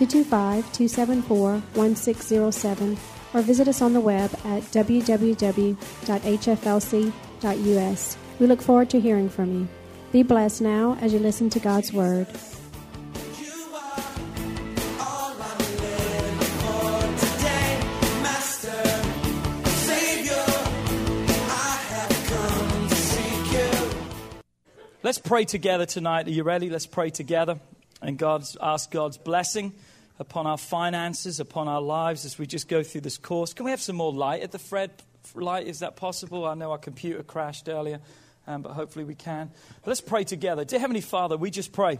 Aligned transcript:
225 0.00 0.72
274 0.72 1.52
1607 1.74 2.96
or 3.34 3.42
visit 3.42 3.68
us 3.68 3.82
on 3.82 3.92
the 3.92 4.00
web 4.00 4.32
at 4.46 4.62
www.hflc.us. 4.62 5.76
We 8.38 8.46
look 8.46 8.62
forward 8.62 8.88
to 8.88 8.98
hearing 8.98 9.28
from 9.28 9.52
you. 9.52 9.68
Be 10.10 10.22
blessed 10.22 10.62
now 10.62 10.96
as 11.02 11.12
you 11.12 11.18
listen 11.18 11.50
to 11.50 11.60
God's 11.60 11.92
Word. 11.92 12.26
Let's 25.02 25.18
pray 25.18 25.44
together 25.44 25.84
tonight. 25.84 26.26
Are 26.26 26.30
you 26.30 26.42
ready? 26.42 26.70
Let's 26.70 26.86
pray 26.86 27.10
together 27.10 27.60
and 28.02 28.18
God's 28.18 28.56
ask 28.60 28.90
God's 28.90 29.18
blessing 29.18 29.74
upon 30.20 30.46
our 30.46 30.58
finances, 30.58 31.40
upon 31.40 31.66
our 31.66 31.80
lives 31.80 32.26
as 32.26 32.38
we 32.38 32.46
just 32.46 32.68
go 32.68 32.82
through 32.82 33.00
this 33.00 33.16
course. 33.16 33.54
Can 33.54 33.64
we 33.64 33.70
have 33.70 33.80
some 33.80 33.96
more 33.96 34.12
light 34.12 34.42
at 34.42 34.52
the 34.52 34.58
Fred 34.58 34.90
light? 35.34 35.66
Is 35.66 35.78
that 35.78 35.96
possible? 35.96 36.44
I 36.44 36.52
know 36.54 36.70
our 36.72 36.78
computer 36.78 37.22
crashed 37.22 37.70
earlier, 37.70 38.00
um, 38.46 38.60
but 38.60 38.72
hopefully 38.72 39.06
we 39.06 39.14
can. 39.14 39.50
But 39.82 39.88
let's 39.88 40.02
pray 40.02 40.24
together. 40.24 40.66
Dear 40.66 40.78
Heavenly 40.78 41.00
Father, 41.00 41.38
we 41.38 41.50
just 41.50 41.72
pray 41.72 41.98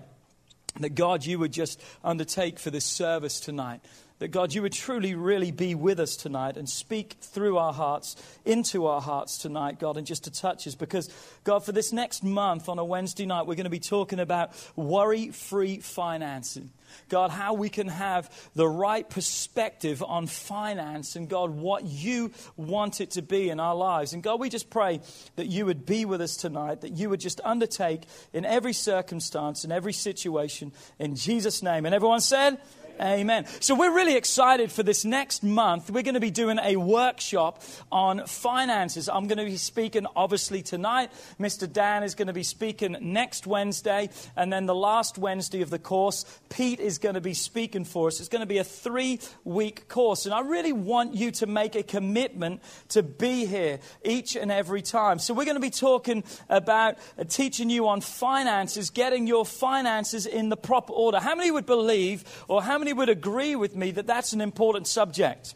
that 0.80 0.90
God, 0.90 1.24
you 1.24 1.38
would 1.38 1.50
just 1.50 1.82
undertake 2.04 2.58
for 2.58 2.70
this 2.70 2.84
service 2.84 3.40
tonight. 3.40 3.80
That 4.20 4.28
God, 4.28 4.52
you 4.52 4.60
would 4.60 4.74
truly, 4.74 5.14
really 5.14 5.50
be 5.50 5.74
with 5.74 5.98
us 5.98 6.14
tonight 6.14 6.58
and 6.58 6.68
speak 6.68 7.16
through 7.22 7.56
our 7.56 7.72
hearts, 7.72 8.16
into 8.44 8.86
our 8.86 9.00
hearts 9.00 9.38
tonight, 9.38 9.80
God, 9.80 9.96
and 9.96 10.06
just 10.06 10.24
to 10.24 10.30
touch 10.30 10.66
us. 10.66 10.74
Because, 10.74 11.08
God, 11.42 11.64
for 11.64 11.72
this 11.72 11.90
next 11.90 12.22
month 12.22 12.68
on 12.68 12.78
a 12.78 12.84
Wednesday 12.84 13.24
night, 13.24 13.46
we're 13.46 13.54
going 13.54 13.64
to 13.64 13.70
be 13.70 13.80
talking 13.80 14.20
about 14.20 14.52
worry 14.76 15.30
free 15.30 15.78
financing. 15.78 16.70
God, 17.08 17.30
how 17.30 17.54
we 17.54 17.70
can 17.70 17.88
have 17.88 18.30
the 18.54 18.68
right 18.68 19.08
perspective 19.08 20.02
on 20.02 20.26
finance 20.26 21.16
and 21.16 21.26
God, 21.26 21.50
what 21.50 21.84
you 21.84 22.32
want 22.56 23.00
it 23.00 23.12
to 23.12 23.22
be 23.22 23.48
in 23.48 23.58
our 23.58 23.74
lives. 23.74 24.12
And 24.12 24.22
God, 24.22 24.38
we 24.38 24.50
just 24.50 24.68
pray 24.68 25.00
that 25.36 25.46
you 25.46 25.64
would 25.64 25.86
be 25.86 26.04
with 26.04 26.20
us 26.20 26.36
tonight, 26.36 26.82
that 26.82 26.92
you 26.92 27.08
would 27.08 27.20
just 27.20 27.40
undertake 27.42 28.02
in 28.34 28.44
every 28.44 28.74
circumstance, 28.74 29.64
in 29.64 29.72
every 29.72 29.94
situation, 29.94 30.72
in 30.98 31.16
Jesus' 31.16 31.62
name. 31.62 31.86
And 31.86 31.94
everyone 31.94 32.20
said, 32.20 32.58
Amen. 33.00 33.46
So 33.60 33.74
we're 33.74 33.94
really 33.94 34.14
excited 34.14 34.70
for 34.70 34.82
this 34.82 35.06
next 35.06 35.42
month. 35.42 35.90
We're 35.90 36.02
going 36.02 36.14
to 36.14 36.20
be 36.20 36.30
doing 36.30 36.58
a 36.62 36.76
workshop 36.76 37.62
on 37.90 38.26
finances. 38.26 39.08
I'm 39.08 39.26
going 39.26 39.38
to 39.38 39.46
be 39.46 39.56
speaking 39.56 40.06
obviously 40.14 40.60
tonight. 40.60 41.10
Mr. 41.40 41.70
Dan 41.70 42.02
is 42.02 42.14
going 42.14 42.26
to 42.26 42.34
be 42.34 42.42
speaking 42.42 42.98
next 43.00 43.46
Wednesday. 43.46 44.10
And 44.36 44.52
then 44.52 44.66
the 44.66 44.74
last 44.74 45.16
Wednesday 45.16 45.62
of 45.62 45.70
the 45.70 45.78
course, 45.78 46.26
Pete 46.50 46.78
is 46.78 46.98
going 46.98 47.14
to 47.14 47.22
be 47.22 47.32
speaking 47.32 47.86
for 47.86 48.08
us. 48.08 48.20
It's 48.20 48.28
going 48.28 48.42
to 48.42 48.46
be 48.46 48.58
a 48.58 48.64
three 48.64 49.20
week 49.44 49.88
course. 49.88 50.26
And 50.26 50.34
I 50.34 50.40
really 50.40 50.74
want 50.74 51.14
you 51.14 51.30
to 51.30 51.46
make 51.46 51.76
a 51.76 51.82
commitment 51.82 52.60
to 52.90 53.02
be 53.02 53.46
here 53.46 53.78
each 54.04 54.36
and 54.36 54.52
every 54.52 54.82
time. 54.82 55.18
So 55.20 55.32
we're 55.32 55.46
going 55.46 55.54
to 55.54 55.60
be 55.60 55.70
talking 55.70 56.22
about 56.50 56.98
teaching 57.30 57.70
you 57.70 57.88
on 57.88 58.02
finances, 58.02 58.90
getting 58.90 59.26
your 59.26 59.46
finances 59.46 60.26
in 60.26 60.50
the 60.50 60.56
proper 60.58 60.92
order. 60.92 61.18
How 61.18 61.34
many 61.34 61.50
would 61.50 61.64
believe 61.64 62.24
or 62.46 62.62
how 62.62 62.76
many 62.76 62.89
would 62.92 63.08
agree 63.08 63.56
with 63.56 63.74
me 63.76 63.90
that 63.92 64.06
that's 64.06 64.32
an 64.32 64.40
important 64.40 64.86
subject? 64.86 65.54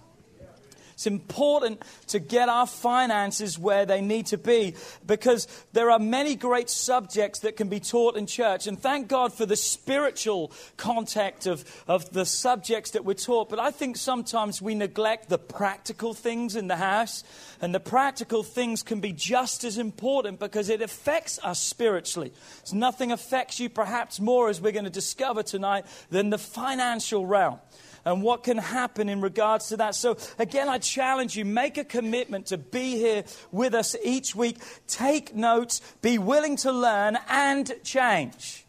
It's 0.95 1.07
important 1.07 1.83
to 2.09 2.19
get 2.19 2.49
our 2.49 2.67
finances 2.67 3.59
where 3.59 3.85
they 3.85 4.01
need 4.01 4.27
to 4.27 4.39
be 4.39 4.75
because 5.07 5.47
there 5.73 5.91
are 5.91 5.99
many 5.99 6.37
great 6.37 6.71
subjects 6.71 7.41
that 7.41 7.57
can 7.57 7.69
be 7.69 7.81
taught 7.81 8.17
in 8.17 8.27
church. 8.27 8.67
And 8.67 8.81
thank 8.81 9.09
God 9.09 9.35
for 9.35 9.45
the 9.45 9.57
spiritual 9.57 10.53
contact 10.77 11.47
of, 11.47 11.65
of 11.87 12.11
the 12.11 12.25
subjects 12.25 12.93
that 12.93 13.05
we're 13.05 13.15
taught. 13.15 13.51
But 13.51 13.59
I 13.59 13.71
think 13.71 13.97
sometimes 13.97 14.63
we 14.63 14.75
neglect 14.75 15.29
the 15.29 15.39
practical 15.39 16.15
things 16.15 16.57
in 16.57 16.69
the 16.69 16.77
house. 16.77 17.25
And 17.61 17.75
the 17.75 17.81
practical 17.81 18.43
things 18.43 18.83
can 18.83 19.01
be 19.01 19.13
just 19.13 19.65
as 19.65 19.79
important 19.79 20.39
because 20.39 20.69
it 20.69 20.81
affects 20.81 21.39
us 21.43 21.61
spiritually. 21.61 22.33
So 22.63 22.77
nothing 22.77 23.11
affects 23.11 23.59
you 23.59 23.69
perhaps 23.69 24.21
more, 24.21 24.49
as 24.49 24.61
we're 24.61 24.73
going 24.73 24.85
to 24.85 24.91
discover 24.91 25.43
tonight, 25.43 25.87
than 26.11 26.31
the 26.31 26.39
financial 26.39 27.27
realm 27.27 27.59
and 28.05 28.23
what 28.23 28.45
can 28.45 28.59
happen 28.59 29.09
in 29.09 29.21
regards 29.21 29.69
to 29.69 29.77
that. 29.79 29.95
So, 29.95 30.17
again, 30.39 30.69
I 30.69 30.79
challenge 30.79 31.37
you 31.37 31.45
make 31.45 31.79
a 31.79 31.85
commitment 31.85 32.47
to 32.47 32.59
be 32.59 32.97
here 32.97 33.25
with 33.51 33.75
us 33.75 33.97
each 34.05 34.35
week. 34.35 34.59
Take 34.87 35.35
notes, 35.35 35.81
be 36.03 36.19
willing 36.19 36.57
to 36.59 36.73
learn, 36.73 37.19
and 37.29 37.73
change. 37.83 38.65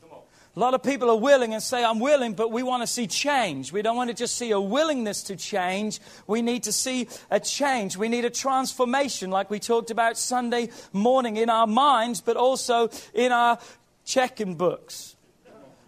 A 0.56 0.60
lot 0.60 0.74
of 0.74 0.82
people 0.82 1.10
are 1.10 1.18
willing 1.18 1.54
and 1.54 1.62
say, 1.62 1.84
I'm 1.84 2.00
willing, 2.00 2.34
but 2.34 2.50
we 2.50 2.64
want 2.64 2.82
to 2.82 2.88
see 2.88 3.08
change. 3.08 3.74
We 3.74 3.82
don't 3.82 3.98
want 3.98 4.10
to 4.10 4.14
just 4.14 4.38
see 4.38 4.52
a 4.52 4.60
willingness 4.60 5.24
to 5.24 5.36
change. 5.36 6.00
We 6.28 6.42
need 6.42 6.64
to 6.64 6.72
see 6.72 7.10
a 7.30 7.42
change. 7.42 7.98
We 7.98 8.08
need 8.08 8.24
a 8.24 8.30
transformation, 8.30 9.32
like 9.32 9.50
we 9.50 9.60
talked 9.60 9.92
about 9.92 10.18
Sunday 10.18 10.70
morning 10.94 11.36
in 11.36 11.50
our 11.50 11.68
minds, 11.68 12.22
but 12.22 12.38
also 12.38 12.90
in 13.14 13.34
our 13.34 13.60
checking 14.06 14.56
books. 14.56 15.18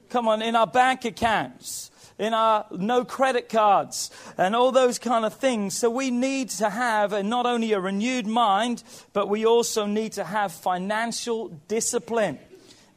Come 0.09 0.27
on, 0.27 0.41
in 0.41 0.53
our 0.53 0.67
bank 0.67 1.05
accounts 1.05 1.86
in 2.19 2.33
our 2.33 2.65
no 2.71 3.05
credit 3.05 3.49
cards 3.49 4.09
and 4.37 4.55
all 4.55 4.71
those 4.71 4.97
kind 4.99 5.25
of 5.25 5.33
things. 5.33 5.77
So 5.77 5.89
we 5.89 6.09
need 6.11 6.49
to 6.49 6.69
have 6.69 7.23
not 7.25 7.45
only 7.45 7.73
a 7.73 7.79
renewed 7.79 8.27
mind, 8.27 8.83
but 9.13 9.29
we 9.29 9.45
also 9.45 9.85
need 9.85 10.13
to 10.13 10.23
have 10.23 10.51
financial 10.51 11.49
discipline 11.67 12.39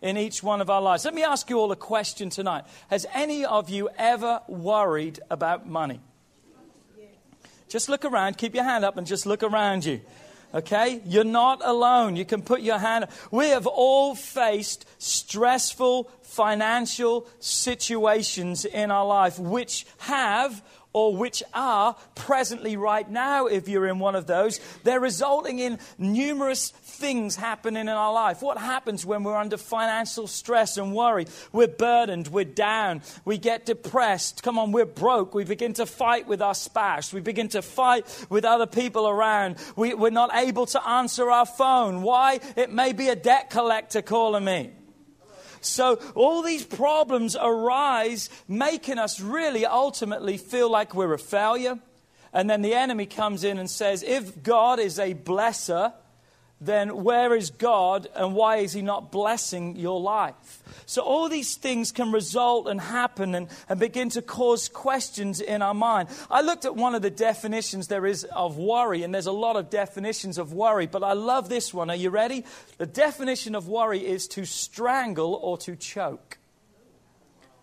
in 0.03 0.17
each 0.17 0.43
one 0.43 0.61
of 0.61 0.71
our 0.71 0.81
lives. 0.81 1.05
Let 1.05 1.15
me 1.15 1.23
ask 1.23 1.51
you 1.51 1.59
all 1.59 1.71
a 1.73 1.77
question 1.77 2.31
tonight. 2.31 2.65
Has 2.89 3.07
any 3.13 3.45
of 3.45 3.69
you 3.69 3.91
ever 3.99 4.41
worried 4.49 5.21
about 5.31 5.69
money? 5.69 6.01
Just 7.69 7.89
look 7.89 8.05
around, 8.05 8.37
keep 8.37 8.55
your 8.55 8.65
hand 8.65 8.85
up, 8.85 8.97
and 8.97 9.07
just 9.07 9.27
look 9.27 9.43
around 9.43 9.85
you. 9.85 10.01
Okay? 10.55 11.01
You're 11.07 11.25
not 11.25 11.61
alone. 11.65 12.17
You 12.17 12.25
can 12.25 12.43
put 12.43 12.61
your 12.61 12.79
hand. 12.79 13.07
We 13.31 13.49
have 13.49 13.67
all 13.67 14.15
faced 14.15 14.87
stressful 14.99 16.11
financial 16.23 17.27
situations 17.41 18.65
in 18.65 18.91
our 18.91 19.07
life 19.07 19.39
which 19.39 19.87
have 19.99 20.63
or 20.93 21.17
which 21.17 21.43
are 21.55 21.95
presently 22.15 22.77
right 22.77 23.09
now, 23.09 23.47
if 23.47 23.69
you're 23.69 23.87
in 23.87 23.99
one 23.99 24.15
of 24.15 24.27
those, 24.27 24.61
they're 24.83 25.01
resulting 25.01 25.59
in 25.59 25.79
numerous 25.99 26.71
things 26.71 27.37
happening 27.37 27.83
in 27.83 27.89
our 27.89 28.13
life. 28.13 28.43
What 28.43 28.59
happens 28.59 29.07
when 29.07 29.23
we're 29.23 29.37
under 29.37 29.57
financial 29.57 30.27
stress 30.27 30.77
and 30.77 30.95
worry? 30.95 31.27
We're 31.53 31.69
burdened, 31.69 32.29
we're 32.29 32.45
down, 32.45 33.03
we 33.25 33.39
get 33.39 33.67
depressed. 33.67 34.43
Come 34.43 34.59
on, 34.59 34.73
we're 34.73 34.85
broke. 34.85 35.35
We 35.35 35.45
begin 35.45 35.75
to 35.75 35.87
fight 35.87 36.27
with 36.27 36.43
our 36.43 36.55
spouse, 36.55 37.13
we 37.13 37.21
begin 37.21 37.49
to 37.49 37.63
fight 37.63 38.07
with 38.29 38.45
other 38.45 38.67
people 38.67 39.09
around. 39.09 39.57
We, 39.77 39.95
we're 39.95 40.11
not 40.11 40.35
able 40.35 40.67
to 40.67 40.89
answer 40.89 41.31
our 41.31 41.47
phone. 41.47 42.03
Why? 42.03 42.41
It 42.57 42.73
may 42.73 42.93
be 42.93 43.09
a 43.09 43.17
debt 43.17 43.51
collector 43.51 44.03
calling 44.03 44.45
me. 44.45 44.73
So 45.61 46.01
all 46.15 46.43
these 46.43 46.65
problems 46.65 47.37
arise, 47.41 48.31
making 48.49 48.99
us 48.99 49.21
really 49.21 49.67
ultimately 49.67 50.37
feel 50.37 50.71
like 50.71 50.95
we're 50.95 51.15
a 51.15 51.19
failure. 51.19 51.79
And 52.33 52.49
then 52.49 52.63
the 52.63 52.75
enemy 52.75 53.07
comes 53.07 53.45
in 53.45 53.59
and 53.59 53.69
says, 53.69 54.03
if 54.03 54.43
God 54.43 54.79
is 54.79 54.99
a 54.99 55.15
blesser, 55.15 55.93
then 56.61 57.03
where 57.05 57.35
is 57.35 57.51
God 57.51 58.07
and 58.15 58.35
why 58.35 58.57
is 58.57 58.75
He 58.75 58.83
not 58.83 59.11
blessing 59.11 59.77
your 59.77 59.99
life? 59.99 60.63
So, 60.85 61.03
all 61.03 61.29
these 61.29 61.55
things 61.55 61.91
can 61.91 62.13
result 62.13 62.69
and 62.69 62.81
happen 62.81 63.35
and, 63.35 63.49
and 63.69 63.81
begin 63.81 64.11
to 64.11 64.23
cause 64.23 64.69
questions 64.69 65.41
in 65.41 65.63
our 65.63 65.73
mind. 65.73 66.11
I 66.31 66.43
looked 66.43 66.67
at 66.67 66.77
one 66.77 66.95
of 66.95 67.01
the 67.01 67.11
definitions 67.11 67.89
there 67.89 68.05
is 68.05 68.25
of 68.25 68.59
worry, 68.59 69.03
and 69.03 69.15
there's 69.15 69.27
a 69.27 69.33
lot 69.33 69.57
of 69.57 69.71
definitions 69.71 70.37
of 70.37 70.53
worry, 70.53 70.87
but 70.87 71.03
I 71.03 71.15
love 71.15 71.49
this 71.49 71.73
one. 71.73 71.89
Are 71.89 71.97
you 71.97 72.11
ready? 72.11 72.45
The 72.77 72.87
definition 72.87 73.55
of 73.55 73.67
worry 73.67 74.07
is 74.07 74.29
to 74.29 74.45
strangle 74.45 75.35
or 75.35 75.57
to 75.59 75.77
choke. 75.77 76.39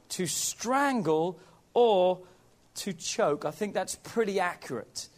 To 0.09 0.25
strangle 0.25 1.39
or 1.73 2.21
to 2.75 2.93
choke. 2.93 3.45
I 3.45 3.51
think 3.51 3.73
that's 3.73 3.95
pretty 3.95 4.39
accurate 4.39 5.09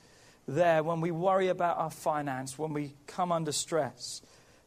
there 0.56 0.84
when 0.84 1.02
we 1.02 1.12
worry 1.12 1.48
about 1.48 1.78
our 1.78 1.92
finance, 1.92 2.58
when 2.58 2.74
we 2.74 2.96
come 3.08 3.32
under 3.32 3.52
stress. 3.52 4.22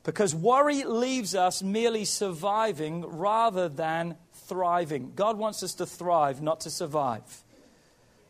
Because 0.05 0.35
worry 0.35 0.83
leaves 0.85 1.35
us 1.35 1.63
merely 1.63 2.05
surviving 2.05 3.05
rather 3.07 3.69
than 3.69 4.17
thriving. 4.33 5.13
God 5.15 5.39
wants 5.39 5.63
us 5.63 5.75
to 5.75 5.87
thrive, 5.87 6.43
not 6.43 6.61
to 6.61 6.71
survive. 6.71 7.45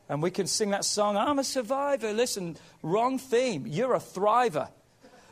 And 0.09 0.23
we 0.23 0.31
can 0.31 0.47
sing 0.47 0.71
that 0.71 0.85
song, 0.85 1.17
I'm 1.17 1.39
a 1.39 1.45
survivor. 1.45 2.13
Listen, 2.13 2.57
wrong 2.83 3.19
theme. 3.19 3.67
You're 3.67 3.95
a 3.95 4.01
thriver, 4.01 4.69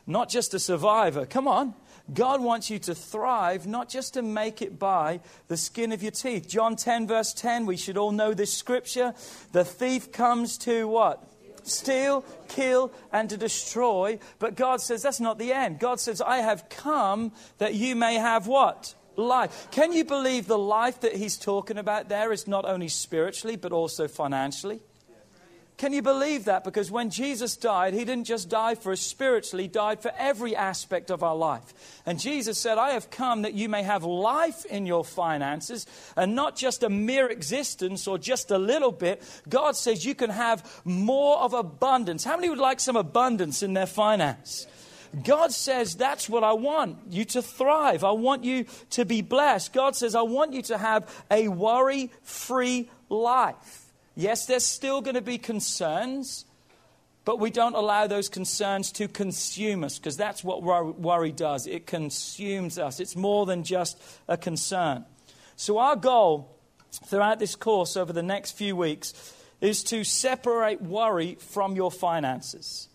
not 0.06 0.31
just 0.31 0.55
a 0.55 0.58
survivor. 0.58 1.26
Come 1.26 1.46
on. 1.46 1.75
God 2.12 2.40
wants 2.40 2.70
you 2.70 2.78
to 2.81 2.94
thrive, 2.94 3.66
not 3.66 3.88
just 3.88 4.14
to 4.14 4.23
make 4.23 4.62
it 4.62 4.78
by 4.78 5.20
the 5.49 5.56
skin 5.56 5.93
of 5.93 6.02
your 6.02 6.11
teeth. 6.11 6.49
John 6.49 6.75
10, 6.75 7.06
verse 7.06 7.32
10, 7.34 7.66
we 7.66 7.76
should 7.76 7.96
all 7.96 8.11
know 8.11 8.34
this 8.34 8.52
scripture. 8.52 9.14
The 9.52 9.64
thief 9.64 10.11
comes 10.11 10.58
to 10.58 10.88
what? 10.88 11.23
Steal, 11.66 12.24
kill, 12.48 12.92
and 13.12 13.28
to 13.30 13.36
destroy. 13.36 14.18
But 14.38 14.56
God 14.56 14.80
says 14.80 15.02
that's 15.02 15.20
not 15.20 15.38
the 15.38 15.52
end. 15.52 15.78
God 15.78 16.00
says, 16.00 16.20
I 16.20 16.38
have 16.38 16.68
come 16.68 17.32
that 17.58 17.74
you 17.74 17.96
may 17.96 18.14
have 18.14 18.46
what? 18.46 18.94
Life. 19.16 19.68
Can 19.70 19.92
you 19.92 20.04
believe 20.04 20.46
the 20.46 20.58
life 20.58 21.00
that 21.00 21.16
he's 21.16 21.36
talking 21.36 21.78
about 21.78 22.08
there 22.08 22.32
is 22.32 22.46
not 22.46 22.64
only 22.64 22.88
spiritually, 22.88 23.56
but 23.56 23.72
also 23.72 24.08
financially? 24.08 24.80
Can 25.80 25.94
you 25.94 26.02
believe 26.02 26.44
that? 26.44 26.62
Because 26.62 26.90
when 26.90 27.08
Jesus 27.08 27.56
died, 27.56 27.94
he 27.94 28.04
didn't 28.04 28.26
just 28.26 28.50
die 28.50 28.74
for 28.74 28.92
us 28.92 29.00
spiritually, 29.00 29.62
he 29.62 29.68
died 29.68 30.02
for 30.02 30.12
every 30.18 30.54
aspect 30.54 31.10
of 31.10 31.22
our 31.22 31.34
life. 31.34 31.72
And 32.04 32.20
Jesus 32.20 32.58
said, 32.58 32.76
I 32.76 32.90
have 32.90 33.10
come 33.10 33.40
that 33.42 33.54
you 33.54 33.66
may 33.66 33.82
have 33.82 34.04
life 34.04 34.66
in 34.66 34.84
your 34.84 35.06
finances 35.06 35.86
and 36.18 36.34
not 36.34 36.54
just 36.54 36.82
a 36.82 36.90
mere 36.90 37.28
existence 37.28 38.06
or 38.06 38.18
just 38.18 38.50
a 38.50 38.58
little 38.58 38.92
bit. 38.92 39.22
God 39.48 39.74
says 39.74 40.04
you 40.04 40.14
can 40.14 40.28
have 40.28 40.82
more 40.84 41.38
of 41.38 41.54
abundance. 41.54 42.24
How 42.24 42.36
many 42.36 42.50
would 42.50 42.58
like 42.58 42.78
some 42.78 42.96
abundance 42.96 43.62
in 43.62 43.72
their 43.72 43.86
finance? 43.86 44.66
God 45.24 45.50
says, 45.50 45.96
That's 45.96 46.28
what 46.28 46.44
I 46.44 46.52
want 46.52 46.98
you 47.08 47.24
to 47.24 47.40
thrive. 47.40 48.04
I 48.04 48.10
want 48.10 48.44
you 48.44 48.66
to 48.90 49.06
be 49.06 49.22
blessed. 49.22 49.72
God 49.72 49.96
says, 49.96 50.14
I 50.14 50.20
want 50.20 50.52
you 50.52 50.60
to 50.60 50.76
have 50.76 51.10
a 51.30 51.48
worry 51.48 52.10
free 52.22 52.90
life. 53.08 53.89
Yes, 54.20 54.44
there's 54.44 54.67
still 54.67 55.00
going 55.00 55.14
to 55.14 55.22
be 55.22 55.38
concerns, 55.38 56.44
but 57.25 57.38
we 57.38 57.49
don't 57.49 57.75
allow 57.75 58.06
those 58.06 58.28
concerns 58.28 58.93
to 58.93 59.08
consume 59.08 59.82
us 59.82 59.99
because 59.99 60.19
that's 60.19 60.44
what 60.44 60.62
worry 60.62 61.32
does. 61.32 61.67
It 61.67 61.87
consumes 61.87 62.78
us, 62.78 63.00
it's 63.00 63.17
more 63.17 63.46
than 63.46 63.64
just 63.64 63.99
a 64.28 64.37
concern. 64.37 65.06
So, 65.56 65.78
our 65.78 65.96
goal 65.96 66.55
throughout 66.93 67.38
this 67.38 67.56
course 67.56 67.96
over 67.96 68.12
the 68.12 68.22
next 68.22 68.52
few 68.58 68.76
weeks 68.76 69.14
is 69.62 69.82
to 69.84 70.05
separate 70.05 70.82
worry 70.82 71.37
from 71.40 71.75
your 71.75 71.90
finances. 71.90 72.88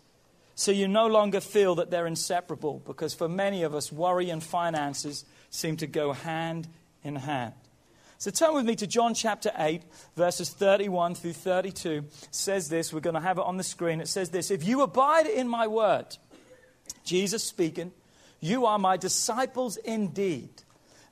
So 0.54 0.72
you 0.72 0.88
no 0.88 1.08
longer 1.08 1.42
feel 1.42 1.74
that 1.76 1.90
they're 1.90 2.08
inseparable 2.08 2.84
because 2.86 3.16
for 3.16 3.28
many 3.28 3.64
of 3.64 3.74
us, 3.74 3.92
worry 3.92 4.30
and 4.30 4.44
finances 4.44 5.26
seem 5.50 5.76
to 5.78 5.88
go 5.88 6.14
hand 6.14 6.68
in 7.04 7.16
hand. 7.16 7.54
So 8.18 8.32
turn 8.32 8.54
with 8.54 8.66
me 8.66 8.76
to 8.78 8.88
John 8.88 9.14
chapter 9.14 9.52
8, 9.58 9.84
verses 10.16 10.50
31 10.50 11.16
through 11.16 11.34
32. 11.34 11.90
It 11.90 12.06
says 12.32 12.70
this, 12.70 12.94
we're 12.94 13.02
going 13.02 13.16
to 13.16 13.20
have 13.20 13.38
it 13.38 13.44
on 13.44 13.58
the 13.58 13.64
screen. 13.64 14.00
It 14.00 14.08
says 14.08 14.30
this 14.30 14.52
If 14.52 14.66
you 14.66 14.82
abide 14.82 15.28
in 15.28 15.48
my 15.48 15.68
word, 15.68 16.18
Jesus 17.04 17.44
speaking, 17.44 17.92
you 18.40 18.66
are 18.66 18.80
my 18.80 18.96
disciples 18.96 19.76
indeed, 19.78 20.50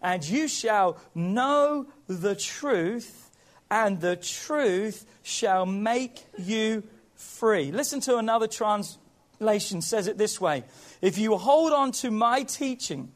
and 0.01 0.27
you 0.27 0.47
shall 0.47 0.97
know 1.13 1.87
the 2.07 2.35
truth, 2.35 3.31
and 3.69 3.99
the 3.99 4.15
truth 4.15 5.05
shall 5.23 5.65
make 5.65 6.25
you 6.37 6.83
free. 7.15 7.71
Listen 7.71 7.99
to 8.01 8.17
another 8.17 8.47
translation 8.47 9.81
says 9.81 10.07
it 10.07 10.17
this 10.17 10.39
way 10.39 10.63
If 11.01 11.17
you 11.17 11.35
hold 11.37 11.73
on 11.73 11.91
to 11.93 12.11
my 12.11 12.43
teaching, 12.43 13.11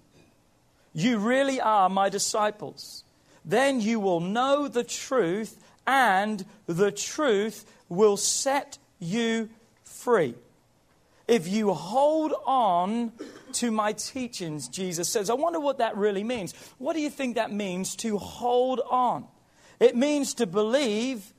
you 0.93 1.19
really 1.19 1.61
are 1.61 1.87
my 1.87 2.09
disciples 2.09 3.05
then 3.47 3.79
you 3.79 3.99
will 3.99 4.19
know 4.19 4.67
the 4.67 4.83
truth, 4.83 5.57
and 5.87 6.45
the 6.67 6.91
truth 6.91 7.65
will 7.87 8.17
set 8.17 8.77
you 8.99 9.49
free. 9.85 10.35
If 11.27 11.47
you 11.47 11.73
hold 11.73 12.33
on 12.45 13.13
to 13.53 13.71
my 13.71 13.93
teachings, 13.93 14.67
Jesus 14.67 15.09
says, 15.09 15.29
I 15.29 15.33
wonder 15.33 15.59
what 15.59 15.77
that 15.77 15.95
really 15.97 16.23
means. 16.23 16.53
What 16.77 16.93
do 16.93 17.01
you 17.01 17.09
think 17.09 17.35
that 17.35 17.51
means 17.51 17.95
to 17.97 18.17
hold 18.17 18.81
on? 18.89 19.25
It 19.79 19.95
means 19.95 20.33
to 20.35 20.45
believe 20.45 21.33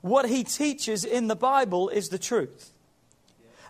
what 0.00 0.28
he 0.28 0.44
teaches 0.44 1.04
in 1.04 1.28
the 1.28 1.36
Bible 1.36 1.88
is 1.90 2.08
the 2.08 2.18
truth. 2.18 2.72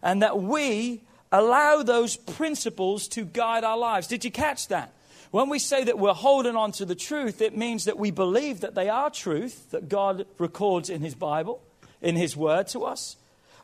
And 0.03 0.23
that 0.23 0.41
we 0.41 1.03
allow 1.33 1.83
those 1.83 2.17
principles 2.17 3.09
to 3.09 3.25
guide 3.25 3.65
our 3.65 3.79
lives. 3.79 4.07
Did 4.07 4.25
you 4.25 4.31
catch 4.31 4.69
that? 4.69 4.93
When 5.35 5.49
we 5.49 5.59
say 5.59 5.83
that 5.83 5.99
we're 5.99 6.15
holding 6.15 6.55
on 6.55 6.71
to 6.71 6.85
the 6.85 6.95
truth, 6.95 7.43
it 7.43 7.57
means 7.57 7.87
that 7.87 7.99
we 7.99 8.13
believe 8.13 8.61
that 8.61 8.77
they 8.77 8.89
are 8.89 9.11
truth 9.11 9.73
that 9.73 9.89
God 9.89 10.27
records 10.39 10.89
in 10.89 11.01
His 11.01 11.17
Bible, 11.17 11.61
in 12.01 12.15
His 12.15 12.37
Word 12.37 12.69
to 12.69 12.85
us. 12.85 13.17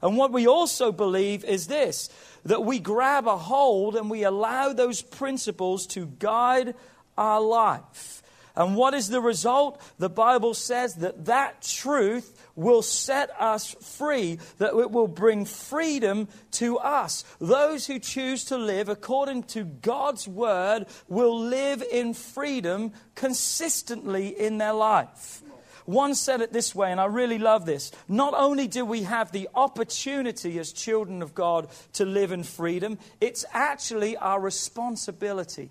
And 0.03 0.17
what 0.17 0.33
we 0.33 0.49
also 0.49 0.91
believe 0.91 1.45
is 1.45 1.69
this 1.69 2.09
that 2.45 2.65
we 2.65 2.81
grab 2.81 3.29
a 3.29 3.37
hold 3.37 3.95
and 3.95 4.11
we 4.11 4.25
allow 4.25 4.73
those 4.73 5.01
principles 5.01 5.87
to 5.87 6.07
guide 6.19 6.75
our 7.17 7.41
life. 7.41 8.21
And 8.57 8.75
what 8.75 8.93
is 8.93 9.09
the 9.09 9.21
result? 9.21 9.81
The 10.01 10.11
Bible 10.11 10.55
says 10.55 10.97
that 10.97 11.27
that 11.27 11.63
truth 11.63 12.40
will 12.57 12.83
set 12.83 13.31
us 13.41 13.75
free, 13.99 14.39
that 14.59 14.75
it 14.75 14.91
will 14.91 15.09
bring 15.09 15.45
freedom 15.45 16.29
to 16.53 16.79
us. 16.79 17.25
Those 17.41 17.87
who 17.87 17.99
choose 17.99 18.45
to 18.47 18.57
live 18.57 18.89
according 18.89 19.45
to 19.45 19.65
God's 19.65 20.27
word 20.27 20.87
will 21.09 21.39
live 21.39 21.83
in 21.91 22.15
freedom 22.15 22.93
consistently 23.15 24.29
in 24.29 24.59
their 24.59 24.73
life. 24.73 25.43
One 25.87 26.15
said 26.15 26.41
it 26.41 26.53
this 26.53 26.75
way, 26.75 26.93
and 26.93 27.01
I 27.01 27.07
really 27.07 27.39
love 27.39 27.67
this. 27.67 27.91
Not 28.07 28.35
only 28.35 28.69
do 28.69 28.85
we 28.85 29.03
have 29.03 29.33
the 29.33 29.49
opportunity 29.55 30.59
as 30.59 30.73
children 30.73 31.21
of 31.23 31.35
God 31.35 31.69
to 31.95 32.05
live 32.05 32.31
in 32.31 32.45
freedom, 32.45 32.99
it's 33.21 33.45
actually 33.53 34.17
our 34.17 34.41
responsibility. 34.41 35.71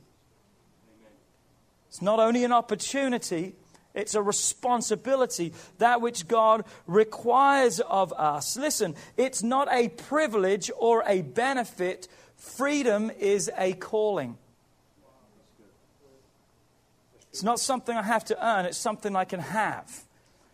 It's 1.88 2.02
not 2.02 2.20
only 2.20 2.44
an 2.44 2.52
opportunity, 2.52 3.56
it's 4.00 4.16
a 4.16 4.22
responsibility, 4.22 5.54
that 5.78 6.02
which 6.02 6.28
God 6.28 6.66
requires 6.88 7.80
of 7.80 8.14
us. 8.14 8.58
Listen, 8.58 8.96
it's 9.18 9.44
not 9.44 9.68
a 9.72 9.90
privilege 9.90 10.72
or 10.78 11.04
a 11.06 11.22
benefit, 11.22 12.08
freedom 12.36 13.12
is 13.20 13.52
a 13.58 13.74
calling. 13.74 14.38
It's 17.30 17.44
not 17.44 17.60
something 17.60 17.96
I 17.96 18.04
have 18.04 18.26
to 18.26 18.46
earn, 18.46 18.66
it's 18.66 18.78
something 18.78 19.16
I 19.16 19.26
can 19.26 19.40
have. 19.40 20.09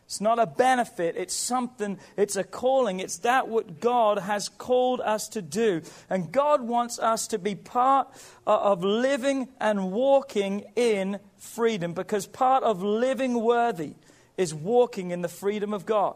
It's 0.06 0.22
not 0.22 0.38
a 0.38 0.46
benefit, 0.46 1.16
it's 1.18 1.34
something, 1.34 1.98
it's 2.16 2.36
a 2.36 2.44
calling. 2.44 3.00
It's 3.00 3.18
that 3.20 3.48
what 3.48 3.80
God 3.80 4.20
has 4.20 4.50
called 4.50 5.02
us 5.02 5.28
to 5.30 5.42
do. 5.42 5.82
And 6.12 6.32
God 6.32 6.62
wants 6.62 7.00
us 7.00 7.28
to 7.28 7.40
be 7.40 7.56
part 7.56 8.08
of 8.46 8.84
living 8.84 9.50
and 9.60 9.92
walking 9.92 10.66
in 10.76 11.20
freedom 11.40 11.94
because 11.94 12.28
part 12.28 12.64
of 12.64 12.84
living 12.84 13.42
worthy 13.42 13.96
is 14.38 14.54
walking 14.54 15.10
in 15.10 15.24
the 15.24 15.28
freedom 15.28 15.74
of 15.74 15.88
God. 15.88 16.16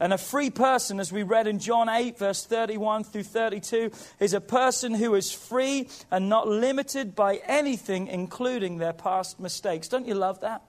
And 0.00 0.12
a 0.12 0.18
free 0.18 0.50
person, 0.50 0.98
as 0.98 1.12
we 1.12 1.22
read 1.22 1.46
in 1.46 1.60
John 1.60 1.88
8, 1.88 2.18
verse 2.18 2.44
31 2.44 3.04
through 3.04 3.22
32, 3.22 3.92
is 4.18 4.34
a 4.34 4.40
person 4.40 4.92
who 4.92 5.14
is 5.14 5.30
free 5.30 5.88
and 6.10 6.28
not 6.28 6.48
limited 6.48 7.14
by 7.14 7.36
anything, 7.46 8.08
including 8.08 8.78
their 8.78 8.92
past 8.92 9.38
mistakes. 9.38 9.86
Don't 9.86 10.08
you 10.08 10.14
love 10.14 10.40
that? 10.40 10.62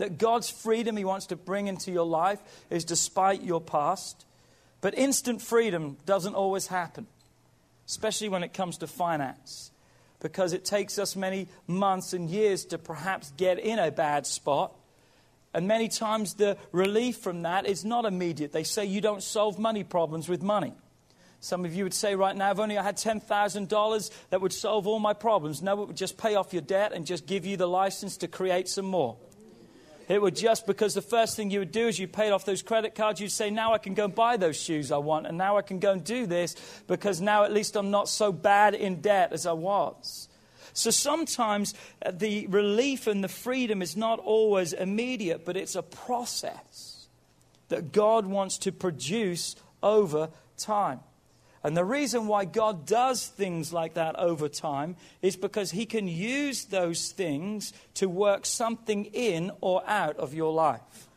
That 0.00 0.16
God's 0.16 0.48
freedom 0.48 0.96
He 0.96 1.04
wants 1.04 1.26
to 1.26 1.36
bring 1.36 1.66
into 1.66 1.92
your 1.92 2.06
life 2.06 2.40
is 2.70 2.86
despite 2.86 3.42
your 3.42 3.60
past. 3.60 4.24
But 4.80 4.96
instant 4.96 5.42
freedom 5.42 5.98
doesn't 6.06 6.34
always 6.34 6.68
happen, 6.68 7.06
especially 7.86 8.30
when 8.30 8.42
it 8.42 8.54
comes 8.54 8.78
to 8.78 8.86
finance, 8.86 9.70
because 10.20 10.54
it 10.54 10.64
takes 10.64 10.98
us 10.98 11.16
many 11.16 11.48
months 11.66 12.14
and 12.14 12.30
years 12.30 12.64
to 12.66 12.78
perhaps 12.78 13.30
get 13.36 13.58
in 13.58 13.78
a 13.78 13.90
bad 13.90 14.26
spot. 14.26 14.74
And 15.52 15.68
many 15.68 15.88
times 15.88 16.32
the 16.32 16.56
relief 16.72 17.18
from 17.18 17.42
that 17.42 17.66
is 17.66 17.84
not 17.84 18.06
immediate. 18.06 18.52
They 18.52 18.64
say 18.64 18.86
you 18.86 19.02
don't 19.02 19.22
solve 19.22 19.58
money 19.58 19.84
problems 19.84 20.30
with 20.30 20.42
money. 20.42 20.72
Some 21.40 21.66
of 21.66 21.74
you 21.74 21.84
would 21.84 21.92
say 21.92 22.14
right 22.14 22.34
now, 22.34 22.50
if 22.52 22.58
only 22.58 22.78
I 22.78 22.82
had 22.82 22.96
$10,000, 22.96 24.10
that 24.30 24.40
would 24.40 24.54
solve 24.54 24.86
all 24.86 24.98
my 24.98 25.12
problems. 25.12 25.60
No, 25.60 25.82
it 25.82 25.88
would 25.88 25.96
just 25.96 26.16
pay 26.16 26.36
off 26.36 26.54
your 26.54 26.62
debt 26.62 26.92
and 26.94 27.04
just 27.04 27.26
give 27.26 27.44
you 27.44 27.58
the 27.58 27.68
license 27.68 28.16
to 28.18 28.28
create 28.28 28.66
some 28.66 28.86
more. 28.86 29.18
It 30.10 30.20
would 30.20 30.34
just 30.34 30.66
because 30.66 30.94
the 30.94 31.02
first 31.02 31.36
thing 31.36 31.52
you 31.52 31.60
would 31.60 31.70
do 31.70 31.86
is 31.86 31.96
you 31.96 32.08
paid 32.08 32.32
off 32.32 32.44
those 32.44 32.62
credit 32.62 32.96
cards, 32.96 33.20
you'd 33.20 33.30
say, 33.30 33.48
Now 33.48 33.74
I 33.74 33.78
can 33.78 33.94
go 33.94 34.06
and 34.06 34.14
buy 34.14 34.36
those 34.36 34.60
shoes 34.60 34.90
I 34.90 34.96
want, 34.96 35.28
and 35.28 35.38
now 35.38 35.56
I 35.56 35.62
can 35.62 35.78
go 35.78 35.92
and 35.92 36.02
do 36.02 36.26
this 36.26 36.56
because 36.88 37.20
now 37.20 37.44
at 37.44 37.52
least 37.52 37.76
I'm 37.76 37.92
not 37.92 38.08
so 38.08 38.32
bad 38.32 38.74
in 38.74 39.02
debt 39.02 39.32
as 39.32 39.46
I 39.46 39.52
was. 39.52 40.26
So 40.72 40.90
sometimes 40.90 41.74
uh, 42.04 42.10
the 42.10 42.48
relief 42.48 43.06
and 43.06 43.22
the 43.22 43.28
freedom 43.28 43.82
is 43.82 43.96
not 43.96 44.18
always 44.18 44.72
immediate, 44.72 45.44
but 45.44 45.56
it's 45.56 45.76
a 45.76 45.82
process 45.82 47.06
that 47.68 47.92
God 47.92 48.26
wants 48.26 48.58
to 48.58 48.72
produce 48.72 49.54
over 49.80 50.30
time. 50.58 50.98
And 51.62 51.76
the 51.76 51.84
reason 51.84 52.26
why 52.26 52.46
God 52.46 52.86
does 52.86 53.26
things 53.26 53.72
like 53.72 53.94
that 53.94 54.18
over 54.18 54.48
time 54.48 54.96
is 55.20 55.36
because 55.36 55.72
He 55.72 55.84
can 55.84 56.08
use 56.08 56.64
those 56.64 57.12
things 57.12 57.72
to 57.94 58.08
work 58.08 58.46
something 58.46 59.04
in 59.06 59.50
or 59.60 59.82
out 59.86 60.16
of 60.16 60.32
your 60.32 60.52
life. 60.52 61.08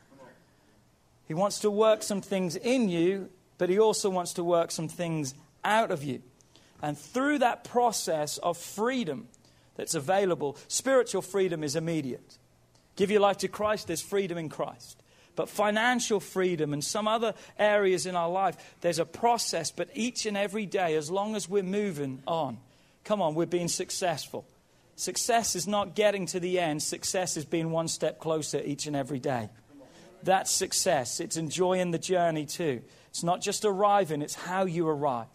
He 1.28 1.34
wants 1.34 1.60
to 1.60 1.72
work 1.72 2.04
some 2.04 2.22
things 2.22 2.58
in 2.58 2.90
you, 2.90 3.30
but 3.58 3.70
He 3.70 3.80
also 3.80 4.10
wants 4.10 4.34
to 4.34 4.44
work 4.44 4.72
some 4.72 4.90
things 4.90 5.34
out 5.64 5.92
of 5.92 6.04
you. 6.04 6.22
And 6.82 6.98
through 6.98 7.40
that 7.40 7.64
process 7.64 8.38
of 8.40 8.58
freedom 8.58 9.30
that's 9.76 9.96
available, 9.96 10.58
spiritual 10.68 11.22
freedom 11.22 11.64
is 11.64 11.78
immediate. 11.78 12.38
Give 12.98 13.10
your 13.10 13.22
life 13.22 13.38
to 13.38 13.48
Christ, 13.48 13.88
there's 13.88 14.02
freedom 14.02 14.38
in 14.38 14.50
Christ. 14.50 15.02
But 15.36 15.50
financial 15.50 16.20
freedom 16.20 16.74
and 16.74 16.84
some 16.84 17.08
other 17.08 17.34
areas 17.58 18.06
in 18.06 18.16
our 18.16 18.30
life, 18.30 18.56
there's 18.82 19.00
a 19.00 19.06
process, 19.06 19.72
but 19.72 19.90
each 19.96 20.26
and 20.26 20.38
every 20.38 20.66
day, 20.66 20.96
as 20.96 21.10
long 21.10 21.36
as 21.36 21.50
we're 21.50 21.64
moving 21.64 22.22
on, 22.28 22.58
come 23.04 23.22
on, 23.22 23.34
we're 23.34 23.46
being 23.46 23.68
successful. 23.68 24.46
Success 24.96 25.56
is 25.56 25.68
not 25.68 25.96
getting 25.96 26.28
to 26.28 26.40
the 26.40 26.60
end, 26.60 26.84
success 26.84 27.36
is 27.36 27.46
being 27.46 27.72
one 27.72 27.88
step 27.88 28.20
closer 28.20 28.62
each 28.64 28.86
and 28.86 28.96
every 28.96 29.20
day. 29.20 29.50
That's 30.22 30.52
success. 30.52 31.20
It's 31.20 31.36
enjoying 31.36 31.92
the 31.92 31.98
journey 31.98 32.46
too. 32.46 32.82
It's 33.10 33.24
not 33.24 33.42
just 33.42 33.66
arriving, 33.66 34.22
it's 34.22 34.36
how 34.36 34.66
you 34.66 34.88
arrive 34.88 35.28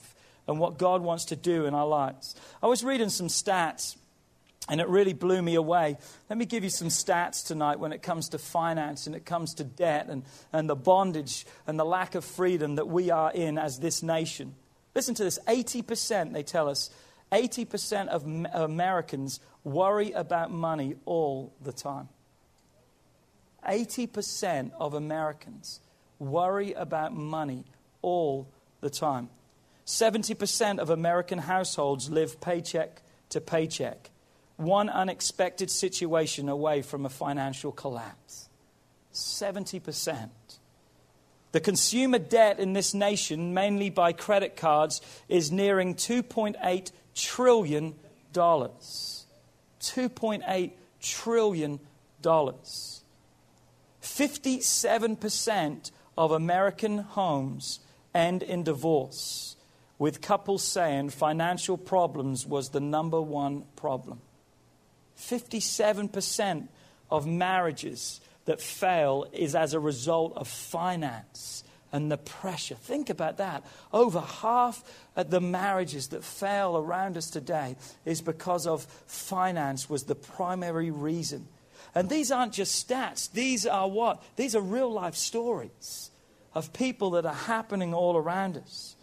and 0.47 0.59
what 0.59 0.79
God 0.79 1.03
wants 1.03 1.27
to 1.27 1.37
do 1.37 1.67
in 1.67 1.75
our 1.75 1.87
lives. 1.87 2.35
I 2.63 2.67
was 2.67 2.83
reading 2.83 3.11
some 3.11 3.29
stats 3.29 3.97
and 4.69 4.81
it 4.81 4.89
really 4.89 5.15
blew 5.15 5.41
me 5.41 5.55
away. 5.55 5.97
Let 6.29 6.39
me 6.39 6.45
give 6.45 6.63
you 6.63 6.71
some 6.71 6.89
stats 6.89 7.47
tonight 7.47 7.81
when 7.81 7.93
it 7.93 8.03
comes 8.03 8.29
to 8.31 8.39
finance 8.39 9.07
and 9.07 9.17
it 9.17 9.25
comes 9.25 9.55
to 9.55 9.65
debt 9.65 10.09
and, 10.09 10.25
and 10.53 10.69
the 10.69 10.77
bondage 10.77 11.47
and 11.67 11.79
the 11.79 11.85
lack 11.85 12.15
of 12.15 12.25
freedom 12.25 12.77
that 12.77 12.87
we 12.87 13.11
are 13.11 13.33
in 13.33 13.59
as 13.59 13.79
this 13.79 14.03
nation. 14.03 14.55
Listen 14.95 15.15
to 15.15 15.25
this 15.25 15.39
80%, 15.47 16.33
they 16.33 16.43
tell 16.43 16.69
us, 16.69 16.91
80% 17.33 18.09
of 18.09 18.25
Americans 18.55 19.41
worry 19.65 20.13
about 20.13 20.51
money 20.51 20.97
all 21.05 21.55
the 21.63 21.73
time. 21.73 22.09
80% 23.67 24.73
of 24.79 24.95
Americans 24.95 25.81
worry 26.19 26.73
about 26.73 27.15
money 27.15 27.65
all 28.03 28.49
the 28.81 28.91
time. 28.91 29.29
70% 29.87 30.79
of 30.79 30.91
American 30.91 31.39
households 31.39 32.11
live 32.11 32.41
paycheck 32.41 33.03
to 33.31 33.41
paycheck 33.41 34.11
one 34.59 34.91
unexpected 34.91 35.71
situation 35.71 36.49
away 36.49 36.83
from 36.83 37.07
a 37.07 37.09
financial 37.09 37.73
collapse. 37.73 38.51
70%. 39.15 40.29
The 41.53 41.61
consumer 41.61 42.19
debt 42.19 42.61
in 42.61 42.75
this 42.75 42.93
nation, 42.93 43.55
mainly 43.55 43.89
by 43.89 44.13
credit 44.13 44.57
cards, 44.57 45.01
is 45.29 45.51
nearing 45.51 45.95
$2.8 45.95 46.93
trillion. 47.15 47.95
$2.8 48.35 50.71
trillion. 51.01 51.81
57% 54.03 55.91
of 56.19 56.33
American 56.33 56.99
homes 56.99 57.81
end 58.15 58.43
in 58.43 58.65
divorce, 58.65 59.57
with 59.99 60.21
couples 60.21 60.65
saying 60.65 61.09
financial 61.11 61.79
problems 61.79 62.45
was 62.45 62.71
the 62.71 62.81
number 62.81 63.23
one 63.23 63.63
problem. 63.77 64.21
57% 65.19 66.69
of 67.11 67.27
marriages 67.27 68.21
that 68.45 68.61
fail 68.61 69.27
is 69.33 69.55
as 69.55 69.75
a 69.75 69.81
result 69.81 70.33
of 70.37 70.49
finance 70.49 71.65
and 71.93 72.11
the 72.11 72.19
pressure. 72.19 72.75
Think 72.75 73.11
about 73.11 73.39
that. 73.39 73.65
Over 73.93 74.21
half 74.21 74.83
of 75.17 75.31
the 75.31 75.41
marriages 75.41 76.09
that 76.09 76.25
fail 76.25 76.77
around 76.77 77.17
us 77.17 77.31
today 77.31 77.77
is 78.05 78.21
because 78.21 78.67
of 78.67 78.85
finance 79.07 79.89
was 79.89 80.05
the 80.05 80.15
primary 80.15 80.91
reason. 80.91 81.49
And 81.95 82.09
these 82.09 82.31
aren't 82.31 82.53
just 82.53 82.89
stats. 82.89 83.31
These 83.33 83.67
are 83.67 83.89
what? 83.89 84.23
These 84.37 84.55
are 84.55 84.61
real 84.61 84.93
life 84.93 85.15
stories 85.15 86.11
of 86.55 86.73
people 86.73 87.11
that 87.11 87.27
are 87.27 87.35
happening 87.35 87.95
all 87.95 88.17
around 88.17 88.57
us. 88.57 88.97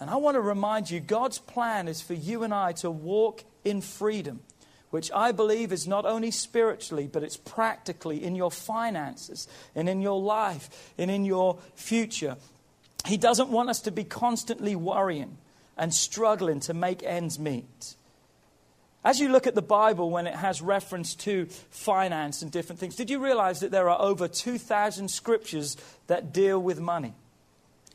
And 0.00 0.10
I 0.10 0.16
want 0.16 0.34
to 0.34 0.40
remind 0.40 0.90
you 0.90 1.00
God's 1.00 1.38
plan 1.38 1.88
is 1.88 2.00
for 2.00 2.14
you 2.14 2.42
and 2.42 2.52
I 2.52 2.72
to 2.72 2.90
walk 2.90 3.44
in 3.64 3.80
freedom 3.80 4.40
which 4.94 5.10
I 5.12 5.32
believe 5.32 5.72
is 5.72 5.88
not 5.88 6.06
only 6.06 6.30
spiritually, 6.30 7.08
but 7.12 7.24
it's 7.24 7.36
practically 7.36 8.22
in 8.22 8.36
your 8.36 8.52
finances 8.52 9.48
and 9.74 9.88
in 9.88 10.00
your 10.00 10.20
life 10.20 10.92
and 10.96 11.10
in 11.10 11.24
your 11.24 11.58
future. 11.74 12.36
He 13.04 13.16
doesn't 13.16 13.48
want 13.48 13.70
us 13.70 13.80
to 13.80 13.90
be 13.90 14.04
constantly 14.04 14.76
worrying 14.76 15.36
and 15.76 15.92
struggling 15.92 16.60
to 16.60 16.74
make 16.74 17.02
ends 17.02 17.40
meet. 17.40 17.96
As 19.04 19.18
you 19.18 19.30
look 19.30 19.48
at 19.48 19.56
the 19.56 19.62
Bible 19.62 20.10
when 20.10 20.28
it 20.28 20.36
has 20.36 20.62
reference 20.62 21.16
to 21.16 21.46
finance 21.70 22.40
and 22.42 22.52
different 22.52 22.78
things, 22.78 22.94
did 22.94 23.10
you 23.10 23.18
realize 23.18 23.58
that 23.58 23.72
there 23.72 23.90
are 23.90 24.00
over 24.00 24.28
2,000 24.28 25.08
scriptures 25.08 25.76
that 26.06 26.32
deal 26.32 26.60
with 26.60 26.78
money? 26.78 27.14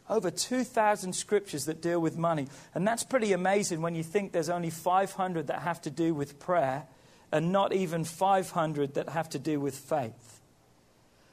Over 0.10 0.32
2,000 0.32 1.14
scriptures 1.14 1.66
that 1.66 1.82
deal 1.82 2.00
with 2.00 2.18
money. 2.18 2.48
And 2.74 2.88
that's 2.88 3.04
pretty 3.04 3.32
amazing 3.32 3.82
when 3.82 3.96
you 3.96 4.04
think 4.04 4.32
there's 4.32 4.50
only 4.50 4.72
500 4.72 5.48
that 5.48 5.60
have 5.60 5.82
to 5.82 5.92
do 5.92 6.14
with 6.14 6.40
prayer 6.40 6.88
and 7.32 7.52
not 7.52 7.74
even 7.74 8.04
500 8.04 8.96
that 8.96 9.10
have 9.10 9.30
to 9.30 9.40
do 9.40 9.60
with 9.60 9.76
faith. 9.76 10.42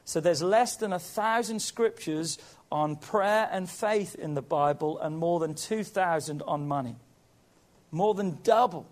So 0.05 0.21
there's 0.21 0.41
less 0.41 0.75
than 0.77 0.93
a 0.93 0.99
thousand 0.99 1.61
scriptures 1.61 2.37
on 2.71 2.95
prayer 2.95 3.49
and 3.51 3.69
faith 3.69 4.15
in 4.15 4.35
the 4.35 4.41
Bible 4.41 4.99
and 4.99 5.17
more 5.17 5.39
than 5.39 5.55
2,000 5.55 6.41
on 6.43 6.67
money. 6.67 6.95
More 7.91 8.13
than 8.13 8.37
double 8.43 8.87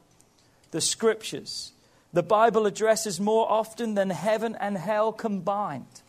the 0.72 0.82
scriptures. 0.82 1.72
The 2.12 2.24
Bible 2.24 2.66
addresses 2.66 3.20
more 3.20 3.50
often 3.50 3.94
than 3.94 4.10
heaven 4.10 4.58
and 4.60 4.78
hell 4.78 5.14
combined. 5.14 6.02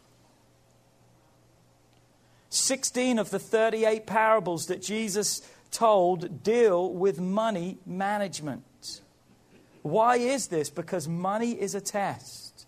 16 2.56 3.18
of 3.18 3.30
the 3.30 3.38
38 3.38 4.06
parables 4.06 4.66
that 4.66 4.82
Jesus 4.82 5.42
told 5.70 6.42
deal 6.42 6.92
with 6.92 7.20
money 7.20 7.78
management. 7.84 9.02
Why 9.82 10.16
is 10.16 10.48
this? 10.48 10.70
Because 10.70 11.06
money 11.06 11.52
is 11.52 11.74
a 11.74 11.80
test. 11.80 12.66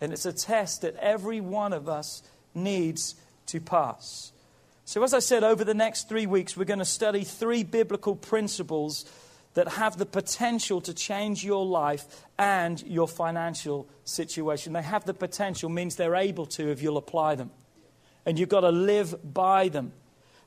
And 0.00 0.12
it's 0.12 0.26
a 0.26 0.32
test 0.32 0.82
that 0.82 0.96
every 0.96 1.40
one 1.40 1.72
of 1.72 1.88
us 1.88 2.22
needs 2.54 3.16
to 3.46 3.60
pass. 3.60 4.32
So, 4.84 5.02
as 5.02 5.14
I 5.14 5.18
said, 5.18 5.44
over 5.44 5.64
the 5.64 5.74
next 5.74 6.08
three 6.08 6.26
weeks, 6.26 6.56
we're 6.56 6.64
going 6.64 6.78
to 6.78 6.84
study 6.84 7.24
three 7.24 7.64
biblical 7.64 8.14
principles 8.14 9.06
that 9.54 9.68
have 9.68 9.96
the 9.96 10.06
potential 10.06 10.80
to 10.82 10.92
change 10.92 11.44
your 11.44 11.64
life 11.64 12.24
and 12.38 12.82
your 12.82 13.08
financial 13.08 13.88
situation. 14.04 14.72
They 14.72 14.82
have 14.82 15.04
the 15.04 15.14
potential, 15.14 15.70
means 15.70 15.96
they're 15.96 16.16
able 16.16 16.46
to 16.46 16.70
if 16.70 16.82
you'll 16.82 16.98
apply 16.98 17.36
them 17.36 17.50
and 18.26 18.38
you've 18.38 18.48
got 18.48 18.60
to 18.60 18.70
live 18.70 19.14
by 19.34 19.68
them. 19.68 19.92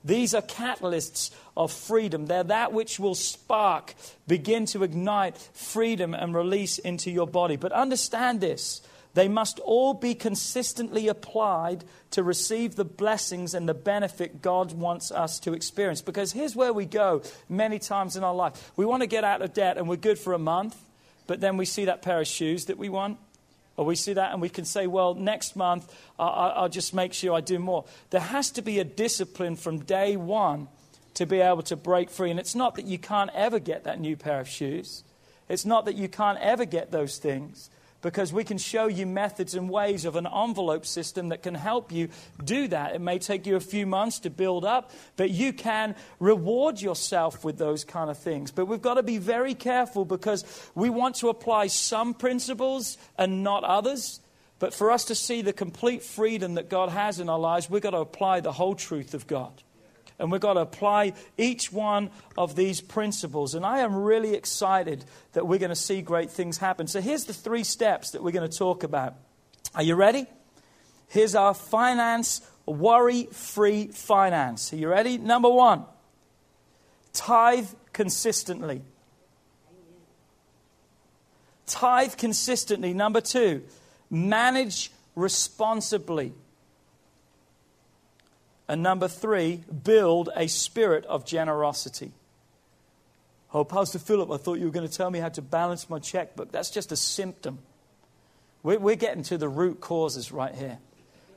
These 0.04 0.34
are 0.34 0.42
catalysts 0.42 1.32
of 1.56 1.72
freedom. 1.72 2.28
They're 2.28 2.44
that 2.44 2.72
which 2.72 3.00
will 3.00 3.16
spark, 3.16 3.94
begin 4.28 4.66
to 4.68 4.84
ignite 4.84 5.38
freedom 5.38 6.14
and 6.14 6.34
release 6.34 6.78
into 6.80 7.12
your 7.12 7.28
body. 7.28 7.56
But 7.58 7.72
understand 7.72 8.40
this 8.42 8.82
they 9.18 9.28
must 9.28 9.58
all 9.62 9.96
be 9.96 10.14
consistently 10.14 11.08
applied 11.08 11.84
to 12.12 12.22
receive 12.22 12.76
the 12.76 12.86
blessings 12.86 13.56
and 13.56 13.68
the 13.68 13.74
benefit 13.74 14.44
God 14.44 14.74
wants 14.74 15.12
us 15.12 15.40
to 15.40 15.54
experience. 15.54 16.04
Because 16.04 16.34
here's 16.34 16.56
where 16.56 16.72
we 16.72 16.86
go 16.86 17.24
many 17.50 17.80
times 17.80 18.16
in 18.16 18.24
our 18.24 18.36
life. 18.36 18.72
We 18.76 18.86
want 18.86 19.02
to 19.02 19.08
get 19.08 19.24
out 19.24 19.42
of 19.42 19.56
debt 19.56 19.80
and 19.80 19.90
we're 19.90 19.96
good 19.96 20.20
for 20.20 20.34
a 20.34 20.38
month, 20.38 20.78
but 21.26 21.40
then 21.40 21.58
we 21.58 21.66
see 21.66 21.86
that 21.86 22.04
pair 22.04 22.22
of 22.22 22.28
shoes 22.28 22.66
that 22.66 22.78
we 22.78 22.90
want 22.90 23.18
or 23.78 23.86
we 23.86 23.96
see 23.96 24.14
that 24.14 24.34
and 24.34 24.42
we 24.42 24.50
can 24.50 24.66
say, 24.66 24.88
well, 24.88 25.14
next 25.14 25.56
month 25.56 25.94
I'll 26.20 26.68
just 26.68 26.94
make 26.94 27.14
sure 27.14 27.36
I 27.36 27.42
do 27.42 27.60
more. 27.60 27.86
There 28.10 28.20
has 28.20 28.52
to 28.52 28.62
be 28.62 28.80
a 28.80 28.84
discipline 28.84 29.56
from 29.56 29.80
day 29.80 30.18
one 30.18 30.68
to 31.14 31.26
be 31.26 31.40
able 31.40 31.64
to 31.64 31.76
break 31.76 32.10
free. 32.10 32.32
And 32.32 32.40
it's 32.40 32.56
not 32.56 32.76
that 32.76 32.86
you 32.86 32.98
can't 32.98 33.30
ever 33.34 33.60
get 33.60 33.86
that 33.86 34.00
new 34.00 34.18
pair 34.18 34.40
of 34.40 34.50
shoes, 34.50 35.04
it's 35.48 35.66
not 35.66 35.86
that 35.86 35.96
you 35.96 36.10
can't 36.10 36.40
ever 36.40 36.66
get 36.66 36.92
those 36.92 37.18
things 37.18 37.70
because 38.02 38.32
we 38.32 38.44
can 38.44 38.58
show 38.58 38.88
you 38.88 39.06
methods 39.06 39.56
and 39.56 39.70
ways 39.70 40.06
of 40.06 40.16
an 40.16 40.28
envelope 40.28 40.86
system 40.86 41.30
that 41.30 41.44
can 41.44 41.56
help 41.56 41.92
you 41.92 42.10
do 42.44 42.68
that. 42.68 42.96
It 42.96 43.02
may 43.02 43.20
take 43.20 43.46
you 43.46 43.56
a 43.56 43.62
few 43.62 43.86
months 43.86 44.20
to 44.20 44.30
build 44.30 44.66
up, 44.66 44.92
but 45.16 45.32
you 45.32 45.54
can 45.54 45.96
reward 46.20 46.82
yourself 46.82 47.44
with 47.44 47.58
those 47.58 47.84
kind 47.84 48.10
of 48.10 48.18
things. 48.18 48.52
But 48.52 48.66
we've 48.66 48.82
got 48.82 48.96
to 48.96 49.04
be 49.04 49.18
very 49.18 49.54
careful 49.54 50.06
because 50.06 50.44
we 50.76 50.90
want 50.90 51.16
to 51.18 51.30
apply 51.30 51.68
some 51.68 52.14
principles 52.14 52.98
and 53.18 53.44
not 53.44 53.64
others. 53.64 54.20
But 54.60 54.74
for 54.74 54.92
us 54.92 55.06
to 55.06 55.16
see 55.16 55.42
the 55.42 55.54
complete 55.54 56.04
freedom 56.04 56.56
that 56.56 56.70
God 56.70 56.90
has 56.90 57.20
in 57.20 57.30
our 57.30 57.40
lives, 57.40 57.70
we've 57.70 57.82
got 57.82 57.92
to 57.92 57.98
apply 57.98 58.40
the 58.40 58.52
whole 58.52 58.76
truth 58.76 59.14
of 59.14 59.28
God. 59.28 59.64
And 60.20 60.32
we've 60.32 60.42
got 60.42 60.54
to 60.54 60.62
apply 60.62 61.14
each 61.38 61.72
one 61.72 62.10
of 62.38 62.56
these 62.56 62.82
principles. 62.82 63.54
And 63.54 63.66
I 63.66 63.80
am 63.80 63.96
really 63.96 64.34
excited 64.34 65.06
that 65.34 65.48
we're 65.48 65.60
going 65.60 65.70
to 65.70 65.76
see 65.76 66.02
great 66.02 66.32
things 66.32 66.58
happen. 66.58 66.88
So 66.88 67.02
here's 67.02 67.26
the 67.26 67.34
three 67.34 67.64
steps 67.64 68.12
that 68.12 68.24
we're 68.24 68.32
going 68.32 68.50
to 68.50 68.58
talk 68.58 68.84
about. 68.84 69.16
Are 69.76 69.84
you 69.84 69.96
ready? 69.96 70.26
Here's 71.08 71.36
our 71.36 71.54
finance, 71.54 72.42
worry 72.66 73.26
free 73.32 73.88
finance. 73.88 74.74
Are 74.74 74.76
you 74.76 74.90
ready? 74.90 75.18
Number 75.18 75.50
one, 75.50 75.86
tithe 77.14 77.70
consistently. 77.94 78.82
Tithe 81.68 82.16
consistently. 82.16 82.94
Number 82.94 83.22
two, 83.22 83.64
manage 84.10 84.92
responsibly. 85.16 86.34
And 88.68 88.84
number 88.84 89.08
three, 89.08 89.64
build 89.84 90.30
a 90.36 90.48
spirit 90.48 91.06
of 91.06 91.26
generosity. 91.26 92.12
Oh, 93.54 93.64
Pastor 93.64 94.00
Philip, 94.00 94.30
I 94.30 94.38
thought 94.38 94.60
you 94.60 94.66
were 94.66 94.72
going 94.72 94.88
to 94.88 94.94
tell 94.94 95.10
me 95.10 95.20
how 95.20 95.30
to 95.30 95.42
balance 95.42 95.90
my 95.90 96.00
checkbook. 96.00 96.52
That's 96.52 96.70
just 96.70 96.92
a 96.92 96.98
symptom. 96.98 97.60
We're, 98.62 98.80
we're 98.80 98.96
getting 98.96 99.24
to 99.24 99.38
the 99.38 99.48
root 99.48 99.80
causes 99.80 100.32
right 100.32 100.54
here. 100.54 100.80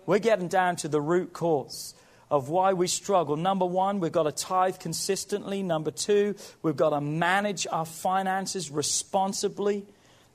We're 0.06 0.18
getting 0.18 0.48
down 0.48 0.76
to 0.76 0.88
the 0.88 1.00
root 1.00 1.32
cause 1.32 1.94
of 2.30 2.48
why 2.48 2.72
we 2.72 2.88
struggle. 2.88 3.36
Number 3.36 3.66
one, 3.66 4.00
we've 4.00 4.10
got 4.10 4.24
to 4.24 4.32
tithe 4.32 4.78
consistently. 4.78 5.62
Number 5.62 5.92
two, 5.92 6.34
we've 6.62 6.76
got 6.76 6.90
to 6.90 7.00
manage 7.00 7.66
our 7.70 7.84
finances 7.84 8.70
responsibly. 8.70 9.84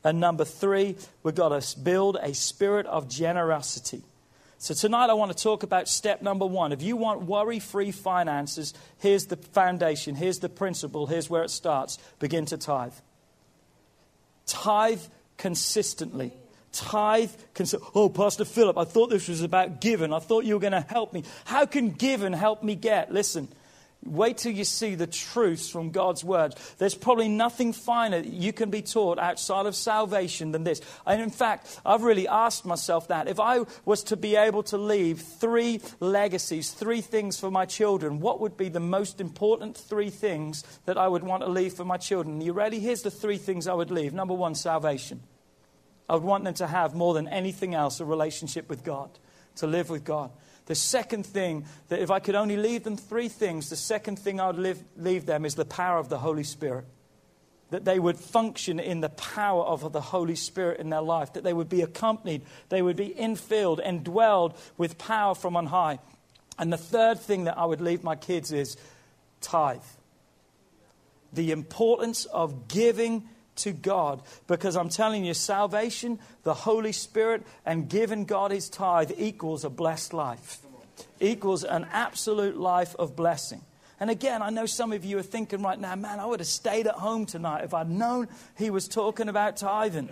And 0.03 0.19
number 0.19 0.45
three, 0.45 0.95
we've 1.23 1.35
got 1.35 1.49
to 1.49 1.79
build 1.79 2.17
a 2.21 2.33
spirit 2.33 2.85
of 2.85 3.09
generosity. 3.09 4.03
So, 4.57 4.74
tonight 4.74 5.09
I 5.09 5.13
want 5.13 5.35
to 5.35 5.43
talk 5.43 5.63
about 5.63 5.88
step 5.88 6.21
number 6.21 6.45
one. 6.45 6.71
If 6.71 6.81
you 6.81 6.95
want 6.95 7.24
worry 7.24 7.59
free 7.59 7.91
finances, 7.91 8.74
here's 8.97 9.25
the 9.25 9.35
foundation, 9.35 10.15
here's 10.15 10.39
the 10.39 10.50
principle, 10.50 11.07
here's 11.07 11.29
where 11.29 11.43
it 11.43 11.50
starts. 11.50 11.97
Begin 12.19 12.45
to 12.47 12.57
tithe. 12.57 12.93
Tithe 14.45 15.01
consistently. 15.38 16.31
Tithe 16.71 17.31
consistently. 17.53 17.91
Oh, 17.95 18.09
Pastor 18.09 18.45
Philip, 18.45 18.77
I 18.77 18.85
thought 18.85 19.09
this 19.09 19.27
was 19.27 19.41
about 19.41 19.81
giving. 19.81 20.13
I 20.13 20.19
thought 20.19 20.45
you 20.45 20.55
were 20.55 20.62
going 20.62 20.74
to 20.74 20.85
help 20.88 21.13
me. 21.13 21.24
How 21.45 21.65
can 21.65 21.91
giving 21.91 22.33
help 22.33 22.63
me 22.63 22.75
get? 22.75 23.12
Listen, 23.12 23.50
Wait 24.05 24.38
till 24.38 24.51
you 24.51 24.63
see 24.63 24.93
the 24.93 25.07
truths 25.07 25.67
from 25.67 25.89
God's 25.89 26.24
word. 26.24 26.53
There's 26.77 26.93
probably 26.93 27.27
nothing 27.27 27.74
finer 27.74 28.19
you 28.19 28.53
can 28.53 28.69
be 28.69 28.83
taught 28.83 29.17
outside 29.17 29.65
of 29.65 29.75
salvation 29.75 30.51
than 30.51 30.63
this. 30.63 30.79
And 31.07 31.21
in 31.21 31.31
fact, 31.31 31.79
I've 31.83 32.03
really 32.03 32.27
asked 32.27 32.65
myself 32.65 33.07
that. 33.07 33.27
If 33.27 33.39
I 33.39 33.62
was 33.83 34.03
to 34.03 34.15
be 34.15 34.35
able 34.35 34.62
to 34.63 34.77
leave 34.77 35.21
three 35.21 35.81
legacies, 36.00 36.71
three 36.71 37.01
things 37.01 37.39
for 37.39 37.50
my 37.50 37.65
children, 37.65 38.19
what 38.19 38.39
would 38.41 38.57
be 38.57 38.69
the 38.69 38.79
most 38.79 39.19
important 39.19 39.75
three 39.75 40.12
things 40.12 40.63
that 40.85 40.97
I 40.97 41.07
would 41.07 41.24
want 41.24 41.41
to 41.41 41.50
leave 41.50 41.74
for 41.74 41.85
my 41.85 41.97
children? 41.97 42.41
You 42.41 42.53
ready? 42.53 42.79
Here's 42.79 43.01
the 43.01 43.12
three 43.12 43.38
things 43.38 43.67
I 43.67 43.74
would 43.74 43.89
leave. 43.89 44.13
Number 44.13 44.35
one, 44.35 44.53
salvation. 44.53 45.24
I 46.07 46.13
would 46.13 46.24
want 46.24 46.43
them 46.43 46.53
to 46.55 46.67
have 46.67 46.93
more 46.93 47.15
than 47.15 47.27
anything 47.27 47.74
else 47.74 48.00
a 48.00 48.05
relationship 48.05 48.69
with 48.69 48.83
God, 48.83 49.09
to 49.55 49.67
live 49.67 49.89
with 49.89 50.03
God. 50.03 50.31
The 50.65 50.75
second 50.75 51.25
thing, 51.25 51.65
that 51.89 52.00
if 52.00 52.09
I 52.09 52.19
could 52.19 52.35
only 52.35 52.57
leave 52.57 52.83
them 52.83 52.97
three 52.97 53.29
things, 53.29 53.69
the 53.69 53.75
second 53.75 54.17
thing 54.17 54.39
I 54.39 54.47
would 54.47 54.57
leave, 54.57 54.83
leave 54.97 55.25
them 55.25 55.45
is 55.45 55.55
the 55.55 55.65
power 55.65 56.00
of 56.00 56.09
the 56.09 56.17
Holy 56.17 56.43
Spirit. 56.43 56.85
That 57.69 57.85
they 57.85 58.00
would 58.00 58.17
function 58.17 58.79
in 58.79 59.01
the 59.01 59.09
power 59.09 59.63
of 59.63 59.91
the 59.91 60.01
Holy 60.01 60.35
Spirit 60.35 60.79
in 60.79 60.89
their 60.89 61.01
life, 61.01 61.33
that 61.33 61.43
they 61.43 61.53
would 61.53 61.69
be 61.69 61.81
accompanied, 61.81 62.43
they 62.69 62.81
would 62.81 62.95
be 62.95 63.09
infilled 63.09 63.79
and 63.83 64.03
dwelled 64.03 64.57
with 64.77 64.97
power 64.97 65.35
from 65.35 65.55
on 65.55 65.67
high. 65.67 66.00
And 66.57 66.71
the 66.71 66.77
third 66.77 67.19
thing 67.19 67.43
that 67.43 67.57
I 67.57 67.65
would 67.65 67.81
leave 67.81 68.03
my 68.03 68.15
kids 68.15 68.51
is 68.51 68.77
tithe. 69.41 69.81
The 71.33 71.51
importance 71.51 72.25
of 72.25 72.67
giving 72.67 73.27
to 73.57 73.71
God. 73.71 74.21
Because 74.47 74.75
I'm 74.75 74.89
telling 74.89 75.25
you, 75.25 75.33
salvation, 75.33 76.19
the 76.43 76.53
Holy 76.53 76.91
Spirit, 76.91 77.43
and 77.65 77.89
giving 77.89 78.25
God 78.25 78.51
his 78.51 78.69
tithe 78.69 79.12
equals 79.17 79.63
a 79.63 79.69
blessed 79.69 80.13
life, 80.13 80.59
equals 81.19 81.63
an 81.63 81.88
absolute 81.91 82.57
life 82.57 82.95
of 82.97 83.15
blessing. 83.15 83.62
And 84.00 84.09
again, 84.09 84.41
I 84.41 84.50
know 84.50 84.65
some 84.65 84.91
of 84.91 85.05
you 85.05 85.17
are 85.19 85.24
thinking 85.24 85.62
right 85.62 85.79
now, 85.79 85.95
man, 85.95 86.19
I 86.19 86.25
would 86.25 86.41
have 86.41 86.47
stayed 86.47 86.88
at 86.88 86.95
home 86.95 87.25
tonight 87.25 87.63
if 87.63 87.74
I'd 87.74 87.89
known 87.89 88.27
he 88.57 88.69
was 88.69 88.88
talking 88.88 89.29
about 89.29 89.57
tithing. 89.57 90.09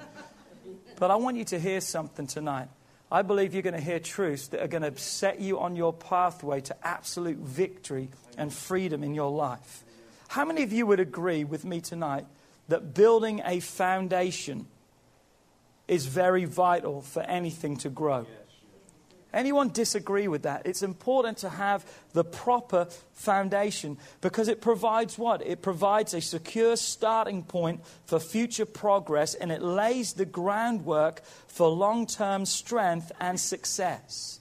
But 1.00 1.12
I 1.12 1.16
want 1.16 1.38
you 1.38 1.46
to 1.46 1.60
hear 1.60 1.82
something 1.82 2.28
tonight. 2.28 2.70
I 3.12 3.22
believe 3.22 3.54
you're 3.54 3.62
going 3.62 3.76
to 3.76 3.82
hear 3.82 4.00
truths 4.00 4.48
that 4.48 4.62
are 4.62 4.68
going 4.68 4.84
to 4.84 4.98
set 4.98 5.40
you 5.40 5.60
on 5.60 5.76
your 5.76 5.94
pathway 5.94 6.62
to 6.62 6.76
absolute 6.88 7.38
victory 7.38 8.10
and 8.38 8.52
freedom 8.52 9.04
in 9.04 9.14
your 9.14 9.30
life. 9.30 9.84
How 10.30 10.46
many 10.46 10.64
of 10.64 10.74
you 10.74 10.88
would 10.88 11.00
agree 11.00 11.44
with 11.44 11.64
me 11.64 11.80
tonight 11.80 12.26
that 12.68 12.94
building 12.94 13.42
a 13.46 13.60
foundation 13.60 14.68
is 15.88 16.06
very 16.06 16.46
vital 16.46 17.02
for 17.02 17.22
anything 17.22 17.78
to 17.78 17.90
grow. 17.90 18.26
Anyone 19.34 19.70
disagree 19.70 20.28
with 20.28 20.44
that? 20.44 20.62
It's 20.66 20.84
important 20.84 21.40
to 21.40 21.50
have 21.50 21.84
the 22.14 22.24
proper 22.24 22.88
foundation 23.14 23.98
because 24.22 24.48
it 24.48 24.62
provides 24.62 25.18
what? 25.18 25.42
It 25.42 25.64
provides 25.64 26.14
a 26.14 26.22
secure 26.22 26.76
starting 26.76 27.42
point 27.42 27.82
for 28.06 28.20
future 28.20 28.66
progress 28.66 29.34
and 29.34 29.52
it 29.52 29.64
lays 29.64 30.14
the 30.14 30.26
groundwork 30.26 31.24
for 31.48 31.68
long 31.68 32.06
term 32.06 32.46
strength 32.46 33.12
and 33.20 33.40
success. 33.40 34.40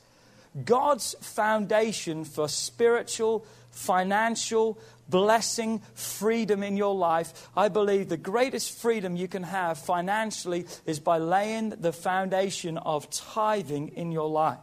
God's 0.62 1.14
foundation 1.22 2.26
for 2.26 2.46
spiritual, 2.46 3.46
financial, 3.70 4.78
blessing, 5.12 5.80
freedom 5.94 6.64
in 6.64 6.76
your 6.76 6.96
life. 6.96 7.48
I 7.56 7.68
believe 7.68 8.08
the 8.08 8.16
greatest 8.16 8.76
freedom 8.80 9.14
you 9.14 9.28
can 9.28 9.44
have 9.44 9.78
financially 9.78 10.66
is 10.86 10.98
by 10.98 11.18
laying 11.18 11.68
the 11.70 11.92
foundation 11.92 12.78
of 12.78 13.08
tithing 13.10 13.90
in 13.90 14.10
your 14.10 14.28
life. 14.28 14.58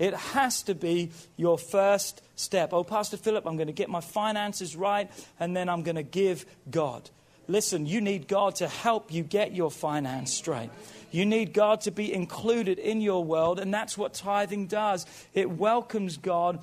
It 0.00 0.14
has 0.14 0.62
to 0.64 0.74
be 0.74 1.12
your 1.36 1.58
first 1.58 2.22
step. 2.34 2.72
Oh, 2.72 2.82
Pastor 2.82 3.16
Philip, 3.16 3.46
I'm 3.46 3.56
going 3.56 3.68
to 3.68 3.72
get 3.72 3.88
my 3.88 4.00
finances 4.00 4.74
right 4.74 5.08
and 5.38 5.56
then 5.56 5.68
I'm 5.68 5.82
going 5.82 5.96
to 5.96 6.02
give 6.02 6.44
God. 6.68 7.08
Listen, 7.46 7.86
you 7.86 8.00
need 8.00 8.26
God 8.26 8.56
to 8.56 8.68
help 8.68 9.12
you 9.12 9.22
get 9.22 9.52
your 9.52 9.70
finance 9.70 10.32
straight. 10.32 10.70
You 11.10 11.26
need 11.26 11.52
God 11.52 11.82
to 11.82 11.90
be 11.90 12.12
included 12.12 12.78
in 12.78 13.02
your 13.02 13.22
world, 13.22 13.60
and 13.60 13.74
that's 13.74 13.98
what 13.98 14.14
tithing 14.14 14.68
does. 14.68 15.04
It 15.34 15.50
welcomes 15.50 16.16
God 16.16 16.60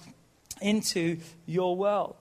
into 0.61 1.19
your 1.45 1.75
world. 1.75 2.15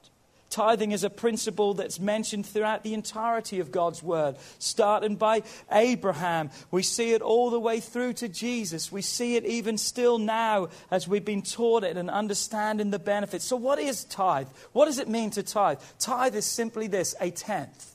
Tithing 0.51 0.93
is 0.93 1.05
a 1.05 1.11
principle 1.11 1.75
that's 1.75 2.01
mentioned 2.01 2.47
throughout 2.47 2.83
the 2.83 2.95
entirety 2.95 3.61
of 3.61 3.71
God's 3.71 4.03
Word, 4.03 4.37
starting 4.59 5.17
by 5.17 5.43
Abraham. 5.71 6.51
We 6.71 6.83
see 6.83 7.13
it 7.13 7.21
all 7.21 7.51
the 7.51 7.61
way 7.61 7.81
through 7.81 8.15
to 8.15 8.29
Jesus. 8.29 8.91
We 8.91 9.03
see 9.03 9.37
it 9.37 9.45
even 9.45 9.77
still 9.77 10.19
now 10.19 10.69
as 10.91 11.07
we've 11.07 11.25
been 11.25 11.43
taught 11.43 11.85
it 11.85 11.99
and 11.99 12.09
understanding 12.09 12.91
the 12.91 12.99
benefits. 12.99 13.45
So, 13.45 13.57
what 13.57 13.79
is 13.79 14.05
tithe? 14.05 14.49
What 14.73 14.87
does 14.87 14.99
it 14.99 15.09
mean 15.09 15.31
to 15.33 15.43
tithe? 15.43 15.81
Tithe 15.99 16.35
is 16.35 16.47
simply 16.47 16.87
this 16.87 17.15
a 17.21 17.31
tenth. 17.31 17.95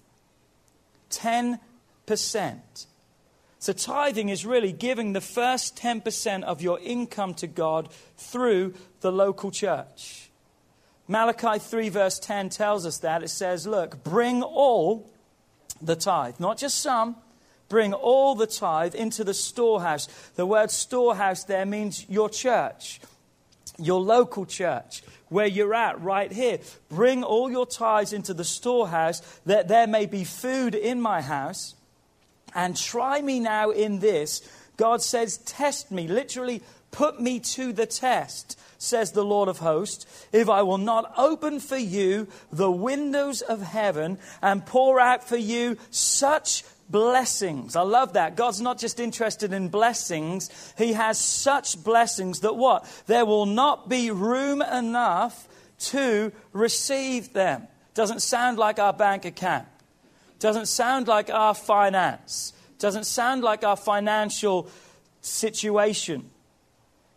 10%. 1.09 1.57
So, 3.57 3.73
tithing 3.73 4.29
is 4.29 4.45
really 4.45 4.71
giving 4.71 5.13
the 5.13 5.21
first 5.21 5.75
10% 5.75 6.43
of 6.43 6.61
your 6.61 6.79
income 6.81 7.33
to 7.35 7.47
God 7.47 7.89
through 8.15 8.75
the 9.01 9.11
local 9.11 9.49
church. 9.49 10.29
Malachi 11.07 11.59
3, 11.59 11.89
verse 11.89 12.19
10 12.19 12.49
tells 12.49 12.85
us 12.85 12.99
that. 12.99 13.23
It 13.23 13.29
says, 13.29 13.67
Look, 13.67 14.03
bring 14.03 14.41
all 14.41 15.09
the 15.81 15.95
tithe, 15.95 16.39
not 16.39 16.57
just 16.57 16.79
some, 16.79 17.17
bring 17.67 17.93
all 17.93 18.35
the 18.35 18.47
tithe 18.47 18.95
into 18.95 19.23
the 19.23 19.33
storehouse. 19.33 20.07
The 20.35 20.45
word 20.45 20.71
storehouse 20.71 21.43
there 21.43 21.65
means 21.65 22.05
your 22.09 22.29
church, 22.29 23.01
your 23.77 23.99
local 23.99 24.45
church, 24.45 25.03
where 25.27 25.47
you're 25.47 25.73
at 25.73 25.99
right 26.01 26.31
here. 26.31 26.59
Bring 26.89 27.23
all 27.23 27.51
your 27.51 27.65
tithes 27.65 28.13
into 28.13 28.33
the 28.33 28.45
storehouse 28.45 29.21
that 29.45 29.67
there 29.67 29.87
may 29.87 30.05
be 30.05 30.23
food 30.23 30.73
in 30.73 31.01
my 31.01 31.21
house. 31.21 31.75
And 32.55 32.77
try 32.77 33.21
me 33.21 33.39
now 33.39 33.71
in 33.71 33.99
this. 33.99 34.47
God 34.77 35.01
says, 35.01 35.37
Test 35.39 35.91
me, 35.91 36.07
literally, 36.07 36.61
put 36.91 37.19
me 37.19 37.39
to 37.39 37.73
the 37.73 37.87
test 37.87 38.57
says 38.83 39.11
the 39.11 39.23
Lord 39.23 39.49
of 39.49 39.59
hosts, 39.59 40.05
if 40.31 40.49
I 40.49 40.61
will 40.61 40.77
not 40.77 41.13
open 41.17 41.59
for 41.59 41.77
you 41.77 42.27
the 42.51 42.71
windows 42.71 43.41
of 43.41 43.61
heaven 43.61 44.19
and 44.41 44.65
pour 44.65 44.99
out 44.99 45.23
for 45.23 45.37
you 45.37 45.77
such 45.89 46.63
blessings. 46.89 47.75
I 47.75 47.81
love 47.81 48.13
that. 48.13 48.35
God's 48.35 48.61
not 48.61 48.77
just 48.77 48.99
interested 48.99 49.53
in 49.53 49.69
blessings, 49.69 50.49
He 50.77 50.93
has 50.93 51.17
such 51.17 51.83
blessings 51.83 52.41
that 52.41 52.55
what? 52.55 52.85
There 53.07 53.25
will 53.25 53.45
not 53.45 53.89
be 53.89 54.11
room 54.11 54.61
enough 54.61 55.47
to 55.79 56.31
receive 56.51 57.33
them. 57.33 57.67
Doesn't 57.93 58.21
sound 58.21 58.57
like 58.57 58.79
our 58.79 58.93
bank 58.93 59.25
account. 59.25 59.67
Doesn't 60.39 60.67
sound 60.67 61.07
like 61.07 61.29
our 61.29 61.53
finance. 61.53 62.53
Doesn't 62.79 63.05
sound 63.05 63.43
like 63.43 63.63
our 63.63 63.77
financial 63.77 64.67
situation. 65.21 66.29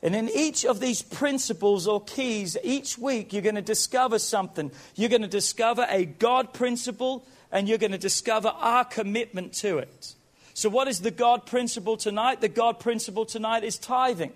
And 0.06 0.14
in 0.14 0.28
each 0.28 0.64
of 0.64 0.78
these 0.78 1.02
principles 1.02 1.88
or 1.88 2.00
keys, 2.00 2.56
each 2.62 2.96
week 2.96 3.32
you're 3.32 3.42
going 3.42 3.56
to 3.56 3.60
discover 3.60 4.20
something. 4.20 4.70
You're 4.94 5.08
going 5.08 5.22
to 5.22 5.28
discover 5.28 5.84
a 5.90 6.04
God 6.04 6.54
principle 6.54 7.26
and 7.50 7.68
you're 7.68 7.76
going 7.76 7.90
to 7.90 7.98
discover 7.98 8.50
our 8.50 8.84
commitment 8.84 9.52
to 9.54 9.78
it. 9.78 10.14
So, 10.54 10.68
what 10.68 10.86
is 10.86 11.00
the 11.00 11.10
God 11.10 11.44
principle 11.44 11.96
tonight? 11.96 12.40
The 12.40 12.48
God 12.48 12.78
principle 12.78 13.26
tonight 13.26 13.64
is 13.64 13.78
tithing. 13.78 14.32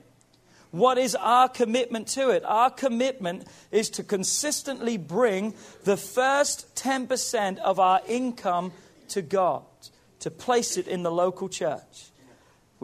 What 0.72 0.98
is 0.98 1.14
our 1.14 1.48
commitment 1.48 2.08
to 2.08 2.30
it? 2.30 2.42
Our 2.44 2.70
commitment 2.70 3.46
is 3.70 3.90
to 3.90 4.02
consistently 4.02 4.96
bring 4.96 5.54
the 5.84 5.96
first 5.96 6.74
10% 6.74 7.58
of 7.58 7.78
our 7.78 8.00
income 8.08 8.72
to 9.10 9.22
God, 9.22 9.62
to 10.18 10.32
place 10.32 10.76
it 10.76 10.88
in 10.88 11.04
the 11.04 11.12
local 11.12 11.48
church. 11.48 12.10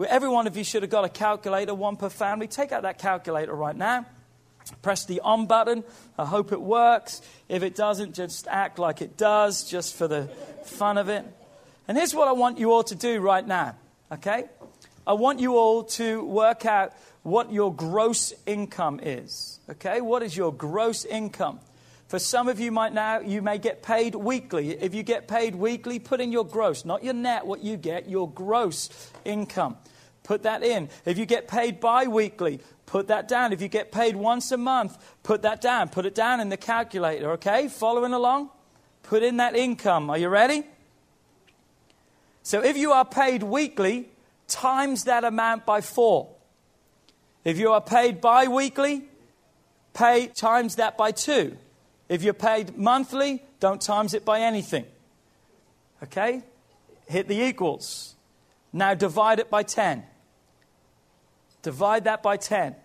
Every 0.05 0.29
one 0.29 0.45
of 0.45 0.55
you 0.55 0.63
should 0.63 0.83
have 0.83 0.91
got 0.91 1.05
a 1.05 1.09
calculator, 1.09 1.73
one 1.73 1.97
per 1.97 2.09
family. 2.09 2.47
Take 2.47 2.71
out 2.71 2.83
that 2.83 2.99
calculator 2.99 3.53
right 3.53 3.75
now. 3.75 4.05
Press 4.81 5.05
the 5.05 5.21
on 5.21 5.47
button. 5.47 5.83
I 6.17 6.25
hope 6.25 6.51
it 6.51 6.61
works. 6.61 7.21
If 7.47 7.63
it 7.63 7.75
doesn't, 7.75 8.13
just 8.13 8.47
act 8.47 8.79
like 8.79 9.01
it 9.01 9.17
does, 9.17 9.63
just 9.63 9.95
for 9.95 10.07
the 10.07 10.27
fun 10.65 10.97
of 10.97 11.09
it. 11.09 11.25
And 11.87 11.97
here's 11.97 12.13
what 12.13 12.27
I 12.27 12.33
want 12.33 12.59
you 12.59 12.73
all 12.73 12.83
to 12.83 12.95
do 12.95 13.21
right 13.21 13.45
now, 13.45 13.75
okay? 14.11 14.45
I 15.05 15.13
want 15.13 15.39
you 15.39 15.55
all 15.55 15.83
to 15.83 16.23
work 16.23 16.65
out 16.65 16.93
what 17.23 17.51
your 17.51 17.73
gross 17.73 18.33
income 18.45 18.99
is, 19.01 19.59
okay? 19.69 20.01
What 20.01 20.21
is 20.21 20.35
your 20.35 20.53
gross 20.53 21.05
income? 21.05 21.59
For 22.07 22.19
some 22.19 22.47
of 22.47 22.59
you 22.59 22.71
might 22.71 22.93
now, 22.93 23.19
you 23.19 23.41
may 23.41 23.57
get 23.57 23.83
paid 23.83 24.15
weekly. 24.15 24.71
If 24.71 24.95
you 24.95 25.03
get 25.03 25.27
paid 25.27 25.55
weekly, 25.55 25.99
put 25.99 26.21
in 26.21 26.31
your 26.31 26.45
gross, 26.45 26.85
not 26.85 27.03
your 27.03 27.13
net, 27.13 27.45
what 27.45 27.63
you 27.63 27.75
get, 27.75 28.09
your 28.09 28.29
gross 28.31 29.11
income. 29.25 29.77
Put 30.23 30.43
that 30.43 30.63
in. 30.63 30.89
If 31.05 31.17
you 31.17 31.25
get 31.25 31.47
paid 31.47 31.81
bi 31.81 32.07
weekly, 32.07 32.61
put 32.85 33.07
that 33.07 33.27
down. 33.27 33.51
If 33.51 33.61
you 33.61 33.67
get 33.67 33.91
paid 33.91 34.15
once 34.15 34.51
a 34.51 34.57
month, 34.57 34.97
put 35.23 35.41
that 35.41 35.59
down. 35.59 35.89
Put 35.89 36.05
it 36.05 36.15
down 36.15 36.39
in 36.39 36.47
the 36.47 36.57
calculator, 36.57 37.31
okay? 37.31 37.67
Following 37.67 38.13
along? 38.13 38.51
Put 39.03 39.21
in 39.21 39.37
that 39.37 39.55
income. 39.55 40.09
Are 40.09 40.17
you 40.17 40.29
ready? 40.29 40.63
So 42.43 42.63
if 42.63 42.77
you 42.77 42.93
are 42.93 43.05
paid 43.05 43.43
weekly, 43.43 44.09
times 44.47 45.03
that 45.05 45.25
amount 45.25 45.65
by 45.65 45.81
four. 45.81 46.29
If 47.43 47.57
you 47.57 47.71
are 47.73 47.81
paid 47.81 48.21
bi 48.21 48.47
weekly, 48.47 49.03
pay 49.93 50.27
times 50.27 50.75
that 50.75 50.97
by 50.97 51.11
two. 51.11 51.57
If 52.09 52.23
you're 52.23 52.33
paid 52.33 52.77
monthly, 52.77 53.43
don't 53.59 53.81
times 53.81 54.13
it 54.13 54.23
by 54.23 54.41
anything. 54.41 54.85
Okay? 56.03 56.43
Hit 57.07 57.27
the 57.27 57.41
equals. 57.41 58.15
Now 58.71 58.93
divide 58.93 59.39
it 59.39 59.49
by 59.49 59.63
10. 59.63 60.03
Divide 61.61 62.03
that 62.05 62.23
by 62.23 62.37
10. 62.37 62.75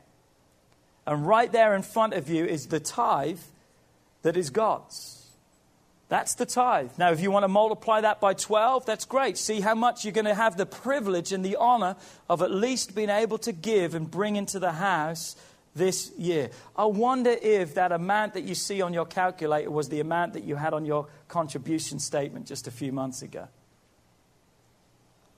And 1.07 1.27
right 1.27 1.51
there 1.51 1.75
in 1.75 1.83
front 1.83 2.15
of 2.15 2.29
you 2.29 2.45
is 2.45 2.67
the 2.67 2.81
tithe 2.81 3.41
that 4.23 4.37
is 4.37 4.51
God's. 4.51 5.19
That's 6.09 6.35
the 6.35 6.45
tithe. 6.45 6.91
Now, 6.99 7.11
if 7.11 7.21
you 7.21 7.31
want 7.31 7.45
to 7.45 7.49
multiply 7.49 8.03
that 8.03 8.21
by 8.21 8.35
12, 8.35 8.85
that's 8.85 9.07
great. 9.07 9.39
See 9.39 9.61
how 9.61 9.75
much 9.75 10.05
you're 10.05 10.13
going 10.13 10.27
to 10.27 10.35
have 10.35 10.59
the 10.59 10.67
privilege 10.67 11.33
and 11.33 11.43
the 11.43 11.57
honor 11.57 11.97
of 12.29 12.43
at 12.43 12.51
least 12.51 12.95
being 12.95 13.09
able 13.09 13.39
to 13.39 13.53
give 13.53 13.95
and 13.95 14.11
bring 14.11 14.37
into 14.37 14.59
the 14.59 14.73
house 14.73 15.37
this 15.75 16.13
year. 16.19 16.51
I 16.77 16.85
wonder 16.85 17.31
if 17.31 17.75
that 17.75 17.93
amount 17.93 18.35
that 18.35 18.45
you 18.45 18.55
see 18.55 18.83
on 18.83 18.93
your 18.93 19.07
calculator 19.07 19.71
was 19.71 19.89
the 19.89 20.01
amount 20.01 20.35
that 20.35 20.45
you 20.45 20.57
had 20.57 20.75
on 20.75 20.85
your 20.85 21.09
contribution 21.29 21.99
statement 21.99 22.47
just 22.47 22.67
a 22.67 22.71
few 22.71 22.93
months 22.93 23.23
ago. 23.23 23.49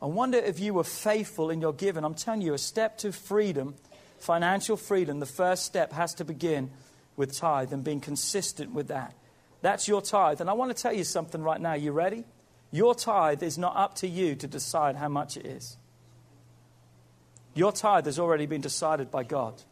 I 0.02 0.06
wonder 0.06 0.38
if 0.38 0.60
you 0.60 0.74
were 0.74 0.84
faithful 0.84 1.50
in 1.50 1.60
your 1.60 1.72
giving. 1.72 2.04
I'm 2.04 2.14
telling 2.14 2.42
you, 2.42 2.52
a 2.52 2.58
step 2.58 2.98
to 2.98 3.12
freedom, 3.12 3.74
financial 4.18 4.76
freedom, 4.76 5.20
the 5.20 5.26
first 5.26 5.64
step 5.64 5.92
has 5.92 6.14
to 6.14 6.24
begin 6.24 6.70
with 7.16 7.36
tithe 7.36 7.72
and 7.72 7.84
being 7.84 8.00
consistent 8.00 8.72
with 8.72 8.88
that. 8.88 9.14
That's 9.62 9.88
your 9.88 10.02
tithe. 10.02 10.40
And 10.40 10.50
I 10.50 10.52
want 10.52 10.76
to 10.76 10.82
tell 10.82 10.92
you 10.92 11.04
something 11.04 11.42
right 11.42 11.60
now. 11.60 11.72
You 11.72 11.92
ready? 11.92 12.24
Your 12.70 12.94
tithe 12.94 13.42
is 13.42 13.56
not 13.56 13.76
up 13.76 13.94
to 13.96 14.08
you 14.08 14.34
to 14.34 14.46
decide 14.46 14.96
how 14.96 15.08
much 15.08 15.36
it 15.36 15.46
is. 15.46 15.78
Your 17.54 17.72
tithe 17.72 18.04
has 18.06 18.18
already 18.18 18.46
been 18.46 18.60
decided 18.60 19.10
by 19.10 19.22
God. 19.22 19.62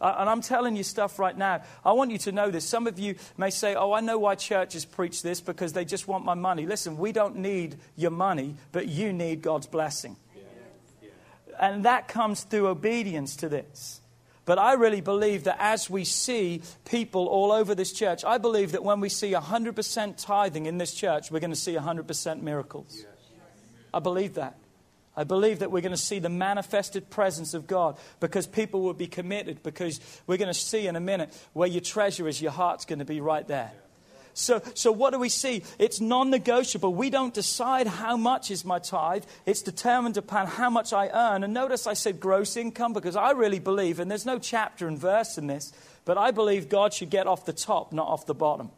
Uh, 0.00 0.16
and 0.18 0.28
I'm 0.28 0.42
telling 0.42 0.76
you 0.76 0.82
stuff 0.82 1.18
right 1.18 1.36
now. 1.36 1.62
I 1.84 1.92
want 1.92 2.10
you 2.10 2.18
to 2.18 2.32
know 2.32 2.50
this. 2.50 2.64
Some 2.64 2.86
of 2.86 2.98
you 2.98 3.16
may 3.36 3.50
say, 3.50 3.74
Oh, 3.74 3.92
I 3.92 4.00
know 4.00 4.18
why 4.18 4.34
churches 4.34 4.84
preach 4.84 5.22
this 5.22 5.40
because 5.40 5.72
they 5.72 5.84
just 5.84 6.06
want 6.06 6.24
my 6.24 6.34
money. 6.34 6.66
Listen, 6.66 6.98
we 6.98 7.12
don't 7.12 7.36
need 7.36 7.76
your 7.96 8.10
money, 8.10 8.56
but 8.72 8.88
you 8.88 9.12
need 9.12 9.42
God's 9.42 9.66
blessing. 9.66 10.16
Yeah. 10.34 10.42
Yeah. 11.02 11.08
And 11.58 11.84
that 11.84 12.08
comes 12.08 12.42
through 12.42 12.68
obedience 12.68 13.36
to 13.36 13.48
this. 13.48 14.00
But 14.44 14.60
I 14.60 14.74
really 14.74 15.00
believe 15.00 15.44
that 15.44 15.56
as 15.58 15.90
we 15.90 16.04
see 16.04 16.62
people 16.84 17.26
all 17.26 17.50
over 17.50 17.74
this 17.74 17.92
church, 17.92 18.24
I 18.24 18.38
believe 18.38 18.72
that 18.72 18.84
when 18.84 19.00
we 19.00 19.08
see 19.08 19.32
100% 19.32 20.24
tithing 20.24 20.66
in 20.66 20.78
this 20.78 20.94
church, 20.94 21.32
we're 21.32 21.40
going 21.40 21.50
to 21.50 21.56
see 21.56 21.74
100% 21.74 22.42
miracles. 22.42 22.94
Yes. 22.96 23.06
I 23.92 23.98
believe 23.98 24.34
that. 24.34 24.56
I 25.16 25.24
believe 25.24 25.60
that 25.60 25.70
we're 25.70 25.80
going 25.80 25.92
to 25.92 25.96
see 25.96 26.18
the 26.18 26.28
manifested 26.28 27.08
presence 27.08 27.54
of 27.54 27.66
God 27.66 27.96
because 28.20 28.46
people 28.46 28.82
will 28.82 28.94
be 28.94 29.06
committed, 29.06 29.62
because 29.62 29.98
we're 30.26 30.36
going 30.36 30.52
to 30.52 30.54
see 30.54 30.86
in 30.86 30.94
a 30.94 31.00
minute 31.00 31.34
where 31.54 31.68
your 31.68 31.80
treasure 31.80 32.28
is, 32.28 32.42
your 32.42 32.52
heart's 32.52 32.84
going 32.84 32.98
to 32.98 33.04
be 33.06 33.20
right 33.20 33.46
there. 33.48 33.72
So, 34.34 34.60
so 34.74 34.92
what 34.92 35.14
do 35.14 35.18
we 35.18 35.30
see? 35.30 35.62
It's 35.78 35.98
non 35.98 36.28
negotiable. 36.28 36.92
We 36.94 37.08
don't 37.08 37.32
decide 37.32 37.86
how 37.86 38.18
much 38.18 38.50
is 38.50 38.66
my 38.66 38.78
tithe, 38.78 39.24
it's 39.46 39.62
determined 39.62 40.18
upon 40.18 40.46
how 40.46 40.68
much 40.68 40.92
I 40.92 41.08
earn. 41.08 41.42
And 41.42 41.54
notice 41.54 41.86
I 41.86 41.94
said 41.94 42.20
gross 42.20 42.54
income 42.58 42.92
because 42.92 43.16
I 43.16 43.30
really 43.30 43.58
believe, 43.58 43.98
and 43.98 44.10
there's 44.10 44.26
no 44.26 44.38
chapter 44.38 44.86
and 44.86 44.98
verse 44.98 45.38
in 45.38 45.46
this, 45.46 45.72
but 46.04 46.18
I 46.18 46.32
believe 46.32 46.68
God 46.68 46.92
should 46.92 47.08
get 47.08 47.26
off 47.26 47.46
the 47.46 47.54
top, 47.54 47.94
not 47.94 48.08
off 48.08 48.26
the 48.26 48.34
bottom. 48.34 48.70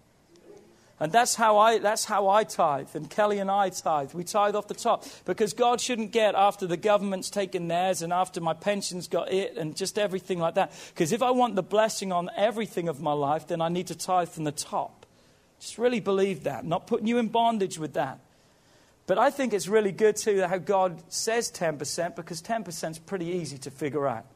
And 1.01 1.13
that's 1.13 1.37
how 1.37 1.59
I, 1.59 1.79
that's 1.79 2.05
how 2.05 2.29
I 2.29 2.43
tithe, 2.43 2.89
and 2.95 3.09
Kelly 3.09 3.39
and 3.39 3.51
I 3.51 3.69
tithe. 3.69 4.15
We 4.15 4.25
tithe 4.25 4.57
off 4.57 4.67
the 4.67 4.75
top 4.75 5.05
because 5.25 5.53
God 5.53 5.81
shouldn't 5.81 6.11
get 6.11 6.35
after 6.35 6.67
the 6.67 6.77
government's 6.77 7.31
taken 7.31 7.69
theirs 7.69 8.03
and 8.03 8.13
after 8.13 8.41
my 8.41 8.53
pension's 8.53 9.07
got 9.07 9.33
it 9.33 9.57
and 9.57 9.77
just 9.77 9.97
everything 9.97 10.41
like 10.41 10.55
that. 10.55 10.73
Because 10.93 11.13
if 11.13 11.23
I 11.23 11.31
want 11.31 11.55
the 11.55 11.63
blessing 11.63 12.11
on 12.11 12.31
everything 12.37 12.89
of 12.89 13.01
my 13.01 13.13
life, 13.13 13.47
then 13.47 13.61
I 13.61 13.69
need 13.69 13.87
to 13.89 13.95
tithe 13.95 14.29
from 14.29 14.43
the 14.45 14.53
top. 14.53 15.07
Just 15.61 15.79
really 15.79 16.01
believe 16.01 16.45
that. 16.45 16.65
Not 16.65 16.89
putting 16.89 17.07
you 17.07 17.19
in 17.19 17.29
bondage 17.29 17.79
with 17.79 17.95
that. 17.95 18.19
But 19.07 19.19
I 19.19 19.31
think 19.31 19.55
it's 19.55 19.69
really 19.69 19.93
good 19.93 20.17
too 20.17 20.43
how 20.43 20.59
God 20.59 21.01
says 21.09 21.51
10% 21.51 22.17
because 22.17 22.43
10% 22.43 22.91
is 22.91 22.99
pretty 22.99 23.27
easy 23.27 23.59
to 23.59 23.71
figure 23.71 24.07
out. 24.07 24.27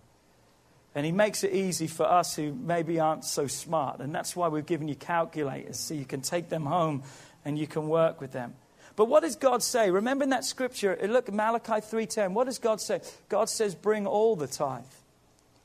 And 0.94 1.07
he 1.07 1.12
makes 1.12 1.42
it 1.42 1.52
easy 1.52 1.87
for 1.87 2.05
us 2.05 2.37
who 2.37 2.52
maybe 2.52 3.00
aren't 3.00 3.24
so 3.24 3.46
smart. 3.46 4.00
And 4.00 4.14
that's 4.14 4.37
why 4.37 4.48
we've 4.48 4.66
given 4.66 4.88
you 4.88 4.94
calculators 4.94 5.78
so 5.78 5.94
you 5.94 6.05
can 6.05 6.20
take 6.20 6.48
them 6.50 6.66
home 6.66 7.02
and 7.44 7.59
you 7.59 7.66
can 7.66 7.88
work 7.88 8.20
with 8.20 8.33
them. 8.33 8.55
But 8.94 9.07
what 9.07 9.20
does 9.20 9.37
God 9.37 9.62
say? 9.62 9.90
Remember 9.90 10.24
in 10.24 10.31
that 10.31 10.44
scripture, 10.44 10.98
look 11.02 11.33
Malachi 11.33 11.81
3:10. 11.81 12.35
What 12.35 12.44
does 12.44 12.59
God 12.59 12.81
say? 12.81 13.00
God 13.28 13.48
says, 13.48 13.74
"Bring 13.74 14.07
all 14.07 14.37
the 14.37 14.46
tithe 14.46 14.85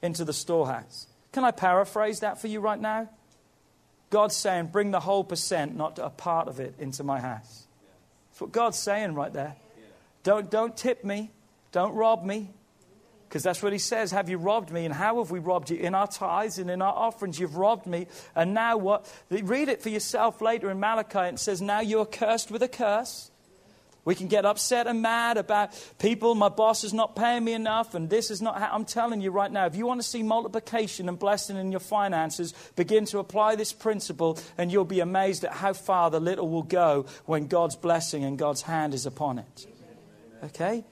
into 0.01 0.23
the 0.23 0.33
storehouse." 0.33 1.07
Can 1.33 1.43
I 1.43 1.51
paraphrase 1.51 2.21
that 2.21 2.39
for 2.39 2.47
you 2.47 2.61
right 2.61 2.79
now? 2.79 3.09
God's 4.09 4.35
saying, 4.35 4.67
"Bring 4.67 4.91
the 4.91 5.01
whole 5.01 5.25
percent, 5.25 5.75
not 5.75 5.99
a 5.99 6.09
part 6.09 6.47
of 6.47 6.61
it, 6.61 6.75
into 6.79 7.03
my 7.03 7.19
house." 7.19 7.67
That's 8.29 8.41
what 8.41 8.51
God's 8.53 8.77
saying 8.77 9.13
right 9.13 9.33
there. 9.33 9.57
Don't, 10.23 10.49
don't 10.49 10.75
tip 10.75 11.03
me. 11.03 11.31
Don't 11.71 11.93
rob 11.93 12.23
me. 12.23 12.49
Because 13.27 13.43
that's 13.43 13.61
what 13.61 13.73
he 13.73 13.79
says. 13.79 14.11
Have 14.11 14.29
you 14.29 14.37
robbed 14.37 14.71
me? 14.71 14.85
And 14.85 14.93
how 14.93 15.17
have 15.17 15.31
we 15.31 15.39
robbed 15.39 15.69
you? 15.69 15.77
In 15.77 15.93
our 15.93 16.07
tithes 16.07 16.59
and 16.59 16.69
in 16.69 16.81
our 16.81 16.93
offerings, 16.93 17.39
you've 17.39 17.57
robbed 17.57 17.85
me. 17.85 18.07
And 18.35 18.53
now 18.53 18.77
what? 18.77 19.11
Read 19.29 19.67
it 19.67 19.81
for 19.81 19.89
yourself 19.89 20.41
later 20.41 20.69
in 20.71 20.79
Malachi. 20.79 21.33
It 21.33 21.39
says, 21.39 21.61
Now 21.61 21.81
you're 21.81 22.05
cursed 22.05 22.51
with 22.51 22.63
a 22.63 22.67
curse. 22.67 23.29
We 24.05 24.15
can 24.15 24.27
get 24.27 24.45
upset 24.45 24.87
and 24.87 25.01
mad 25.01 25.35
about 25.35 25.71
people. 25.99 26.33
My 26.33 26.47
boss 26.47 26.85
is 26.85 26.93
not 26.93 27.17
paying 27.17 27.43
me 27.43 27.51
enough, 27.51 27.93
and 27.93 28.09
this 28.09 28.31
is 28.31 28.41
not 28.41 28.57
how. 28.57 28.69
I'm 28.71 28.85
telling 28.85 29.19
you 29.19 29.31
right 29.31 29.51
now, 29.51 29.65
if 29.65 29.75
you 29.75 29.85
want 29.85 30.01
to 30.01 30.07
see 30.07 30.23
multiplication 30.23 31.09
and 31.09 31.19
blessing 31.19 31.57
in 31.57 31.71
your 31.71 31.81
finances, 31.81 32.53
begin 32.77 33.03
to 33.07 33.19
apply 33.19 33.57
this 33.57 33.73
principle, 33.73 34.39
and 34.57 34.71
you'll 34.71 34.85
be 34.85 35.01
amazed 35.01 35.43
at 35.43 35.51
how 35.51 35.73
far 35.73 36.09
the 36.09 36.21
little 36.21 36.47
will 36.47 36.63
go 36.63 37.05
when 37.25 37.47
God's 37.47 37.75
blessing 37.75 38.23
and 38.23 38.39
God's 38.39 38.61
hand 38.61 38.93
is 38.93 39.05
upon 39.05 39.39
it. 39.39 39.67
Okay? 40.41 40.85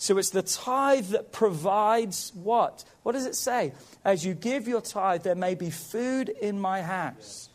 So 0.00 0.16
it's 0.16 0.30
the 0.30 0.40
tithe 0.40 1.08
that 1.08 1.30
provides 1.30 2.32
what? 2.34 2.84
What 3.02 3.12
does 3.12 3.26
it 3.26 3.34
say? 3.34 3.74
As 4.02 4.24
you 4.24 4.32
give 4.32 4.66
your 4.66 4.80
tithe, 4.80 5.24
there 5.24 5.34
may 5.34 5.54
be 5.54 5.68
food 5.68 6.30
in 6.30 6.58
my 6.58 6.80
house. 6.80 7.50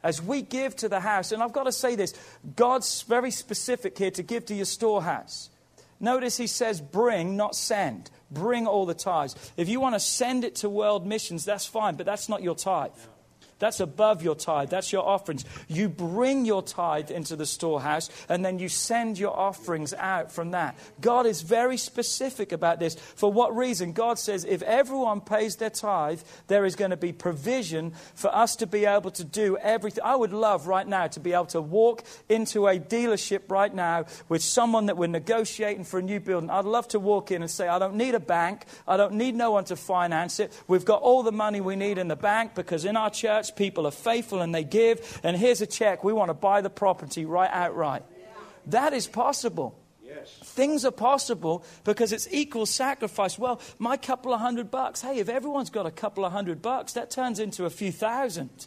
As 0.00 0.22
we 0.22 0.42
give 0.42 0.76
to 0.76 0.88
the 0.88 1.00
house, 1.00 1.32
and 1.32 1.42
I've 1.42 1.52
got 1.52 1.64
to 1.64 1.72
say 1.72 1.96
this 1.96 2.14
God's 2.54 3.02
very 3.02 3.32
specific 3.32 3.98
here 3.98 4.12
to 4.12 4.22
give 4.22 4.46
to 4.46 4.54
your 4.54 4.64
storehouse. 4.64 5.50
Notice 5.98 6.36
he 6.36 6.46
says, 6.46 6.80
bring, 6.80 7.36
not 7.36 7.56
send. 7.56 8.12
Bring 8.30 8.68
all 8.68 8.86
the 8.86 8.94
tithes. 8.94 9.34
If 9.56 9.68
you 9.68 9.80
want 9.80 9.96
to 9.96 10.00
send 10.00 10.44
it 10.44 10.54
to 10.56 10.68
world 10.68 11.04
missions, 11.04 11.44
that's 11.44 11.66
fine, 11.66 11.96
but 11.96 12.06
that's 12.06 12.28
not 12.28 12.44
your 12.44 12.54
tithe. 12.54 12.92
That's 13.58 13.80
above 13.80 14.22
your 14.22 14.34
tithe. 14.34 14.70
That's 14.70 14.92
your 14.92 15.06
offerings. 15.06 15.44
You 15.66 15.88
bring 15.88 16.44
your 16.44 16.62
tithe 16.62 17.10
into 17.10 17.36
the 17.36 17.46
storehouse 17.46 18.08
and 18.28 18.44
then 18.44 18.58
you 18.58 18.68
send 18.68 19.18
your 19.18 19.36
offerings 19.36 19.92
out 19.94 20.30
from 20.30 20.52
that. 20.52 20.76
God 21.00 21.26
is 21.26 21.42
very 21.42 21.76
specific 21.76 22.52
about 22.52 22.78
this. 22.78 22.94
For 22.94 23.32
what 23.32 23.56
reason? 23.56 23.92
God 23.92 24.18
says 24.18 24.44
if 24.44 24.62
everyone 24.62 25.20
pays 25.20 25.56
their 25.56 25.70
tithe, 25.70 26.20
there 26.46 26.64
is 26.64 26.76
going 26.76 26.92
to 26.92 26.96
be 26.96 27.12
provision 27.12 27.92
for 28.14 28.34
us 28.34 28.56
to 28.56 28.66
be 28.66 28.86
able 28.86 29.10
to 29.12 29.24
do 29.24 29.56
everything. 29.56 30.04
I 30.04 30.14
would 30.14 30.32
love 30.32 30.66
right 30.66 30.86
now 30.86 31.08
to 31.08 31.20
be 31.20 31.32
able 31.32 31.46
to 31.46 31.60
walk 31.60 32.04
into 32.28 32.66
a 32.68 32.78
dealership 32.78 33.50
right 33.50 33.74
now 33.74 34.06
with 34.28 34.42
someone 34.42 34.86
that 34.86 34.96
we're 34.96 35.08
negotiating 35.08 35.84
for 35.84 35.98
a 35.98 36.02
new 36.02 36.20
building. 36.20 36.50
I'd 36.50 36.64
love 36.64 36.88
to 36.88 37.00
walk 37.00 37.30
in 37.30 37.42
and 37.42 37.50
say, 37.50 37.68
I 37.68 37.78
don't 37.78 37.96
need 37.96 38.14
a 38.14 38.20
bank. 38.20 38.66
I 38.86 38.96
don't 38.96 39.14
need 39.14 39.34
no 39.34 39.50
one 39.50 39.64
to 39.64 39.76
finance 39.76 40.40
it. 40.40 40.52
We've 40.68 40.84
got 40.84 41.02
all 41.02 41.22
the 41.22 41.32
money 41.32 41.60
we 41.60 41.76
need 41.76 41.98
in 41.98 42.08
the 42.08 42.16
bank 42.16 42.54
because 42.54 42.84
in 42.84 42.96
our 42.96 43.10
church, 43.10 43.47
people 43.50 43.86
are 43.86 43.92
faithful 43.92 44.40
and 44.40 44.54
they 44.54 44.64
give, 44.64 45.20
and 45.22 45.36
here's 45.36 45.60
a 45.60 45.66
check. 45.66 46.04
We 46.04 46.12
want 46.12 46.30
to 46.30 46.34
buy 46.34 46.60
the 46.60 46.70
property 46.70 47.24
right 47.24 47.50
outright. 47.52 48.02
That 48.66 48.92
is 48.92 49.06
possible. 49.06 49.78
Things 50.42 50.84
are 50.84 50.90
possible 50.90 51.64
because 51.84 52.12
it's 52.12 52.28
equal 52.30 52.66
sacrifice. 52.66 53.38
Well, 53.38 53.60
my 53.78 53.96
couple 53.96 54.32
of 54.32 54.40
hundred 54.40 54.70
bucks, 54.70 55.00
hey, 55.00 55.18
if 55.18 55.28
everyone's 55.28 55.70
got 55.70 55.86
a 55.86 55.90
couple 55.90 56.24
of 56.24 56.32
hundred 56.32 56.60
bucks, 56.60 56.94
that 56.94 57.10
turns 57.10 57.38
into 57.38 57.64
a 57.64 57.70
few 57.70 57.92
thousand. 57.92 58.66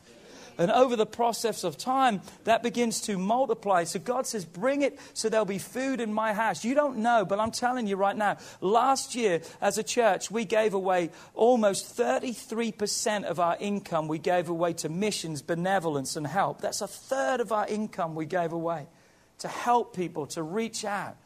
And 0.62 0.70
over 0.72 0.96
the 0.96 1.08
process 1.08 1.64
of 1.64 1.76
time, 1.76 2.22
that 2.44 2.62
begins 2.62 3.02
to 3.02 3.18
multiply. 3.18 3.84
So 3.86 3.98
God 3.98 4.28
says, 4.28 4.46
Bring 4.46 4.84
it 4.84 5.00
so 5.16 5.28
there'll 5.28 5.44
be 5.44 5.58
food 5.58 6.00
in 6.00 6.14
my 6.14 6.34
house. 6.34 6.64
You 6.64 6.76
don't 6.76 6.98
know, 6.98 7.26
but 7.26 7.40
I'm 7.40 7.50
telling 7.50 7.88
you 7.88 7.96
right 7.96 8.16
now, 8.16 8.38
last 8.60 9.16
year 9.16 9.42
as 9.60 9.80
a 9.80 9.84
church, 9.84 10.30
we 10.30 10.46
gave 10.46 10.76
away 10.76 11.10
almost 11.34 11.98
33% 11.98 13.24
of 13.24 13.40
our 13.40 13.58
income 13.60 14.08
we 14.08 14.20
gave 14.20 14.50
away 14.50 14.74
to 14.74 14.90
missions, 14.90 15.42
benevolence, 15.42 16.16
and 16.16 16.28
help. 16.28 16.62
That's 16.62 16.82
a 16.82 16.88
third 16.88 17.40
of 17.40 17.52
our 17.52 17.66
income 17.68 18.14
we 18.14 18.28
gave 18.28 18.54
away 18.54 18.86
to 19.40 19.48
help 19.48 19.96
people, 19.96 20.28
to 20.28 20.44
reach 20.44 20.86
out. 20.86 21.18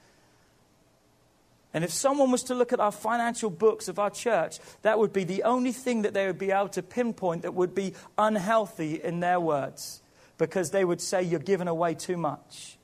And 1.75 1.83
if 1.83 1.91
someone 1.91 2.31
was 2.31 2.43
to 2.43 2.55
look 2.55 2.71
at 2.71 2.79
our 2.79 2.91
financial 2.91 3.49
books 3.49 3.89
of 3.89 3.99
our 3.99 4.09
church, 4.09 4.59
that 4.83 4.97
would 4.97 5.11
be 5.11 5.25
the 5.25 5.43
only 5.43 5.73
thing 5.73 6.03
that 6.03 6.13
they 6.13 6.25
would 6.25 6.39
be 6.39 6.51
able 6.51 6.69
to 6.69 6.81
pinpoint 6.81 7.41
that 7.41 7.53
would 7.53 7.75
be 7.75 7.93
unhealthy 8.17 9.03
in 9.03 9.19
their 9.19 9.41
words, 9.41 10.01
because 10.37 10.71
they 10.71 10.85
would 10.85 11.01
say, 11.01 11.21
You're 11.21 11.41
giving 11.41 11.67
away 11.67 11.93
too 11.93 12.15
much. 12.15 12.77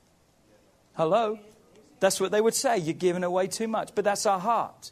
Hello? 0.92 1.38
That's 2.00 2.20
what 2.20 2.32
they 2.32 2.42
would 2.42 2.52
say, 2.52 2.76
You're 2.76 2.92
giving 2.92 3.24
away 3.24 3.46
too 3.46 3.66
much. 3.66 3.94
But 3.94 4.04
that's 4.04 4.26
our 4.26 4.38
heart. 4.38 4.90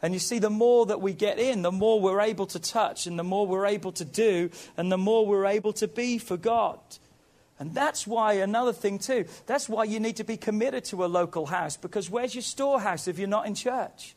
And 0.00 0.14
you 0.14 0.20
see, 0.20 0.38
the 0.38 0.48
more 0.48 0.86
that 0.86 1.00
we 1.00 1.12
get 1.12 1.40
in, 1.40 1.62
the 1.62 1.72
more 1.72 2.00
we're 2.00 2.20
able 2.20 2.46
to 2.46 2.60
touch, 2.60 3.08
and 3.08 3.18
the 3.18 3.24
more 3.24 3.48
we're 3.48 3.66
able 3.66 3.90
to 3.92 4.04
do, 4.04 4.50
and 4.76 4.92
the 4.92 4.96
more 4.96 5.26
we're 5.26 5.46
able 5.46 5.72
to 5.72 5.88
be 5.88 6.18
for 6.18 6.36
God. 6.36 6.78
And 7.60 7.74
that's 7.74 8.06
why, 8.06 8.32
another 8.34 8.72
thing 8.72 8.98
too, 8.98 9.26
that's 9.46 9.68
why 9.68 9.84
you 9.84 10.00
need 10.00 10.16
to 10.16 10.24
be 10.24 10.38
committed 10.38 10.84
to 10.86 11.04
a 11.04 11.06
local 11.06 11.44
house 11.44 11.76
because 11.76 12.08
where's 12.08 12.34
your 12.34 12.42
storehouse 12.42 13.06
if 13.06 13.18
you're 13.18 13.28
not 13.28 13.46
in 13.46 13.54
church? 13.54 14.16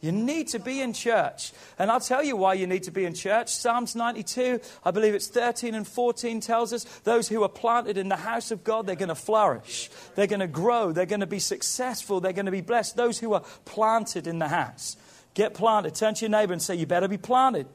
You 0.00 0.12
need 0.12 0.48
to 0.48 0.60
be 0.60 0.80
in 0.80 0.92
church. 0.92 1.52
And 1.80 1.90
I'll 1.90 2.00
tell 2.00 2.22
you 2.22 2.36
why 2.36 2.54
you 2.54 2.68
need 2.68 2.84
to 2.84 2.92
be 2.92 3.04
in 3.04 3.14
church. 3.14 3.48
Psalms 3.48 3.96
92, 3.96 4.60
I 4.84 4.92
believe 4.92 5.14
it's 5.14 5.26
13 5.26 5.74
and 5.74 5.88
14, 5.88 6.38
tells 6.40 6.72
us 6.72 6.84
those 7.02 7.28
who 7.28 7.42
are 7.42 7.48
planted 7.48 7.98
in 7.98 8.08
the 8.08 8.16
house 8.16 8.52
of 8.52 8.62
God, 8.62 8.86
they're 8.86 8.94
going 8.94 9.08
to 9.08 9.16
flourish. 9.16 9.90
They're 10.14 10.28
going 10.28 10.40
to 10.40 10.46
grow. 10.46 10.92
They're 10.92 11.06
going 11.06 11.20
to 11.20 11.26
be 11.26 11.40
successful. 11.40 12.20
They're 12.20 12.32
going 12.32 12.46
to 12.46 12.52
be 12.52 12.60
blessed. 12.60 12.96
Those 12.96 13.18
who 13.18 13.32
are 13.32 13.42
planted 13.64 14.28
in 14.28 14.38
the 14.38 14.48
house. 14.48 14.96
Get 15.34 15.54
planted. 15.54 15.96
Turn 15.96 16.14
to 16.14 16.20
your 16.26 16.30
neighbor 16.30 16.52
and 16.52 16.62
say, 16.62 16.76
You 16.76 16.86
better 16.86 17.08
be 17.08 17.18
planted. 17.18 17.66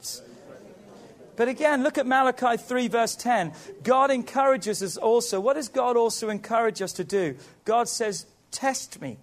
But 1.41 1.47
again, 1.47 1.81
look 1.81 1.97
at 1.97 2.05
Malachi 2.05 2.55
3, 2.55 2.87
verse 2.87 3.15
10. 3.15 3.53
God 3.81 4.11
encourages 4.11 4.83
us 4.83 4.95
also. 4.95 5.39
What 5.39 5.55
does 5.55 5.69
God 5.69 5.97
also 5.97 6.29
encourage 6.29 6.83
us 6.83 6.93
to 6.93 7.03
do? 7.03 7.35
God 7.65 7.89
says, 7.89 8.27
Test 8.51 9.01
me. 9.01 9.17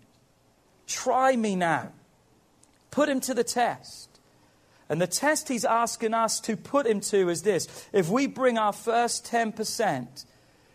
Try 0.88 1.36
me 1.36 1.54
now. 1.54 1.92
Put 2.90 3.08
him 3.08 3.20
to 3.20 3.34
the 3.34 3.44
test. 3.44 4.08
And 4.88 5.00
the 5.00 5.06
test 5.06 5.46
he's 5.46 5.64
asking 5.64 6.12
us 6.12 6.40
to 6.40 6.56
put 6.56 6.88
him 6.88 6.98
to 7.02 7.28
is 7.28 7.42
this 7.42 7.68
if 7.92 8.08
we 8.08 8.26
bring 8.26 8.58
our 8.58 8.72
first 8.72 9.24
10%, 9.24 10.24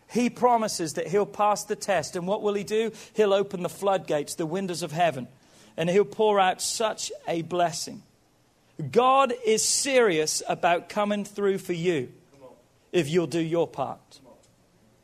he 0.10 0.30
promises 0.30 0.94
that 0.94 1.08
he'll 1.08 1.26
pass 1.26 1.66
the 1.66 1.76
test. 1.76 2.16
And 2.16 2.26
what 2.26 2.42
will 2.42 2.54
he 2.54 2.64
do? 2.64 2.94
He'll 3.16 3.34
open 3.34 3.64
the 3.64 3.68
floodgates, 3.68 4.36
the 4.36 4.46
windows 4.46 4.82
of 4.82 4.94
heaven, 4.94 5.28
and 5.76 5.90
he'll 5.90 6.06
pour 6.06 6.40
out 6.40 6.62
such 6.62 7.12
a 7.28 7.42
blessing. 7.42 8.02
God 8.92 9.34
is 9.46 9.64
serious 9.64 10.42
about 10.48 10.90
coming 10.90 11.26
through 11.26 11.60
for 11.60 11.74
you 11.74 12.12
if 12.92 13.10
you'll 13.10 13.28
do 13.28 13.40
your 13.40 13.68
part. 13.68 14.20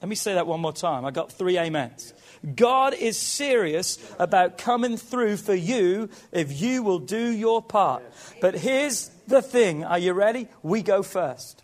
Let 0.02 0.08
me 0.08 0.16
say 0.16 0.36
that 0.36 0.48
one 0.48 0.62
more 0.62 0.74
time. 0.74 1.06
I 1.06 1.12
got 1.12 1.32
three 1.32 1.58
amens. 1.58 2.14
God 2.56 2.94
is 2.94 3.18
serious 3.18 4.00
about 4.18 4.58
coming 4.58 4.96
through 4.96 5.38
for 5.38 5.54
you 5.54 6.10
if 6.32 6.62
you 6.62 6.84
will 6.84 7.00
do 7.00 7.30
your 7.30 7.62
part. 7.62 8.04
But 8.40 8.56
here's 8.56 9.10
the 9.28 9.42
thing 9.42 9.84
are 9.84 10.00
you 10.00 10.14
ready? 10.14 10.48
We 10.64 10.82
go 10.82 11.04
first. 11.04 11.64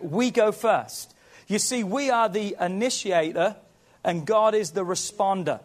We 0.00 0.32
go 0.32 0.50
first. 0.50 1.14
You 1.46 1.60
see, 1.60 1.84
we 1.84 2.10
are 2.10 2.28
the 2.28 2.56
initiator 2.60 3.56
and 4.02 4.26
God 4.26 4.54
is 4.54 4.72
the 4.72 4.84
responder 4.84 5.60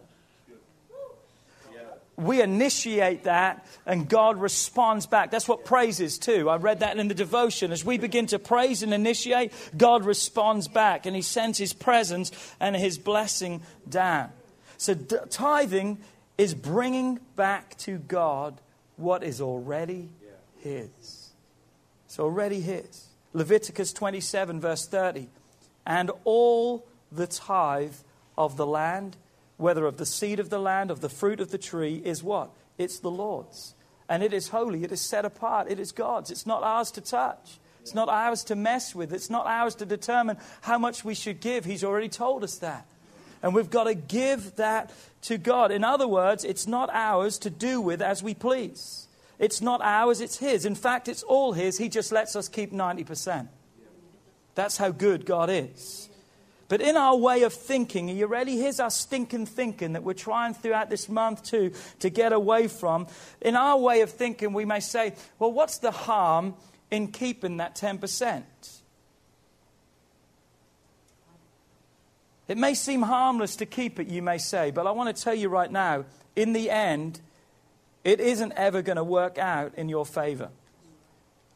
we 2.18 2.42
initiate 2.42 3.24
that 3.24 3.64
and 3.86 4.08
God 4.08 4.40
responds 4.40 5.06
back. 5.06 5.30
That's 5.30 5.46
what 5.46 5.64
praise 5.64 6.00
is 6.00 6.18
too. 6.18 6.50
I 6.50 6.56
read 6.56 6.80
that 6.80 6.98
in 6.98 7.06
the 7.06 7.14
devotion. 7.14 7.70
As 7.70 7.84
we 7.84 7.96
begin 7.96 8.26
to 8.26 8.38
praise 8.38 8.82
and 8.82 8.92
initiate, 8.92 9.52
God 9.76 10.04
responds 10.04 10.66
back 10.66 11.06
and 11.06 11.14
He 11.14 11.22
sends 11.22 11.58
His 11.58 11.72
presence 11.72 12.32
and 12.58 12.74
His 12.74 12.98
blessing 12.98 13.62
down. 13.88 14.30
So 14.78 14.94
tithing 14.94 15.98
is 16.36 16.54
bringing 16.54 17.20
back 17.36 17.78
to 17.78 17.98
God 17.98 18.60
what 18.96 19.22
is 19.22 19.40
already 19.40 20.08
His. 20.58 21.30
It's 22.06 22.18
already 22.18 22.60
His. 22.60 23.06
Leviticus 23.32 23.92
27, 23.92 24.60
verse 24.60 24.86
30. 24.86 25.28
And 25.86 26.10
all 26.24 26.84
the 27.12 27.28
tithe 27.28 27.94
of 28.36 28.56
the 28.56 28.66
land 28.66 29.16
whether 29.58 29.84
of 29.84 29.98
the 29.98 30.06
seed 30.06 30.40
of 30.40 30.48
the 30.48 30.58
land, 30.58 30.90
of 30.90 31.02
the 31.02 31.08
fruit 31.10 31.40
of 31.40 31.50
the 31.50 31.58
tree, 31.58 32.00
is 32.04 32.22
what? 32.22 32.50
It's 32.78 32.98
the 32.98 33.10
Lord's. 33.10 33.74
And 34.08 34.22
it 34.22 34.32
is 34.32 34.48
holy, 34.48 34.84
it 34.84 34.92
is 34.92 35.02
set 35.02 35.26
apart, 35.26 35.70
it 35.70 35.78
is 35.78 35.92
God's. 35.92 36.30
It's 36.30 36.46
not 36.46 36.62
ours 36.62 36.90
to 36.92 37.02
touch. 37.02 37.58
It's 37.82 37.94
not 37.94 38.08
ours 38.08 38.44
to 38.44 38.56
mess 38.56 38.94
with. 38.94 39.12
It's 39.12 39.30
not 39.30 39.46
ours 39.46 39.74
to 39.76 39.86
determine 39.86 40.36
how 40.60 40.78
much 40.78 41.04
we 41.04 41.14
should 41.14 41.40
give. 41.40 41.64
He's 41.64 41.84
already 41.84 42.08
told 42.08 42.44
us 42.44 42.56
that. 42.58 42.86
And 43.42 43.54
we've 43.54 43.70
got 43.70 43.84
to 43.84 43.94
give 43.94 44.56
that 44.56 44.92
to 45.22 45.38
God. 45.38 45.70
In 45.70 45.84
other 45.84 46.08
words, 46.08 46.44
it's 46.44 46.66
not 46.66 46.90
ours 46.92 47.38
to 47.38 47.50
do 47.50 47.80
with 47.80 48.02
as 48.02 48.22
we 48.22 48.34
please. 48.34 49.08
It's 49.38 49.62
not 49.62 49.80
ours, 49.80 50.20
it's 50.20 50.36
His. 50.38 50.64
In 50.64 50.74
fact, 50.74 51.08
it's 51.08 51.22
all 51.22 51.52
His. 51.52 51.78
He 51.78 51.88
just 51.88 52.12
lets 52.12 52.34
us 52.36 52.48
keep 52.48 52.72
90%. 52.72 53.48
That's 54.54 54.76
how 54.76 54.90
good 54.90 55.24
God 55.24 55.48
is. 55.50 56.08
But 56.68 56.82
in 56.82 56.98
our 56.98 57.16
way 57.16 57.42
of 57.42 57.54
thinking, 57.54 58.10
are 58.10 58.14
you 58.14 58.26
ready? 58.26 58.58
Here's 58.58 58.78
our 58.78 58.90
stinking 58.90 59.46
thinking 59.46 59.94
that 59.94 60.04
we're 60.04 60.12
trying 60.12 60.52
throughout 60.52 60.90
this 60.90 61.08
month 61.08 61.42
to, 61.44 61.72
to 62.00 62.10
get 62.10 62.34
away 62.34 62.68
from. 62.68 63.06
In 63.40 63.56
our 63.56 63.78
way 63.78 64.02
of 64.02 64.10
thinking, 64.10 64.52
we 64.52 64.66
may 64.66 64.80
say, 64.80 65.14
well, 65.38 65.50
what's 65.50 65.78
the 65.78 65.90
harm 65.90 66.54
in 66.90 67.08
keeping 67.08 67.56
that 67.56 67.74
10%? 67.74 68.42
It 72.48 72.58
may 72.58 72.74
seem 72.74 73.02
harmless 73.02 73.56
to 73.56 73.66
keep 73.66 73.98
it, 73.98 74.08
you 74.08 74.22
may 74.22 74.38
say, 74.38 74.70
but 74.70 74.86
I 74.86 74.90
want 74.90 75.14
to 75.14 75.22
tell 75.22 75.34
you 75.34 75.48
right 75.48 75.70
now, 75.70 76.04
in 76.36 76.52
the 76.52 76.70
end, 76.70 77.20
it 78.04 78.20
isn't 78.20 78.52
ever 78.52 78.82
going 78.82 78.96
to 78.96 79.04
work 79.04 79.38
out 79.38 79.72
in 79.76 79.88
your 79.88 80.06
favor. 80.06 80.50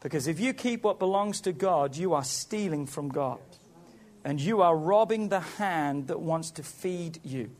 Because 0.01 0.27
if 0.27 0.39
you 0.39 0.53
keep 0.53 0.83
what 0.83 0.99
belongs 0.99 1.41
to 1.41 1.51
God, 1.51 1.95
you 1.95 2.13
are 2.13 2.23
stealing 2.23 2.85
from 2.87 3.09
God 3.09 3.39
and 4.23 4.39
you 4.39 4.61
are 4.61 4.75
robbing 4.75 5.29
the 5.29 5.39
hand 5.39 6.07
that 6.07 6.19
wants 6.19 6.51
to 6.51 6.63
feed 6.63 7.19
you 7.23 7.51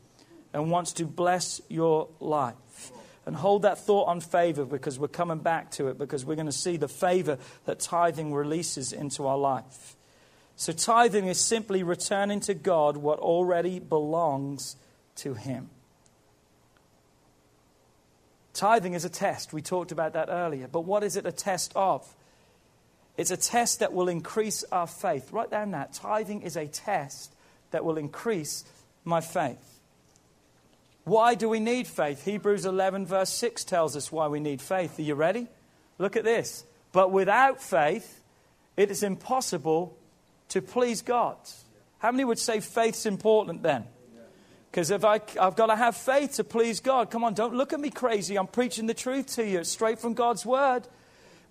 and 0.52 0.70
wants 0.70 0.92
to 0.94 1.04
bless 1.04 1.60
your 1.68 2.08
life. 2.20 2.92
And 3.26 3.34
hold 3.34 3.62
that 3.62 3.78
thought 3.78 4.08
on 4.08 4.20
favor 4.20 4.66
because 4.66 4.98
we're 4.98 5.08
coming 5.08 5.38
back 5.38 5.70
to 5.72 5.88
it 5.88 5.96
because 5.96 6.26
we're 6.26 6.34
going 6.34 6.44
to 6.44 6.52
see 6.52 6.76
the 6.76 6.88
favor 6.88 7.38
that 7.64 7.80
tithing 7.80 8.34
releases 8.34 8.92
into 8.92 9.26
our 9.26 9.38
life. 9.38 9.96
So, 10.56 10.72
tithing 10.72 11.26
is 11.26 11.40
simply 11.40 11.82
returning 11.82 12.40
to 12.40 12.54
God 12.54 12.98
what 12.98 13.18
already 13.18 13.80
belongs 13.80 14.76
to 15.16 15.32
Him. 15.32 15.70
Tithing 18.52 18.92
is 18.92 19.04
a 19.04 19.08
test. 19.08 19.52
We 19.52 19.62
talked 19.62 19.90
about 19.90 20.12
that 20.12 20.28
earlier. 20.28 20.68
But 20.68 20.82
what 20.82 21.02
is 21.02 21.16
it 21.16 21.26
a 21.26 21.32
test 21.32 21.72
of? 21.74 22.06
It's 23.16 23.30
a 23.30 23.36
test 23.36 23.80
that 23.80 23.92
will 23.92 24.08
increase 24.08 24.64
our 24.72 24.86
faith. 24.86 25.32
Write 25.32 25.50
down 25.50 25.70
that. 25.70 25.92
Tithing 25.92 26.42
is 26.42 26.56
a 26.56 26.66
test 26.66 27.32
that 27.70 27.84
will 27.84 27.96
increase 27.96 28.64
my 29.04 29.20
faith. 29.20 29.80
Why 31.04 31.34
do 31.34 31.48
we 31.48 31.60
need 31.60 31.86
faith? 31.86 32.24
Hebrews 32.24 32.64
11, 32.64 33.06
verse 33.06 33.30
6 33.30 33.64
tells 33.64 33.94
us 33.94 34.10
why 34.10 34.26
we 34.28 34.40
need 34.40 34.60
faith. 34.60 34.98
Are 34.98 35.02
you 35.02 35.14
ready? 35.14 35.46
Look 35.98 36.16
at 36.16 36.24
this. 36.24 36.64
But 36.92 37.12
without 37.12 37.62
faith, 37.62 38.22
it 38.76 38.90
is 38.90 39.02
impossible 39.02 39.96
to 40.48 40.62
please 40.62 41.02
God. 41.02 41.36
How 41.98 42.10
many 42.10 42.24
would 42.24 42.38
say 42.38 42.60
faith's 42.60 43.06
important 43.06 43.62
then? 43.62 43.84
Because 44.70 44.90
if 44.90 45.04
I, 45.04 45.20
I've 45.40 45.54
got 45.54 45.66
to 45.66 45.76
have 45.76 45.96
faith 45.96 46.32
to 46.34 46.44
please 46.44 46.80
God. 46.80 47.10
Come 47.10 47.22
on, 47.22 47.34
don't 47.34 47.54
look 47.54 47.72
at 47.72 47.78
me 47.78 47.90
crazy. 47.90 48.36
I'm 48.36 48.48
preaching 48.48 48.86
the 48.86 48.94
truth 48.94 49.36
to 49.36 49.46
you. 49.46 49.60
It's 49.60 49.70
straight 49.70 50.00
from 50.00 50.14
God's 50.14 50.44
word. 50.44 50.88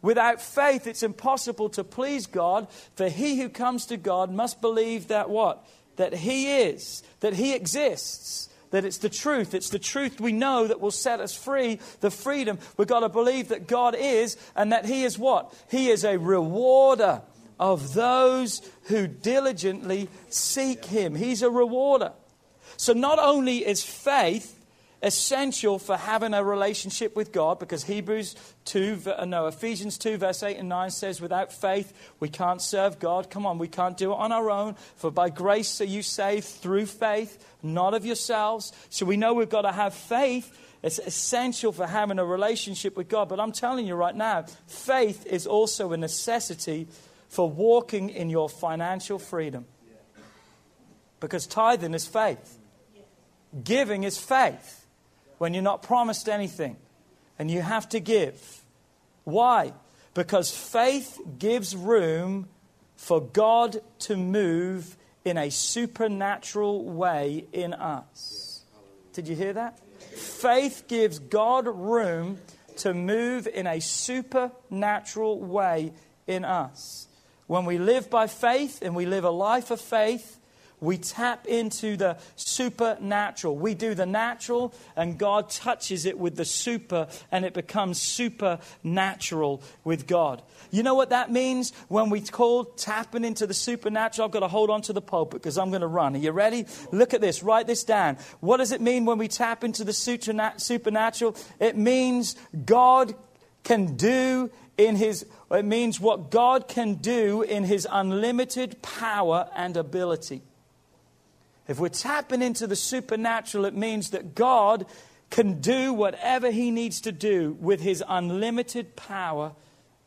Without 0.03 0.41
faith, 0.41 0.85
it's 0.85 1.01
impossible 1.01 1.69
to 1.69 1.83
please 1.83 2.27
God, 2.27 2.67
for 2.95 3.09
he 3.09 3.41
who 3.41 3.49
comes 3.49 3.87
to 3.87 3.97
God 3.97 4.31
must 4.31 4.61
believe 4.61 5.07
that 5.07 5.29
what? 5.29 5.65
That 5.95 6.13
he 6.13 6.59
is, 6.61 7.01
that 7.21 7.33
he 7.33 7.53
exists, 7.53 8.49
that 8.71 8.83
it's 8.83 8.97
the 8.97 9.09
truth. 9.09 9.53
It's 9.53 9.69
the 9.69 9.79
truth 9.79 10.19
we 10.19 10.33
know 10.33 10.67
that 10.67 10.81
will 10.81 10.91
set 10.91 11.21
us 11.21 11.35
free, 11.35 11.79
the 12.01 12.11
freedom. 12.11 12.59
We've 12.75 12.87
got 12.87 12.99
to 12.99 13.09
believe 13.09 13.47
that 13.47 13.65
God 13.65 13.95
is, 13.97 14.35
and 14.57 14.73
that 14.73 14.85
he 14.85 15.03
is 15.03 15.17
what? 15.17 15.53
He 15.71 15.89
is 15.89 16.03
a 16.03 16.17
rewarder 16.17 17.21
of 17.57 17.93
those 17.93 18.61
who 18.87 19.07
diligently 19.07 20.09
seek 20.27 20.83
him. 20.83 21.15
He's 21.15 21.41
a 21.41 21.49
rewarder. 21.49 22.11
So 22.75 22.91
not 22.91 23.19
only 23.19 23.65
is 23.65 23.83
faith 23.83 24.59
essential 25.03 25.77
for 25.77 25.97
having 25.97 26.33
a 26.33 26.43
relationship 26.43 27.15
with 27.15 27.33
God 27.33 27.59
because 27.59 27.83
Hebrews 27.83 28.35
2, 28.65 29.01
uh, 29.05 29.25
no, 29.25 29.47
Ephesians 29.47 29.97
2, 29.97 30.17
verse 30.17 30.41
8 30.41 30.57
and 30.57 30.69
9 30.69 30.89
says, 30.89 31.19
without 31.19 31.51
faith, 31.51 31.93
we 32.21 32.29
can't 32.29 32.61
serve 32.61 32.99
God. 32.99 33.29
Come 33.29 33.45
on, 33.45 33.57
we 33.57 33.67
can't 33.67 33.97
do 33.97 34.13
it 34.13 34.15
on 34.15 34.31
our 34.31 34.49
own. 34.49 34.75
For 34.95 35.11
by 35.11 35.29
grace 35.29 35.81
are 35.81 35.85
you 35.85 36.01
saved 36.01 36.45
through 36.45 36.85
faith, 36.85 37.45
not 37.61 37.93
of 37.93 38.05
yourselves. 38.05 38.71
So 38.89 39.05
we 39.05 39.17
know 39.17 39.33
we've 39.33 39.49
got 39.49 39.63
to 39.63 39.73
have 39.73 39.93
faith. 39.93 40.57
It's 40.81 40.99
essential 40.99 41.73
for 41.73 41.85
having 41.85 42.17
a 42.17 42.25
relationship 42.25 42.95
with 42.95 43.09
God. 43.09 43.27
But 43.27 43.41
I'm 43.41 43.51
telling 43.51 43.85
you 43.85 43.95
right 43.95 44.15
now, 44.15 44.45
faith 44.67 45.25
is 45.25 45.45
also 45.45 45.91
a 45.91 45.97
necessity 45.97 46.87
for 47.27 47.49
walking 47.49 48.09
in 48.09 48.29
your 48.29 48.47
financial 48.47 49.19
freedom. 49.19 49.65
Because 51.19 51.45
tithing 51.45 51.93
is 51.93 52.05
faith, 52.05 52.57
giving 53.63 54.03
is 54.03 54.17
faith 54.17 54.82
when 55.43 55.53
you're 55.53 55.61
not 55.61 55.83
promised 55.83 56.29
anything 56.29 56.77
and 57.37 57.51
you 57.51 57.61
have 57.61 57.89
to 57.89 57.99
give. 57.99 58.63
Why? 59.25 59.73
Because 60.13 60.49
faith 60.49 61.19
gives 61.37 61.75
room 61.75 62.47
for 62.95 63.19
God 63.19 63.81
to 63.99 64.15
move 64.15 64.95
in 65.25 65.37
a 65.37 65.49
supernatural 65.49 66.85
way 66.85 67.43
in 67.51 67.73
us. 67.73 68.63
Did 69.11 69.27
you 69.27 69.35
hear 69.35 69.51
that? 69.51 69.81
Faith 70.15 70.85
gives 70.87 71.19
God 71.19 71.67
room 71.67 72.37
to 72.77 72.93
move 72.93 73.45
in 73.45 73.67
a 73.67 73.81
supernatural 73.81 75.41
way 75.41 75.91
in 76.25 76.45
us. 76.45 77.09
When 77.47 77.65
we 77.65 77.79
live 77.79 78.09
by 78.09 78.27
faith 78.27 78.81
and 78.81 78.95
we 78.95 79.05
live 79.05 79.25
a 79.25 79.29
life 79.29 79.71
of 79.71 79.81
faith, 79.81 80.39
we 80.83 80.97
tap 80.97 81.47
into 81.47 81.95
the 81.95 82.17
supernatural. 82.35 83.55
We 83.55 83.73
do 83.73 83.95
the 83.95 84.05
natural, 84.05 84.73
and 84.95 85.17
God 85.17 85.49
touches 85.49 86.05
it 86.05 86.19
with 86.19 86.35
the 86.35 86.45
super, 86.45 87.07
and 87.31 87.45
it 87.45 87.53
becomes 87.53 88.01
supernatural 88.01 89.61
with 89.83 90.07
God. 90.07 90.41
You 90.71 90.83
know 90.83 90.93
what 90.93 91.09
that 91.11 91.31
means 91.31 91.71
when 91.87 92.09
we 92.09 92.21
call 92.21 92.65
tapping 92.65 93.23
into 93.23 93.47
the 93.47 93.53
supernatural? 93.53 94.25
I've 94.25 94.31
got 94.31 94.41
to 94.41 94.47
hold 94.47 94.69
on 94.69 94.81
to 94.83 94.93
the 94.93 95.01
pulpit 95.01 95.41
because 95.41 95.57
I'm 95.57 95.69
going 95.69 95.81
to 95.81 95.87
run. 95.87 96.15
Are 96.15 96.19
you 96.19 96.31
ready? 96.31 96.65
Look 96.91 97.13
at 97.13 97.21
this. 97.21 97.43
Write 97.43 97.67
this 97.67 97.83
down. 97.83 98.17
What 98.41 98.57
does 98.57 98.71
it 98.71 98.81
mean 98.81 99.05
when 99.05 99.17
we 99.17 99.27
tap 99.27 99.63
into 99.63 99.83
the 99.83 99.93
supernatural? 99.93 101.35
It 101.59 101.77
means 101.77 102.35
God 102.65 103.15
can 103.63 103.95
do 103.95 104.51
in 104.77 104.95
his 104.95 105.25
it 105.51 105.65
means 105.65 105.99
what 105.99 106.31
God 106.31 106.67
can 106.67 106.95
do 106.95 107.43
in 107.43 107.63
his 107.63 107.87
unlimited 107.89 108.81
power 108.81 109.49
and 109.55 109.77
ability. 109.77 110.41
If 111.67 111.79
we're 111.79 111.89
tapping 111.89 112.41
into 112.41 112.67
the 112.67 112.75
supernatural, 112.75 113.65
it 113.65 113.75
means 113.75 114.09
that 114.09 114.35
God 114.35 114.85
can 115.29 115.61
do 115.61 115.93
whatever 115.93 116.51
He 116.51 116.71
needs 116.71 117.01
to 117.01 117.11
do 117.11 117.57
with 117.59 117.81
His 117.81 118.03
unlimited 118.07 118.95
power 118.95 119.53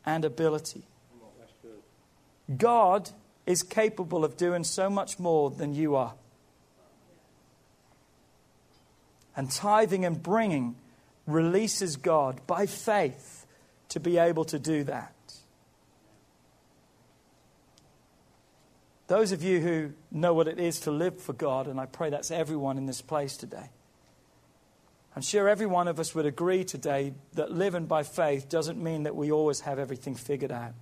and 0.04 0.24
ability. 0.24 0.84
God 2.56 3.10
is 3.46 3.62
capable 3.62 4.24
of 4.24 4.36
doing 4.36 4.64
so 4.64 4.88
much 4.90 5.18
more 5.18 5.50
than 5.50 5.74
you 5.74 5.96
are. 5.96 6.14
And 9.36 9.50
tithing 9.50 10.04
and 10.04 10.22
bringing 10.22 10.76
releases 11.26 11.96
God 11.96 12.40
by 12.46 12.66
faith 12.66 13.46
to 13.88 14.00
be 14.00 14.18
able 14.18 14.44
to 14.46 14.58
do 14.58 14.84
that. 14.84 15.12
Those 19.06 19.30
of 19.32 19.42
you 19.42 19.60
who 19.60 19.92
know 20.10 20.34
what 20.34 20.48
it 20.48 20.58
is 20.58 20.80
to 20.80 20.90
live 20.90 21.20
for 21.20 21.32
God, 21.32 21.68
and 21.68 21.78
I 21.78 21.86
pray 21.86 22.10
that's 22.10 22.30
everyone 22.30 22.76
in 22.76 22.86
this 22.86 23.00
place 23.00 23.36
today. 23.36 23.70
I'm 25.14 25.22
sure 25.22 25.48
every 25.48 25.66
one 25.66 25.88
of 25.88 25.98
us 25.98 26.14
would 26.14 26.26
agree 26.26 26.64
today 26.64 27.14
that 27.34 27.50
living 27.50 27.86
by 27.86 28.02
faith 28.02 28.48
doesn't 28.48 28.82
mean 28.82 29.04
that 29.04 29.16
we 29.16 29.30
always 29.30 29.60
have 29.60 29.78
everything 29.78 30.14
figured 30.14 30.52
out. 30.52 30.74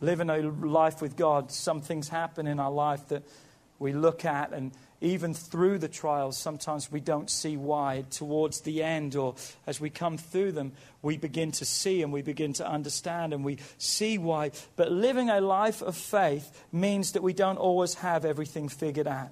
Living 0.00 0.30
a 0.30 0.38
life 0.38 1.02
with 1.02 1.16
God, 1.16 1.50
some 1.50 1.80
things 1.80 2.08
happen 2.08 2.46
in 2.46 2.60
our 2.60 2.70
life 2.70 3.08
that 3.08 3.24
we 3.78 3.92
look 3.92 4.24
at 4.24 4.52
and 4.52 4.72
even 5.00 5.32
through 5.32 5.78
the 5.78 5.88
trials, 5.88 6.36
sometimes 6.36 6.90
we 6.90 7.00
don't 7.00 7.30
see 7.30 7.56
why. 7.56 8.04
Towards 8.10 8.62
the 8.62 8.82
end, 8.82 9.14
or 9.14 9.36
as 9.66 9.80
we 9.80 9.90
come 9.90 10.18
through 10.18 10.52
them, 10.52 10.72
we 11.02 11.16
begin 11.16 11.52
to 11.52 11.64
see 11.64 12.02
and 12.02 12.12
we 12.12 12.22
begin 12.22 12.52
to 12.54 12.68
understand 12.68 13.32
and 13.32 13.44
we 13.44 13.58
see 13.78 14.18
why. 14.18 14.50
But 14.74 14.90
living 14.90 15.30
a 15.30 15.40
life 15.40 15.82
of 15.82 15.96
faith 15.96 16.64
means 16.72 17.12
that 17.12 17.22
we 17.22 17.32
don't 17.32 17.58
always 17.58 17.94
have 17.94 18.24
everything 18.24 18.68
figured 18.68 19.06
out. 19.06 19.30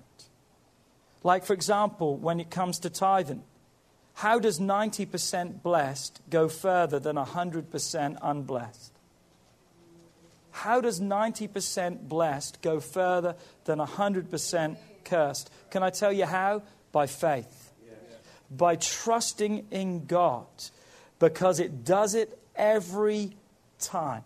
Like, 1.25 1.45
for 1.45 1.55
example, 1.55 2.17
when 2.17 2.39
it 2.39 2.51
comes 2.51 2.79
to 2.81 2.91
tithing, 2.91 3.43
how 4.15 4.39
does 4.39 4.61
90% 4.61 5.63
blessed 5.63 6.21
go 6.31 6.49
further 6.49 7.01
than 7.01 7.17
100% 7.17 8.19
unblessed? 8.23 8.93
How 10.53 10.81
does 10.81 11.01
90% 11.01 12.09
blessed 12.09 12.63
go 12.63 12.81
further 12.81 13.35
than 13.65 13.79
100% 13.79 14.77
cursed. 15.07 15.51
Can 15.71 15.83
I 15.83 15.89
tell 15.91 16.13
you 16.13 16.27
how? 16.27 16.63
By 16.93 17.07
faith. 17.07 17.73
By 18.51 18.77
trusting 18.77 19.69
in 19.71 20.05
God. 20.05 20.47
Because 21.19 21.61
it 21.61 21.85
does 21.85 22.15
it 22.15 22.39
every 22.55 23.37
time. 23.79 24.25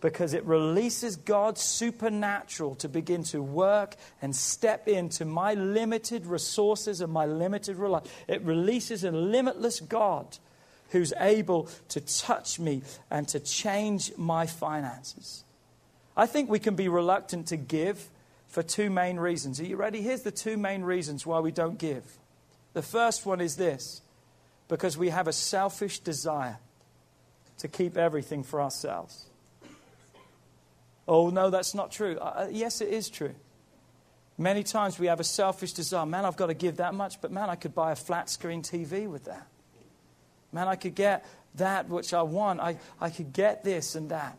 Because 0.00 0.34
it 0.34 0.44
releases 0.44 1.16
God's 1.16 1.62
supernatural 1.62 2.74
to 2.76 2.88
begin 2.88 3.22
to 3.24 3.42
work 3.42 3.94
and 4.20 4.34
step 4.34 4.88
into 4.88 5.24
my 5.24 5.54
limited 5.54 6.26
resources 6.26 7.00
and 7.00 7.12
my 7.12 7.26
limited 7.26 7.78
life. 7.78 8.04
It 8.28 8.42
releases 8.42 9.04
a 9.04 9.10
limitless 9.10 9.80
God 9.80 10.38
who's 10.90 11.12
able 11.18 11.68
to 11.88 12.00
touch 12.00 12.58
me 12.58 12.82
and 13.10 13.26
to 13.28 13.40
change 13.40 14.12
my 14.16 14.46
finances. 14.46 15.44
I 16.16 16.26
think 16.26 16.48
we 16.48 16.58
can 16.58 16.76
be 16.76 16.88
reluctant 16.88 17.48
to 17.48 17.56
give 17.56 18.08
for 18.56 18.62
two 18.62 18.88
main 18.88 19.18
reasons. 19.18 19.60
Are 19.60 19.66
you 19.66 19.76
ready? 19.76 20.00
Here's 20.00 20.22
the 20.22 20.30
two 20.30 20.56
main 20.56 20.80
reasons 20.80 21.26
why 21.26 21.40
we 21.40 21.52
don't 21.52 21.76
give. 21.76 22.16
The 22.72 22.80
first 22.80 23.26
one 23.26 23.42
is 23.42 23.56
this 23.56 24.00
because 24.66 24.96
we 24.96 25.10
have 25.10 25.28
a 25.28 25.32
selfish 25.34 25.98
desire 25.98 26.56
to 27.58 27.68
keep 27.68 27.98
everything 27.98 28.42
for 28.42 28.62
ourselves. 28.62 29.26
Oh, 31.06 31.28
no, 31.28 31.50
that's 31.50 31.74
not 31.74 31.92
true. 31.92 32.16
Uh, 32.18 32.24
uh, 32.24 32.48
yes, 32.50 32.80
it 32.80 32.88
is 32.88 33.10
true. 33.10 33.34
Many 34.38 34.62
times 34.62 34.98
we 34.98 35.08
have 35.08 35.20
a 35.20 35.24
selfish 35.24 35.74
desire. 35.74 36.06
Man, 36.06 36.24
I've 36.24 36.38
got 36.38 36.46
to 36.46 36.54
give 36.54 36.78
that 36.78 36.94
much, 36.94 37.20
but 37.20 37.30
man, 37.30 37.50
I 37.50 37.56
could 37.56 37.74
buy 37.74 37.92
a 37.92 37.96
flat 37.96 38.30
screen 38.30 38.62
TV 38.62 39.06
with 39.06 39.26
that. 39.26 39.46
Man, 40.50 40.66
I 40.66 40.76
could 40.76 40.94
get 40.94 41.26
that 41.56 41.90
which 41.90 42.14
I 42.14 42.22
want. 42.22 42.60
I, 42.60 42.78
I 43.02 43.10
could 43.10 43.34
get 43.34 43.64
this 43.64 43.96
and 43.96 44.08
that. 44.08 44.38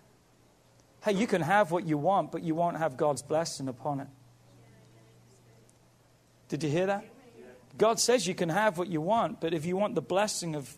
Hey, 1.03 1.13
you 1.13 1.27
can 1.27 1.41
have 1.41 1.71
what 1.71 1.85
you 1.85 1.97
want, 1.97 2.31
but 2.31 2.43
you 2.43 2.55
won't 2.55 2.77
have 2.77 2.97
God's 2.97 3.21
blessing 3.21 3.67
upon 3.67 4.01
it. 4.01 4.07
Did 6.49 6.63
you 6.63 6.69
hear 6.69 6.87
that? 6.87 7.05
God 7.77 7.99
says 7.99 8.27
you 8.27 8.33
can 8.33 8.49
have 8.49 8.77
what 8.77 8.87
you 8.87 9.01
want, 9.01 9.39
but 9.39 9.53
if 9.53 9.65
you 9.65 9.77
want 9.77 9.95
the 9.95 10.01
blessing 10.01 10.55
of 10.55 10.75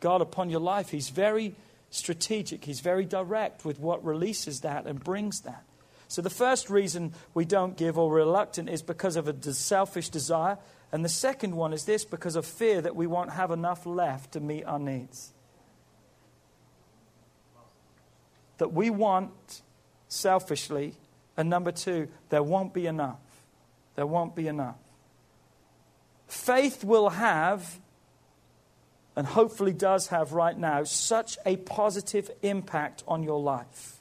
God 0.00 0.20
upon 0.20 0.50
your 0.50 0.60
life, 0.60 0.90
He's 0.90 1.08
very 1.08 1.54
strategic, 1.90 2.64
He's 2.64 2.80
very 2.80 3.04
direct 3.04 3.64
with 3.64 3.78
what 3.78 4.04
releases 4.04 4.60
that 4.62 4.86
and 4.86 5.02
brings 5.02 5.42
that. 5.42 5.64
So, 6.08 6.20
the 6.20 6.30
first 6.30 6.68
reason 6.68 7.14
we 7.32 7.44
don't 7.44 7.76
give 7.76 7.96
or 7.96 8.12
reluctant 8.12 8.68
is 8.68 8.82
because 8.82 9.16
of 9.16 9.28
a 9.28 9.52
selfish 9.54 10.10
desire. 10.10 10.58
And 10.90 11.02
the 11.02 11.08
second 11.08 11.56
one 11.56 11.72
is 11.72 11.86
this 11.86 12.04
because 12.04 12.36
of 12.36 12.44
fear 12.44 12.82
that 12.82 12.94
we 12.94 13.06
won't 13.06 13.32
have 13.32 13.50
enough 13.50 13.86
left 13.86 14.32
to 14.32 14.40
meet 14.40 14.64
our 14.64 14.78
needs. 14.78 15.32
That 18.62 18.72
we 18.72 18.90
want 18.90 19.60
selfishly. 20.06 20.94
And 21.36 21.50
number 21.50 21.72
two, 21.72 22.06
there 22.28 22.44
won't 22.44 22.72
be 22.72 22.86
enough. 22.86 23.18
There 23.96 24.06
won't 24.06 24.36
be 24.36 24.46
enough. 24.46 24.76
Faith 26.28 26.84
will 26.84 27.08
have, 27.08 27.80
and 29.16 29.26
hopefully 29.26 29.72
does 29.72 30.06
have 30.06 30.32
right 30.32 30.56
now, 30.56 30.84
such 30.84 31.38
a 31.44 31.56
positive 31.56 32.30
impact 32.42 33.02
on 33.08 33.24
your 33.24 33.40
life. 33.40 33.96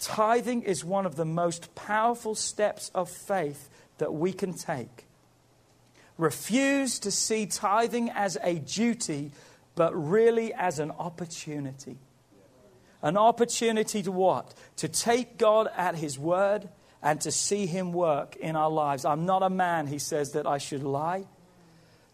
Tithing 0.00 0.62
is 0.62 0.84
one 0.84 1.06
of 1.06 1.14
the 1.14 1.24
most 1.24 1.72
powerful 1.76 2.34
steps 2.34 2.90
of 2.92 3.08
faith 3.08 3.70
that 3.98 4.12
we 4.12 4.32
can 4.32 4.52
take. 4.52 5.06
Refuse 6.18 6.98
to 6.98 7.12
see 7.12 7.46
tithing 7.46 8.10
as 8.10 8.36
a 8.42 8.54
duty, 8.54 9.30
but 9.76 9.94
really 9.94 10.52
as 10.52 10.80
an 10.80 10.90
opportunity. 10.90 11.98
An 13.02 13.16
opportunity 13.16 14.02
to 14.02 14.12
what? 14.12 14.54
To 14.76 14.88
take 14.88 15.38
God 15.38 15.68
at 15.76 15.96
His 15.96 16.18
word 16.18 16.68
and 17.02 17.20
to 17.20 17.30
see 17.30 17.66
Him 17.66 17.92
work 17.92 18.36
in 18.36 18.56
our 18.56 18.70
lives. 18.70 19.04
I'm 19.04 19.26
not 19.26 19.42
a 19.42 19.50
man, 19.50 19.86
he 19.86 19.98
says, 19.98 20.32
that 20.32 20.46
I 20.46 20.58
should 20.58 20.82
lie. 20.82 21.26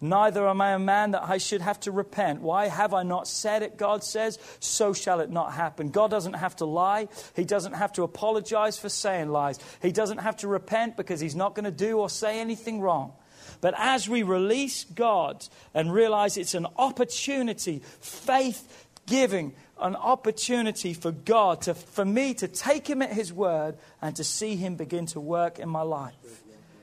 Neither 0.05 0.49
am 0.49 0.61
I 0.61 0.73
a 0.73 0.81
man 0.81 1.13
that 1.13 1.23
I 1.23 1.39
should 1.39 1.61
have 1.61 1.79
to 1.81 1.93
repent. 1.93 2.41
Why 2.41 2.67
have 2.67 2.93
I 2.93 3.05
not 3.05 3.29
said 3.29 3.63
it? 3.63 3.77
God 3.79 4.03
says, 4.03 4.37
so 4.59 4.93
shall 4.93 5.21
it 5.21 5.31
not 5.31 5.53
happen. 5.53 5.91
God 5.91 6.11
doesn't 6.11 6.33
have 6.33 6.57
to 6.57 6.65
lie. 6.65 7.07
He 7.37 7.45
doesn't 7.45 7.75
have 7.75 7.93
to 7.93 8.03
apologize 8.03 8.77
for 8.77 8.89
saying 8.89 9.29
lies. 9.29 9.61
He 9.81 9.93
doesn't 9.93 10.19
have 10.19 10.39
to 10.39 10.49
repent 10.49 10.97
because 10.97 11.21
he's 11.21 11.37
not 11.37 11.55
going 11.55 11.67
to 11.67 11.71
do 11.71 12.01
or 12.01 12.11
say 12.11 12.41
anything 12.41 12.81
wrong. 12.81 13.13
But 13.61 13.75
as 13.79 14.09
we 14.09 14.25
release 14.25 14.83
God 14.83 15.47
and 15.73 15.95
realize 15.95 16.37
it's 16.37 16.55
an 16.55 16.67
opportunity, 16.77 17.81
faith 18.01 18.89
giving, 19.07 19.55
an 19.83 19.97
opportunity 19.97 20.95
for 20.95 21.13
God, 21.13 21.63
to, 21.63 21.75
for 21.75 22.05
me 22.05 22.35
to 22.35 22.49
take 22.49 22.87
Him 22.89 23.03
at 23.03 23.13
His 23.13 23.33
word 23.33 23.77
and 24.01 24.15
to 24.17 24.25
see 24.25 24.57
Him 24.57 24.77
begin 24.77 25.07
to 25.07 25.21
work 25.21 25.59
in 25.59 25.69
my 25.69 25.83
life. 25.83 26.15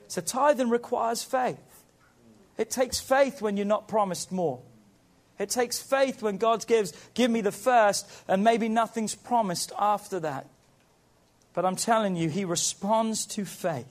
So 0.08 0.22
tithing 0.22 0.70
requires 0.70 1.24
faith. 1.24 1.58
It 2.58 2.70
takes 2.70 3.00
faith 3.00 3.42
when 3.42 3.58
you're 3.58 3.66
not 3.66 3.88
promised 3.88 4.32
more. 4.32 4.60
It 5.38 5.50
takes 5.50 5.80
faith 5.80 6.22
when 6.22 6.38
God 6.38 6.68
gives, 6.68 6.92
give 7.14 7.32
me 7.32 7.42
the 7.42 7.52
first, 7.52 8.10
and 8.28 8.44
maybe 8.44 8.68
nothing's 8.68 9.16
promised 9.16 9.72
after 9.80 10.20
that. 10.20 10.48
But 11.54 11.66
I'm 11.66 11.78
telling 11.78 12.16
you, 12.16 12.30
He 12.30 12.44
responds 12.44 13.26
to 13.28 13.46
faith. 13.46 13.86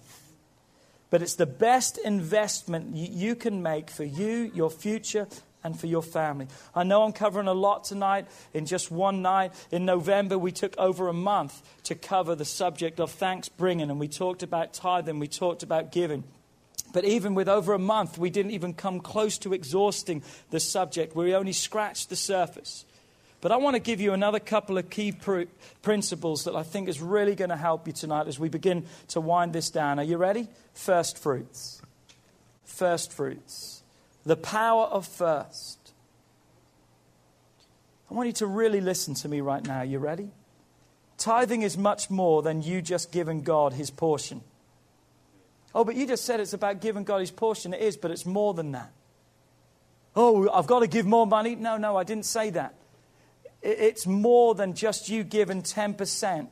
But 1.11 1.23
it's 1.23 1.37
the 1.37 1.47
best 1.47 1.97
investment 1.99 2.95
you 2.95 3.35
can 3.35 3.63
make 3.63 3.89
for 3.89 4.05
you, 4.05 4.51
your 4.55 4.71
future, 4.71 5.27
and 5.65 5.79
for 5.79 5.87
your 5.87 6.03
family. 6.03 6.47
I 6.75 6.85
know 6.85 7.03
I'm 7.03 7.13
covering 7.13 7.49
a 7.49 7.55
lot 7.55 7.85
tonight 7.85 8.27
in 8.55 8.67
just 8.67 8.91
one 8.91 9.23
night. 9.23 9.53
In 9.71 9.85
November, 9.85 10.39
we 10.39 10.53
took 10.53 10.77
over 10.79 11.09
a 11.09 11.13
month 11.13 11.63
to 11.85 11.95
cover 11.95 12.35
the 12.35 12.45
subject 12.45 13.01
of 13.01 13.11
thanks 13.11 13.49
bringing, 13.49 13.91
and 13.91 13.99
we 13.99 14.09
talked 14.09 14.43
about 14.43 14.73
tithing, 14.73 15.19
we 15.19 15.29
talked 15.29 15.63
about 15.63 15.93
giving. 15.93 16.25
But 16.93 17.05
even 17.05 17.35
with 17.35 17.49
over 17.49 17.75
a 17.75 17.79
month, 17.79 18.17
we 18.19 18.31
didn't 18.31 18.53
even 18.53 18.73
come 18.73 19.01
close 19.01 19.39
to 19.39 19.53
exhausting 19.53 20.23
the 20.51 20.61
subject. 20.61 21.15
We 21.15 21.35
only 21.35 21.53
scratched 21.53 22.09
the 22.09 22.17
surface. 22.17 22.87
But 23.41 23.53
I 23.53 23.57
want 23.57 23.75
to 23.75 23.81
give 23.81 24.01
you 24.01 24.15
another 24.15 24.41
couple 24.41 24.79
of 24.79 24.91
key 24.91 25.13
pr- 25.13 25.43
principles 25.83 26.45
that 26.45 26.57
I 26.57 26.63
think 26.63 26.89
is 26.89 27.01
really 27.01 27.35
going 27.35 27.51
to 27.51 27.57
help 27.57 27.87
you 27.87 27.93
tonight 27.93 28.27
as 28.27 28.39
we 28.39 28.49
begin 28.49 28.87
to 29.09 29.21
wind 29.21 29.53
this 29.53 29.71
down. 29.71 29.99
Are 29.99 30.05
you 30.05 30.17
ready? 30.17 30.49
First 30.73 31.19
fruits. 31.19 31.81
First 32.65 33.13
fruits. 33.13 33.83
The 34.29 34.37
power 34.37 34.85
of 34.85 35.07
first. 35.07 35.79
I 38.11 38.15
want 38.15 38.27
you 38.27 38.35
to 38.35 38.47
really 38.47 38.83
listen 38.83 39.15
to 39.15 39.29
me 39.29 39.41
right 39.41 39.67
now. 39.67 39.81
You 39.81 39.99
ready? 39.99 40.33
Tithing 41.17 41.63
is 41.63 41.79
much 41.79 42.11
more 42.11 42.43
than 42.43 42.61
you 42.61 42.83
just 42.83 43.11
giving 43.11 43.41
God 43.41 43.73
his 43.73 43.89
portion. 43.91 44.43
Oh, 45.75 45.83
but 45.83 45.95
you 45.97 46.07
just 46.07 46.27
said 46.27 46.41
it's 46.41 46.53
about 46.53 46.83
giving 46.83 47.05
God 47.05 47.21
his 47.21 47.31
portion. 47.31 47.73
It 47.73 47.81
is, 47.81 47.97
but 47.97 48.11
it's 48.11 48.27
more 48.27 48.53
than 48.53 48.73
that. 48.73 48.93
Oh, 50.15 50.47
I've 50.51 50.67
got 50.67 50.81
to 50.81 50.89
give 50.89 51.07
more 51.07 51.27
money. 51.27 51.55
No, 51.55 51.79
no, 51.79 51.97
I 51.97 52.05
didn't 52.05 52.27
say 52.27 52.51
that. 52.51 52.75
It's 53.63 54.07
more 54.07 54.55
than 54.55 54.75
just 54.75 55.09
you 55.09 55.25
giving 55.25 55.63
10%, 55.63 56.49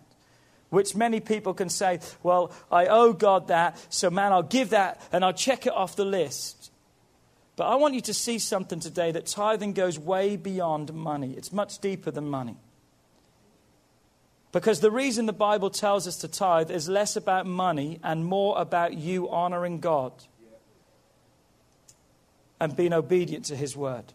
which 0.70 0.96
many 0.96 1.20
people 1.20 1.52
can 1.52 1.68
say, 1.68 2.00
well, 2.22 2.52
I 2.72 2.86
owe 2.86 3.12
God 3.12 3.48
that, 3.48 3.76
so 3.92 4.08
man, 4.08 4.32
I'll 4.32 4.42
give 4.42 4.70
that 4.70 5.06
and 5.12 5.22
I'll 5.22 5.34
check 5.34 5.66
it 5.66 5.74
off 5.74 5.94
the 5.94 6.06
list. 6.06 6.72
But 7.56 7.68
I 7.68 7.74
want 7.76 7.94
you 7.94 8.02
to 8.02 8.14
see 8.14 8.38
something 8.38 8.80
today 8.80 9.12
that 9.12 9.26
tithing 9.26 9.72
goes 9.72 9.98
way 9.98 10.36
beyond 10.36 10.92
money, 10.92 11.32
it's 11.32 11.52
much 11.52 11.78
deeper 11.78 12.10
than 12.10 12.28
money. 12.28 12.56
Because 14.52 14.80
the 14.80 14.90
reason 14.90 15.26
the 15.26 15.32
Bible 15.32 15.70
tells 15.70 16.06
us 16.06 16.16
to 16.18 16.28
tithe 16.28 16.70
is 16.70 16.88
less 16.88 17.16
about 17.16 17.46
money 17.46 17.98
and 18.02 18.24
more 18.24 18.58
about 18.58 18.94
you 18.94 19.28
honoring 19.28 19.80
God 19.80 20.12
and 22.60 22.76
being 22.76 22.92
obedient 22.92 23.46
to 23.46 23.56
His 23.56 23.76
word 23.76 24.14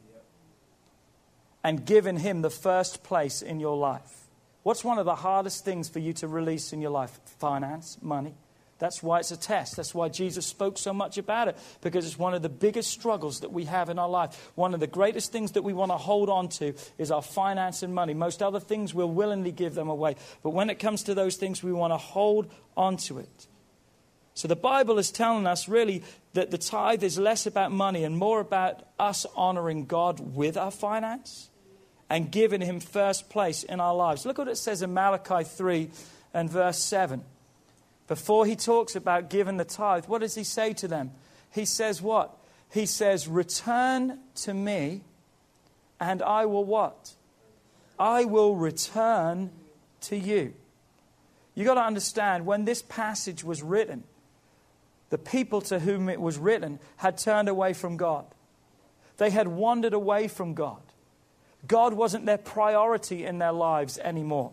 and 1.63 1.85
giving 1.85 2.17
Him 2.17 2.41
the 2.41 2.49
first 2.49 3.03
place 3.03 3.41
in 3.41 3.59
your 3.59 3.77
life. 3.77 4.27
What's 4.63 4.83
one 4.83 4.99
of 4.99 5.05
the 5.05 5.15
hardest 5.15 5.65
things 5.65 5.89
for 5.89 5.99
you 5.99 6.13
to 6.13 6.27
release 6.27 6.73
in 6.73 6.81
your 6.81 6.91
life? 6.91 7.19
Finance, 7.39 7.97
money. 8.01 8.35
That's 8.81 9.03
why 9.03 9.19
it's 9.19 9.29
a 9.29 9.37
test. 9.37 9.75
That's 9.75 9.93
why 9.93 10.09
Jesus 10.09 10.43
spoke 10.43 10.79
so 10.79 10.91
much 10.91 11.19
about 11.19 11.47
it, 11.47 11.55
because 11.81 12.03
it's 12.03 12.17
one 12.17 12.33
of 12.33 12.41
the 12.41 12.49
biggest 12.49 12.89
struggles 12.89 13.41
that 13.41 13.53
we 13.53 13.65
have 13.65 13.89
in 13.89 13.99
our 13.99 14.09
life. 14.09 14.51
One 14.55 14.73
of 14.73 14.79
the 14.79 14.87
greatest 14.87 15.31
things 15.31 15.51
that 15.51 15.61
we 15.61 15.71
want 15.71 15.91
to 15.91 15.97
hold 15.97 16.31
on 16.31 16.49
to 16.49 16.73
is 16.97 17.11
our 17.11 17.21
finance 17.21 17.83
and 17.83 17.93
money. 17.93 18.15
Most 18.15 18.41
other 18.41 18.59
things 18.59 18.91
we'll 18.91 19.11
willingly 19.11 19.51
give 19.51 19.75
them 19.75 19.87
away. 19.87 20.15
But 20.41 20.49
when 20.49 20.71
it 20.71 20.79
comes 20.79 21.03
to 21.03 21.13
those 21.13 21.35
things, 21.35 21.61
we 21.61 21.71
want 21.71 21.93
to 21.93 21.97
hold 21.97 22.51
on 22.75 22.97
to 22.97 23.19
it. 23.19 23.47
So 24.33 24.47
the 24.47 24.55
Bible 24.55 24.97
is 24.97 25.11
telling 25.11 25.45
us 25.45 25.69
really 25.69 26.01
that 26.33 26.49
the 26.49 26.57
tithe 26.57 27.03
is 27.03 27.19
less 27.19 27.45
about 27.45 27.71
money 27.71 28.03
and 28.03 28.17
more 28.17 28.39
about 28.39 28.81
us 28.97 29.27
honoring 29.35 29.85
God 29.85 30.35
with 30.35 30.57
our 30.57 30.71
finance 30.71 31.51
and 32.09 32.31
giving 32.31 32.61
Him 32.61 32.79
first 32.79 33.29
place 33.29 33.61
in 33.61 33.79
our 33.79 33.93
lives. 33.93 34.25
Look 34.25 34.39
what 34.39 34.47
it 34.47 34.57
says 34.57 34.81
in 34.81 34.91
Malachi 34.91 35.43
3 35.43 35.91
and 36.33 36.49
verse 36.49 36.79
7. 36.79 37.23
Before 38.11 38.45
he 38.45 38.57
talks 38.57 38.97
about 38.97 39.29
giving 39.29 39.55
the 39.55 39.63
tithe, 39.63 40.03
what 40.07 40.19
does 40.19 40.35
he 40.35 40.43
say 40.43 40.73
to 40.73 40.87
them? 40.89 41.11
He 41.49 41.63
says, 41.63 42.01
What? 42.01 42.37
He 42.69 42.85
says, 42.85 43.25
Return 43.25 44.19
to 44.43 44.53
me, 44.53 45.03
and 45.97 46.21
I 46.21 46.45
will 46.45 46.65
what? 46.65 47.13
I 47.97 48.25
will 48.25 48.57
return 48.57 49.49
to 50.01 50.17
you. 50.17 50.53
You've 51.55 51.67
got 51.67 51.75
to 51.75 51.83
understand, 51.83 52.45
when 52.45 52.65
this 52.65 52.81
passage 52.81 53.45
was 53.45 53.63
written, 53.63 54.03
the 55.09 55.17
people 55.17 55.61
to 55.61 55.79
whom 55.79 56.09
it 56.09 56.19
was 56.19 56.37
written 56.37 56.79
had 56.97 57.17
turned 57.17 57.47
away 57.47 57.71
from 57.71 57.95
God. 57.95 58.25
They 59.19 59.29
had 59.29 59.47
wandered 59.47 59.93
away 59.93 60.27
from 60.27 60.53
God. 60.53 60.81
God 61.65 61.93
wasn't 61.93 62.25
their 62.25 62.37
priority 62.37 63.23
in 63.23 63.37
their 63.37 63.53
lives 63.53 63.97
anymore. 63.99 64.51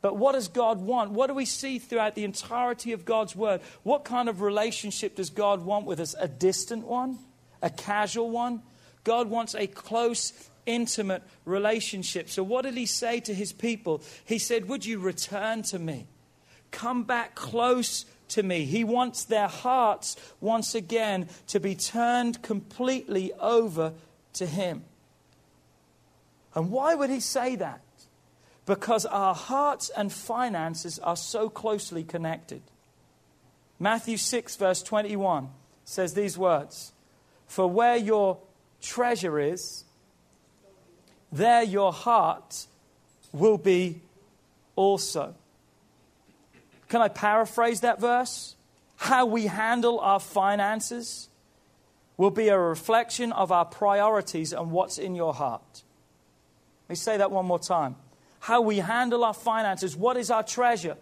But 0.00 0.16
what 0.16 0.32
does 0.32 0.48
God 0.48 0.80
want? 0.80 1.10
What 1.10 1.26
do 1.26 1.34
we 1.34 1.44
see 1.44 1.78
throughout 1.78 2.14
the 2.14 2.24
entirety 2.24 2.92
of 2.92 3.04
God's 3.04 3.34
word? 3.34 3.60
What 3.82 4.04
kind 4.04 4.28
of 4.28 4.40
relationship 4.40 5.16
does 5.16 5.30
God 5.30 5.64
want 5.64 5.86
with 5.86 5.98
us? 5.98 6.14
A 6.18 6.28
distant 6.28 6.86
one? 6.86 7.18
A 7.62 7.70
casual 7.70 8.30
one? 8.30 8.62
God 9.02 9.28
wants 9.28 9.54
a 9.54 9.66
close, 9.66 10.32
intimate 10.66 11.22
relationship. 11.44 12.30
So, 12.30 12.42
what 12.42 12.62
did 12.62 12.74
he 12.74 12.86
say 12.86 13.20
to 13.20 13.34
his 13.34 13.52
people? 13.52 14.02
He 14.24 14.38
said, 14.38 14.68
Would 14.68 14.86
you 14.86 15.00
return 15.00 15.62
to 15.62 15.78
me? 15.78 16.06
Come 16.70 17.04
back 17.04 17.34
close 17.34 18.04
to 18.28 18.42
me. 18.42 18.64
He 18.66 18.84
wants 18.84 19.24
their 19.24 19.48
hearts 19.48 20.16
once 20.40 20.74
again 20.74 21.28
to 21.48 21.58
be 21.58 21.74
turned 21.74 22.42
completely 22.42 23.32
over 23.40 23.94
to 24.34 24.46
him. 24.46 24.84
And 26.54 26.70
why 26.70 26.94
would 26.94 27.10
he 27.10 27.20
say 27.20 27.56
that? 27.56 27.80
Because 28.68 29.06
our 29.06 29.34
hearts 29.34 29.90
and 29.96 30.12
finances 30.12 30.98
are 30.98 31.16
so 31.16 31.48
closely 31.48 32.04
connected. 32.04 32.60
Matthew 33.78 34.18
6, 34.18 34.56
verse 34.56 34.82
21 34.82 35.48
says 35.86 36.12
these 36.12 36.36
words 36.36 36.92
For 37.46 37.66
where 37.66 37.96
your 37.96 38.36
treasure 38.82 39.40
is, 39.40 39.84
there 41.32 41.62
your 41.62 41.94
heart 41.94 42.66
will 43.32 43.56
be 43.56 44.02
also. 44.76 45.34
Can 46.90 47.00
I 47.00 47.08
paraphrase 47.08 47.80
that 47.80 48.02
verse? 48.02 48.54
How 48.96 49.24
we 49.24 49.46
handle 49.46 49.98
our 50.00 50.20
finances 50.20 51.30
will 52.18 52.30
be 52.30 52.48
a 52.48 52.58
reflection 52.58 53.32
of 53.32 53.50
our 53.50 53.64
priorities 53.64 54.52
and 54.52 54.70
what's 54.70 54.98
in 54.98 55.14
your 55.14 55.32
heart. 55.32 55.82
Let 56.84 56.90
me 56.90 56.96
say 56.96 57.16
that 57.16 57.30
one 57.30 57.46
more 57.46 57.58
time 57.58 57.96
how 58.40 58.60
we 58.60 58.78
handle 58.78 59.24
our 59.24 59.34
finances, 59.34 59.96
what 59.96 60.16
is 60.16 60.30
our 60.30 60.42
treasure. 60.42 60.96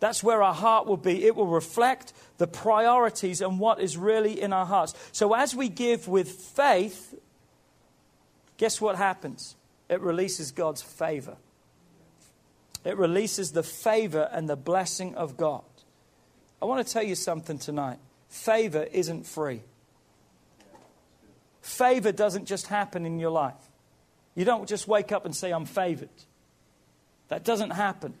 That's 0.00 0.22
where 0.22 0.42
our 0.42 0.54
heart 0.54 0.86
will 0.86 0.96
be. 0.96 1.24
It 1.24 1.34
will 1.34 1.46
reflect 1.46 2.12
the 2.38 2.46
priorities 2.46 3.40
and 3.40 3.58
what 3.58 3.80
is 3.80 3.96
really 3.96 4.40
in 4.40 4.52
our 4.52 4.66
hearts. 4.66 4.94
So 5.12 5.34
as 5.34 5.54
we 5.54 5.68
give 5.68 6.08
with 6.08 6.30
faith, 6.30 7.14
guess 8.56 8.80
what 8.80 8.96
happens? 8.96 9.56
It 9.88 10.00
releases 10.00 10.50
God's 10.50 10.82
favor. 10.82 11.36
It 12.84 12.98
releases 12.98 13.52
the 13.52 13.62
favor 13.62 14.28
and 14.30 14.48
the 14.48 14.56
blessing 14.56 15.14
of 15.14 15.36
God. 15.36 15.62
I 16.60 16.66
want 16.66 16.86
to 16.86 16.92
tell 16.92 17.02
you 17.02 17.14
something 17.14 17.58
tonight. 17.58 17.98
Favor 18.28 18.82
isn't 18.92 19.26
free. 19.26 19.62
Favor 21.62 22.12
doesn't 22.12 22.44
just 22.44 22.66
happen 22.66 23.06
in 23.06 23.18
your 23.18 23.30
life. 23.30 23.54
You 24.34 24.44
don't 24.44 24.68
just 24.68 24.88
wake 24.88 25.12
up 25.12 25.24
and 25.24 25.34
say, 25.34 25.52
I'm 25.52 25.64
favored. 25.64 26.08
That 27.28 27.44
doesn't 27.44 27.70
happen. 27.70 28.14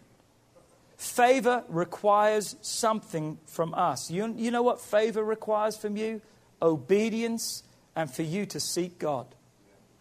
Favor 0.96 1.64
requires 1.68 2.56
something 2.62 3.38
from 3.46 3.74
us. 3.74 4.10
You, 4.10 4.32
you 4.36 4.50
know 4.50 4.62
what 4.62 4.80
favor 4.80 5.24
requires 5.24 5.76
from 5.76 5.96
you? 5.96 6.20
Obedience 6.62 7.62
and 7.96 8.10
for 8.10 8.22
you 8.22 8.46
to 8.46 8.60
seek 8.60 8.98
God. 8.98 9.26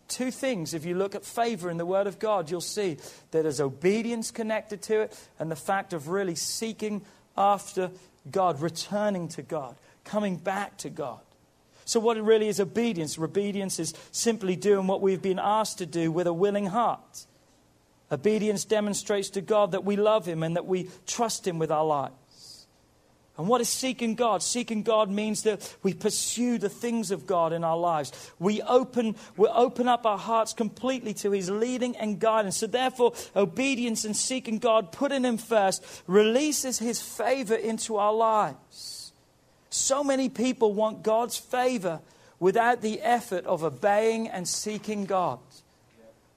Two 0.08 0.30
things. 0.30 0.74
If 0.74 0.86
you 0.86 0.96
look 0.96 1.16
at 1.16 1.26
favor 1.26 1.70
in 1.70 1.78
the 1.78 1.86
Word 1.86 2.08
of 2.08 2.20
God, 2.20 2.52
you'll 2.52 2.62
see 2.62 2.98
that 3.32 3.42
there's 3.42 3.60
obedience 3.60 4.30
connected 4.30 4.82
to 4.84 5.02
it 5.02 5.30
and 5.40 5.50
the 5.50 5.56
fact 5.56 5.94
of 5.94 6.10
really 6.10 6.36
seeking 6.36 7.02
after 7.36 7.90
God, 8.30 8.62
returning 8.62 9.28
to 9.30 9.42
God, 9.42 9.76
coming 10.04 10.38
back 10.38 10.78
to 10.80 10.90
God. 10.90 11.22
So, 11.94 12.00
what 12.00 12.20
really 12.20 12.48
is 12.48 12.60
obedience? 12.60 13.20
Obedience 13.20 13.78
is 13.78 13.94
simply 14.12 14.56
doing 14.56 14.88
what 14.88 15.00
we've 15.00 15.22
been 15.22 15.38
asked 15.38 15.78
to 15.78 15.86
do 15.86 16.12
with 16.12 16.26
a 16.26 16.34
willing 16.34 16.66
heart. 16.66 17.28
Obedience 18.12 18.66
demonstrates 18.66 19.30
to 19.30 19.42
God 19.42 19.74
that 19.74 19.86
we 19.86 19.96
love 19.96 20.26
Him 20.26 20.42
and 20.42 20.56
that 20.56 20.66
we 20.66 20.90
trust 21.06 21.48
Him 21.48 21.60
with 21.60 21.70
our 21.70 21.86
lives. 21.86 22.66
And 23.38 23.48
what 23.48 23.62
is 23.62 23.70
seeking 23.70 24.16
God? 24.16 24.42
Seeking 24.42 24.82
God 24.82 25.12
means 25.12 25.44
that 25.44 25.76
we 25.84 25.94
pursue 25.94 26.58
the 26.58 26.68
things 26.68 27.12
of 27.12 27.28
God 27.28 27.54
in 27.54 27.64
our 27.64 27.78
lives. 27.78 28.12
We 28.40 28.64
open, 28.64 29.16
we 29.38 29.48
open 29.50 29.88
up 29.88 30.08
our 30.08 30.18
hearts 30.18 30.54
completely 30.54 31.14
to 31.14 31.30
His 31.30 31.52
leading 31.52 31.96
and 31.98 32.20
guidance. 32.20 32.58
So, 32.58 32.66
therefore, 32.66 33.14
obedience 33.36 34.04
and 34.04 34.18
seeking 34.18 34.58
God, 34.58 34.92
putting 34.92 35.24
Him 35.24 35.38
first, 35.38 35.86
releases 36.08 36.80
His 36.80 37.00
favor 37.00 37.54
into 37.54 37.98
our 37.98 38.14
lives. 38.14 39.03
So 39.74 40.04
many 40.04 40.30
people 40.30 40.72
want 40.72 41.02
God's 41.02 41.36
favor 41.36 42.00
without 42.40 42.82
the 42.84 43.02
effort 43.02 43.44
of 43.48 43.64
obeying 43.64 44.28
and 44.28 44.48
seeking 44.48 45.06
God. 45.06 45.40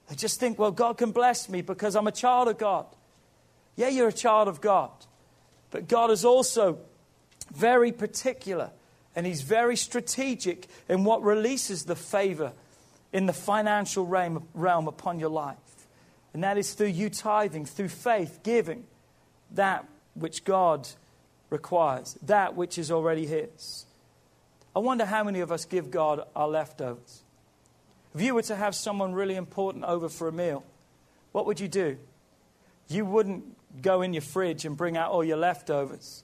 They 0.09 0.15
just 0.15 0.39
think, 0.39 0.57
well, 0.57 0.71
God 0.71 0.97
can 0.97 1.11
bless 1.11 1.47
me 1.47 1.61
because 1.61 1.95
I'm 1.95 2.07
a 2.07 2.11
child 2.11 2.47
of 2.47 2.57
God. 2.57 2.87
Yeah, 3.75 3.89
you're 3.89 4.07
a 4.07 4.13
child 4.13 4.47
of 4.47 4.59
God. 4.59 4.89
But 5.69 5.87
God 5.87 6.09
is 6.09 6.25
also 6.25 6.79
very 7.53 7.91
particular 7.91 8.71
and 9.15 9.27
He's 9.27 9.43
very 9.43 9.75
strategic 9.75 10.65
in 10.89 11.03
what 11.03 11.21
releases 11.21 11.85
the 11.85 11.95
favor 11.95 12.53
in 13.13 13.27
the 13.27 13.33
financial 13.33 14.07
realm, 14.07 14.47
realm 14.55 14.87
upon 14.87 15.19
your 15.19 15.29
life. 15.29 15.57
And 16.33 16.43
that 16.43 16.57
is 16.57 16.73
through 16.73 16.87
you 16.87 17.11
tithing, 17.11 17.65
through 17.65 17.89
faith, 17.89 18.39
giving 18.41 18.85
that 19.51 19.87
which 20.15 20.43
God 20.43 20.87
requires, 21.49 22.17
that 22.23 22.55
which 22.55 22.77
is 22.77 22.91
already 22.91 23.25
His. 23.25 23.85
I 24.75 24.79
wonder 24.79 25.05
how 25.05 25.23
many 25.23 25.39
of 25.39 25.51
us 25.51 25.65
give 25.65 25.89
God 25.89 26.21
our 26.35 26.47
leftovers. 26.47 27.23
If 28.13 28.21
you 28.21 28.35
were 28.35 28.43
to 28.43 28.55
have 28.55 28.75
someone 28.75 29.13
really 29.13 29.35
important 29.35 29.85
over 29.85 30.09
for 30.09 30.27
a 30.27 30.31
meal, 30.31 30.63
what 31.31 31.45
would 31.45 31.59
you 31.59 31.67
do? 31.67 31.97
You 32.87 33.05
wouldn't 33.05 33.43
go 33.81 34.01
in 34.01 34.13
your 34.13 34.21
fridge 34.21 34.65
and 34.65 34.77
bring 34.77 34.97
out 34.97 35.11
all 35.11 35.23
your 35.23 35.37
leftovers 35.37 36.23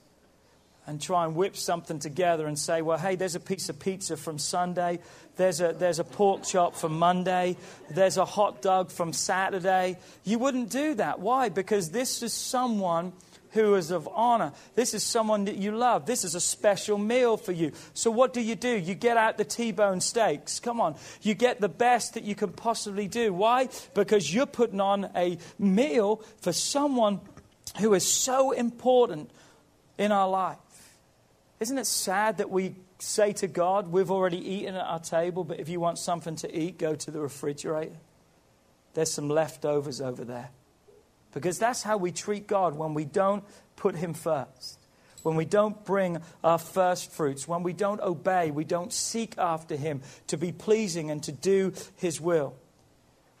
and 0.86 1.00
try 1.00 1.24
and 1.24 1.34
whip 1.34 1.56
something 1.56 1.98
together 1.98 2.46
and 2.46 2.58
say, 2.58 2.82
well, 2.82 2.98
hey, 2.98 3.16
there's 3.16 3.34
a 3.34 3.40
piece 3.40 3.68
of 3.68 3.78
pizza 3.78 4.16
from 4.16 4.38
Sunday, 4.38 4.98
there's 5.36 5.60
a, 5.60 5.72
there's 5.72 5.98
a 5.98 6.04
pork 6.04 6.42
chop 6.42 6.76
from 6.76 6.98
Monday, 6.98 7.56
there's 7.90 8.18
a 8.18 8.24
hot 8.24 8.60
dog 8.60 8.90
from 8.90 9.12
Saturday. 9.12 9.96
You 10.24 10.38
wouldn't 10.38 10.70
do 10.70 10.94
that. 10.94 11.20
Why? 11.20 11.48
Because 11.48 11.90
this 11.90 12.22
is 12.22 12.32
someone 12.32 13.12
who 13.54 13.76
is 13.76 13.90
of 13.90 14.08
honor. 14.12 14.52
This 14.74 14.92
is 14.92 15.02
someone 15.02 15.46
that 15.46 15.56
you 15.56 15.72
love. 15.72 16.04
This 16.06 16.24
is 16.24 16.34
a 16.34 16.40
special 16.40 16.98
meal 16.98 17.36
for 17.36 17.52
you. 17.52 17.72
So, 17.94 18.10
what 18.10 18.32
do 18.32 18.40
you 18.40 18.54
do? 18.54 18.68
You 18.68 18.94
get 18.94 19.16
out 19.16 19.38
the 19.38 19.44
T 19.44 19.72
bone 19.72 20.00
steaks. 20.00 20.60
Come 20.60 20.80
on. 20.80 20.96
You 21.22 21.34
get 21.34 21.60
the 21.60 21.68
best 21.68 22.14
that 22.14 22.24
you 22.24 22.34
can 22.34 22.52
possibly 22.52 23.08
do. 23.08 23.32
Why? 23.32 23.68
Because 23.94 24.32
you're 24.32 24.46
putting 24.46 24.80
on 24.80 25.10
a 25.16 25.38
meal 25.58 26.22
for 26.42 26.52
someone 26.52 27.20
who 27.78 27.94
is 27.94 28.06
so 28.06 28.50
important 28.50 29.30
in 29.96 30.12
our 30.12 30.28
life. 30.28 30.58
Isn't 31.60 31.78
it 31.78 31.86
sad 31.86 32.38
that 32.38 32.50
we 32.50 32.74
say 32.98 33.32
to 33.34 33.46
God, 33.46 33.90
We've 33.90 34.10
already 34.10 34.38
eaten 34.38 34.74
at 34.74 34.84
our 34.84 35.00
table, 35.00 35.44
but 35.44 35.60
if 35.60 35.68
you 35.68 35.80
want 35.80 35.98
something 35.98 36.36
to 36.36 36.58
eat, 36.58 36.78
go 36.78 36.94
to 36.94 37.10
the 37.10 37.20
refrigerator? 37.20 37.96
There's 38.94 39.12
some 39.12 39.28
leftovers 39.28 40.00
over 40.00 40.24
there. 40.24 40.50
Because 41.34 41.58
that's 41.58 41.82
how 41.82 41.96
we 41.96 42.12
treat 42.12 42.46
God 42.46 42.76
when 42.76 42.94
we 42.94 43.04
don't 43.04 43.44
put 43.76 43.96
Him 43.96 44.14
first. 44.14 44.78
When 45.24 45.36
we 45.36 45.44
don't 45.44 45.84
bring 45.84 46.18
our 46.42 46.58
first 46.58 47.10
fruits, 47.10 47.48
when 47.48 47.62
we 47.62 47.72
don't 47.72 48.00
obey, 48.00 48.50
we 48.50 48.64
don't 48.64 48.92
seek 48.92 49.36
after 49.36 49.74
Him 49.74 50.02
to 50.28 50.36
be 50.36 50.52
pleasing 50.52 51.10
and 51.10 51.22
to 51.24 51.32
do 51.32 51.72
His 51.96 52.20
will. 52.20 52.54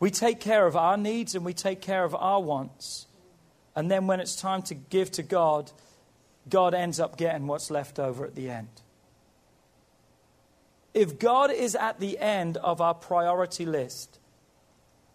We 0.00 0.10
take 0.10 0.40
care 0.40 0.66
of 0.66 0.76
our 0.76 0.96
needs 0.96 1.34
and 1.34 1.44
we 1.44 1.54
take 1.54 1.80
care 1.80 2.04
of 2.04 2.14
our 2.14 2.42
wants. 2.42 3.06
And 3.76 3.90
then 3.90 4.06
when 4.06 4.20
it's 4.20 4.36
time 4.36 4.62
to 4.62 4.74
give 4.74 5.12
to 5.12 5.22
God, 5.22 5.70
God 6.48 6.74
ends 6.74 6.98
up 6.98 7.16
getting 7.16 7.46
what's 7.46 7.70
left 7.70 7.98
over 7.98 8.24
at 8.24 8.34
the 8.34 8.50
end. 8.50 8.68
If 10.94 11.18
God 11.18 11.52
is 11.52 11.74
at 11.74 12.00
the 12.00 12.18
end 12.18 12.56
of 12.56 12.80
our 12.80 12.94
priority 12.94 13.66
list, 13.66 14.18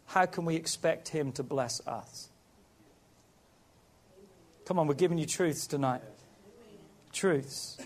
how 0.06 0.26
can 0.26 0.46
we 0.46 0.56
expect 0.56 1.10
Him 1.10 1.32
to 1.34 1.44
bless 1.44 1.86
us? 1.88 2.30
Come 4.70 4.78
on, 4.78 4.86
we're 4.86 4.94
giving 4.94 5.18
you 5.18 5.26
truths 5.26 5.66
tonight. 5.66 6.04
Truths. 7.12 7.80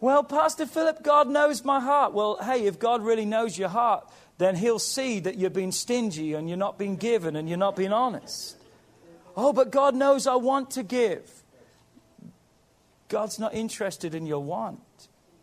Well, 0.00 0.24
Pastor 0.24 0.66
Philip, 0.66 1.04
God 1.04 1.28
knows 1.28 1.64
my 1.64 1.78
heart. 1.78 2.14
Well, 2.14 2.42
hey, 2.42 2.66
if 2.66 2.80
God 2.80 3.04
really 3.04 3.24
knows 3.24 3.56
your 3.56 3.68
heart, 3.68 4.10
then 4.36 4.56
He'll 4.56 4.80
see 4.80 5.20
that 5.20 5.38
you're 5.38 5.50
being 5.50 5.70
stingy 5.70 6.34
and 6.34 6.48
you're 6.48 6.58
not 6.58 6.78
being 6.78 6.96
given 6.96 7.36
and 7.36 7.48
you're 7.48 7.56
not 7.56 7.76
being 7.76 7.92
honest. 7.92 8.56
Oh, 9.36 9.52
but 9.52 9.70
God 9.70 9.94
knows 9.94 10.26
I 10.26 10.34
want 10.34 10.72
to 10.72 10.82
give. 10.82 11.30
God's 13.08 13.38
not 13.38 13.54
interested 13.54 14.12
in 14.12 14.26
your 14.26 14.42
want. 14.42 14.80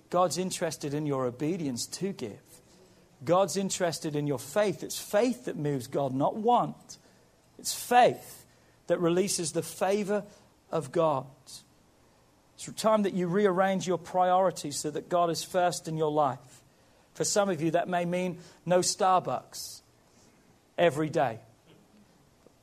God's 0.09 0.38
interested 0.38 0.93
in 0.93 1.05
your 1.05 1.25
obedience 1.25 1.86
to 1.86 2.11
give. 2.11 2.41
God's 3.23 3.55
interested 3.55 4.17
in 4.17 4.27
your 4.27 4.38
faith. 4.38 4.84
It's 4.84 4.99
faith 4.99 5.45
that 5.45 5.55
moves 5.55 5.88
God, 5.88 6.13
not 6.13 6.36
want. 6.36 6.97
It's 7.57 7.73
faith 7.73 8.45
that 8.88 8.99
releases 8.99 9.53
the 9.53 9.63
favor 9.63 10.25
of 10.74 10.91
God. 10.91 11.28
It's 12.55 12.82
time 12.82 13.03
that 13.03 13.13
you 13.13 13.28
rearrange 13.28 13.88
your 13.88 13.97
priorities 13.97 14.78
so 14.78 14.89
that 14.91 15.07
God 15.07 15.30
is 15.30 15.43
first 15.43 15.88
in 15.88 15.97
your 15.97 16.11
life. 16.11 16.61
For 17.13 17.24
some 17.24 17.49
of 17.49 17.61
you, 17.61 17.71
that 17.71 17.88
may 17.88 18.05
mean 18.05 18.39
no 18.65 18.80
Starbucks 18.80 19.82
every 20.78 21.09
day. 21.09 21.39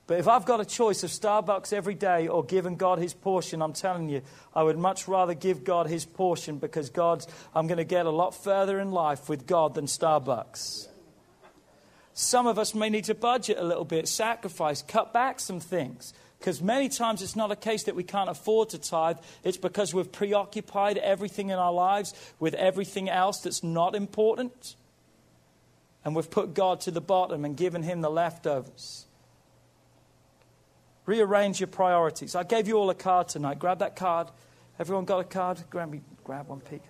But 0.09 0.19
if 0.19 0.27
I've 0.27 0.45
got 0.45 0.61
a 0.61 0.65
choice 0.65 1.05
of 1.05 1.11
Starbucks 1.11 1.73
every 1.73 1.95
day 1.95 2.27
or 2.27 2.45
giving 2.45 2.75
God 2.75 2.99
his 2.99 3.15
portion, 3.15 3.63
I'm 3.63 3.73
telling 3.73 4.09
you, 4.09 4.23
I 4.53 4.65
would 4.65 4.77
much 4.77 5.07
rather 5.07 5.35
give 5.35 5.63
God 5.63 5.87
his 5.87 6.05
portion 6.05 6.59
because 6.59 6.91
God's, 6.91 7.29
I'm 7.55 7.69
going 7.69 7.79
to 7.79 7.85
get 7.85 8.07
a 8.07 8.11
lot 8.11 8.35
further 8.35 8.81
in 8.81 8.91
life 8.91 9.29
with 9.29 9.47
God 9.47 9.75
than 9.75 9.85
Starbucks. 9.85 10.89
Some 12.13 12.49
of 12.49 12.59
us 12.59 12.75
may 12.75 12.91
need 12.91 13.05
to 13.05 13.15
budget 13.15 13.57
a 13.59 13.63
little 13.63 13.85
bit, 13.85 14.09
sacrifice, 14.09 14.83
cut 14.83 15.13
back 15.13 15.39
some 15.39 15.61
things. 15.61 16.13
Because 16.41 16.63
many 16.63 16.89
times 16.89 17.21
it's 17.21 17.37
not 17.37 17.53
a 17.53 17.57
case 17.57 17.85
that 17.85 17.95
we 17.95 18.03
can't 18.03 18.31
afford 18.31 18.71
to 18.71 18.79
tithe, 18.79 19.19
it's 19.45 19.59
because 19.59 19.93
we've 19.93 20.11
preoccupied 20.11 20.97
everything 20.97 21.51
in 21.51 21.59
our 21.59 21.73
lives 21.73 22.15
with 22.39 22.55
everything 22.55 23.11
else 23.11 23.41
that's 23.43 23.63
not 23.63 23.95
important. 23.95 24.75
And 26.03 26.17
we've 26.17 26.31
put 26.31 26.55
God 26.55 26.81
to 26.83 26.91
the 26.91 27.03
bottom 27.03 27.45
and 27.45 27.59
given 27.59 27.83
Him 27.83 28.01
the 28.01 28.11
leftovers. 28.11 29.05
Rearrange 31.05 31.61
your 31.61 31.67
priorities. 31.67 32.35
I 32.35 32.43
gave 32.43 32.67
you 32.67 32.79
all 32.79 32.89
a 32.89 32.95
card 32.95 33.29
tonight. 33.29 33.59
Grab 33.59 33.81
that 33.81 33.95
card. 33.95 34.29
Everyone 34.79 35.05
got 35.05 35.19
a 35.19 35.25
card? 35.25 35.63
Grab, 35.69 35.91
me, 35.91 36.01
grab 36.25 36.49
one, 36.49 36.61
peek. 36.61 36.81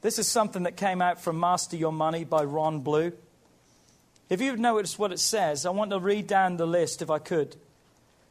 This 0.00 0.18
is 0.18 0.26
something 0.26 0.62
that 0.62 0.78
came 0.78 1.02
out 1.02 1.20
from 1.20 1.38
Master 1.38 1.76
Your 1.76 1.92
Money 1.92 2.24
by 2.24 2.44
Ron 2.44 2.80
Blue. 2.80 3.12
If 4.28 4.40
you've 4.40 4.58
noticed 4.58 4.98
what 4.98 5.12
it 5.12 5.20
says, 5.20 5.66
I 5.66 5.70
want 5.70 5.92
to 5.92 6.00
read 6.00 6.26
down 6.26 6.56
the 6.56 6.66
list 6.66 7.00
if 7.02 7.10
I 7.10 7.18
could. 7.18 7.56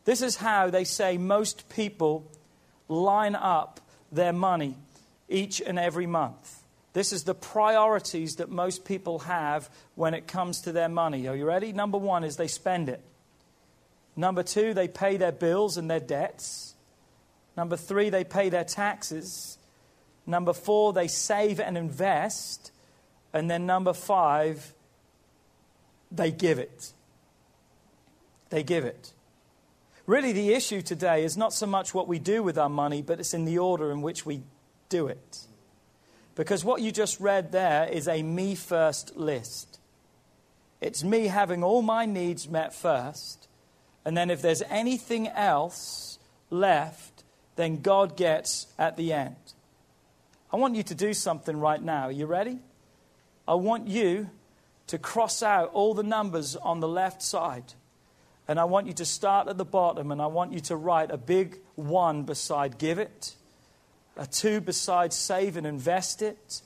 This 0.03 0.21
is 0.21 0.35
how 0.35 0.69
they 0.69 0.83
say 0.83 1.17
most 1.17 1.69
people 1.69 2.29
line 2.87 3.35
up 3.35 3.79
their 4.11 4.33
money 4.33 4.77
each 5.29 5.61
and 5.61 5.79
every 5.79 6.05
month. 6.05 6.63
This 6.93 7.11
is 7.11 7.23
the 7.23 7.35
priorities 7.35 8.35
that 8.35 8.49
most 8.49 8.85
people 8.85 9.19
have 9.19 9.69
when 9.95 10.13
it 10.13 10.27
comes 10.27 10.61
to 10.61 10.71
their 10.71 10.89
money. 10.89 11.27
Are 11.27 11.35
you 11.35 11.45
ready? 11.45 11.73
Number 11.73 11.97
one 11.97 12.23
is 12.23 12.37
they 12.37 12.47
spend 12.47 12.87
it. 12.87 13.01
Number 14.15 14.43
two, 14.43 14.73
they 14.73 14.87
pay 14.87 15.17
their 15.17 15.31
bills 15.31 15.75
and 15.75 15.89
their 15.89 15.99
debts. 15.99 16.75
Number 17.57 17.75
three, 17.75 18.09
they 18.09 18.23
pay 18.23 18.49
their 18.49 18.63
taxes. 18.63 19.57
Number 20.25 20.53
four, 20.53 20.93
they 20.93 21.07
save 21.07 21.59
and 21.59 21.77
invest. 21.77 22.71
And 23.33 23.49
then 23.49 23.65
number 23.65 23.91
five, 23.91 24.73
they 26.17 26.31
give 26.31 26.59
it. 26.59 26.93
They 28.49 28.63
give 28.63 28.85
it. 28.85 29.13
Really, 30.05 30.33
the 30.33 30.53
issue 30.53 30.81
today 30.81 31.23
is 31.23 31.35
not 31.35 31.51
so 31.53 31.65
much 31.65 31.93
what 31.93 32.07
we 32.07 32.19
do 32.19 32.43
with 32.43 32.57
our 32.57 32.69
money, 32.69 33.01
but 33.01 33.19
it's 33.19 33.33
in 33.33 33.45
the 33.45 33.57
order 33.57 33.91
in 33.91 34.01
which 34.01 34.25
we 34.25 34.43
do 34.89 35.07
it. 35.07 35.39
Because 36.35 36.63
what 36.63 36.81
you 36.81 36.91
just 36.91 37.19
read 37.19 37.51
there 37.51 37.87
is 37.87 38.07
a 38.07 38.21
me 38.21 38.55
first 38.55 39.15
list. 39.15 39.79
It's 40.81 41.03
me 41.03 41.27
having 41.27 41.63
all 41.63 41.81
my 41.81 42.05
needs 42.05 42.47
met 42.47 42.73
first, 42.73 43.47
and 44.03 44.15
then 44.15 44.29
if 44.29 44.41
there's 44.41 44.61
anything 44.69 45.27
else 45.29 46.19
left, 46.49 47.23
then 47.55 47.81
God 47.81 48.15
gets 48.15 48.67
at 48.77 48.97
the 48.97 49.13
end. 49.13 49.35
I 50.53 50.57
want 50.57 50.75
you 50.75 50.83
to 50.83 50.95
do 50.95 51.13
something 51.13 51.59
right 51.59 51.81
now. 51.81 52.03
Are 52.03 52.11
you 52.11 52.27
ready? 52.27 52.59
I 53.47 53.55
want 53.55 53.87
you 53.87 54.29
to 54.87 54.97
cross 54.97 55.41
out 55.41 55.71
all 55.73 55.93
the 55.93 56.03
numbers 56.03 56.55
on 56.55 56.79
the 56.79 56.87
left 56.87 57.21
side. 57.21 57.73
And 58.47 58.59
I 58.59 58.65
want 58.65 58.87
you 58.87 58.93
to 58.93 59.05
start 59.05 59.47
at 59.47 59.57
the 59.57 59.65
bottom 59.65 60.11
and 60.11 60.21
I 60.21 60.27
want 60.27 60.53
you 60.53 60.59
to 60.61 60.75
write 60.75 61.09
a 61.11 61.17
big 61.17 61.59
one 61.75 62.23
beside 62.23 62.77
give 62.77 62.99
it, 62.99 63.33
a 64.15 64.27
two 64.27 64.61
beside 64.61 65.13
save 65.13 65.57
and 65.57 65.65
invest 65.65 66.21
it, 66.21 66.61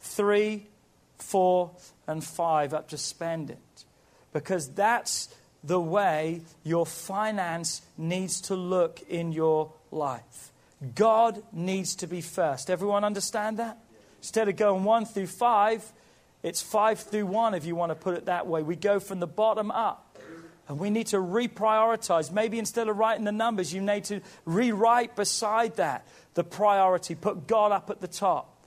three, 0.00 0.68
four, 1.16 1.72
and 2.06 2.22
five 2.22 2.72
up 2.72 2.88
to 2.90 2.98
spend 2.98 3.50
it. 3.50 3.84
Because 4.32 4.68
that's 4.68 5.34
the 5.64 5.80
way 5.80 6.42
your 6.62 6.86
finance 6.86 7.82
needs 7.96 8.40
to 8.42 8.54
look 8.54 9.00
in 9.08 9.32
your 9.32 9.72
life. 9.90 10.52
God 10.94 11.42
needs 11.52 11.96
to 11.96 12.06
be 12.06 12.20
first. 12.20 12.70
Everyone 12.70 13.02
understand 13.02 13.58
that? 13.58 13.78
Instead 14.18 14.48
of 14.48 14.56
going 14.56 14.84
one 14.84 15.04
through 15.04 15.26
five, 15.26 15.92
it's 16.48 16.62
five 16.62 16.98
through 16.98 17.26
one 17.26 17.54
if 17.54 17.64
you 17.64 17.76
want 17.76 17.90
to 17.90 17.94
put 17.94 18.14
it 18.14 18.26
that 18.26 18.46
way. 18.46 18.62
We 18.62 18.74
go 18.74 18.98
from 19.00 19.20
the 19.20 19.26
bottom 19.26 19.70
up. 19.70 20.04
And 20.66 20.78
we 20.78 20.90
need 20.90 21.06
to 21.08 21.16
reprioritize. 21.16 22.30
Maybe 22.30 22.58
instead 22.58 22.88
of 22.88 22.98
writing 22.98 23.24
the 23.24 23.32
numbers, 23.32 23.72
you 23.72 23.80
need 23.80 24.04
to 24.04 24.20
rewrite 24.44 25.16
beside 25.16 25.76
that 25.76 26.06
the 26.34 26.44
priority. 26.44 27.14
Put 27.14 27.46
God 27.46 27.72
up 27.72 27.88
at 27.88 28.02
the 28.02 28.08
top 28.08 28.66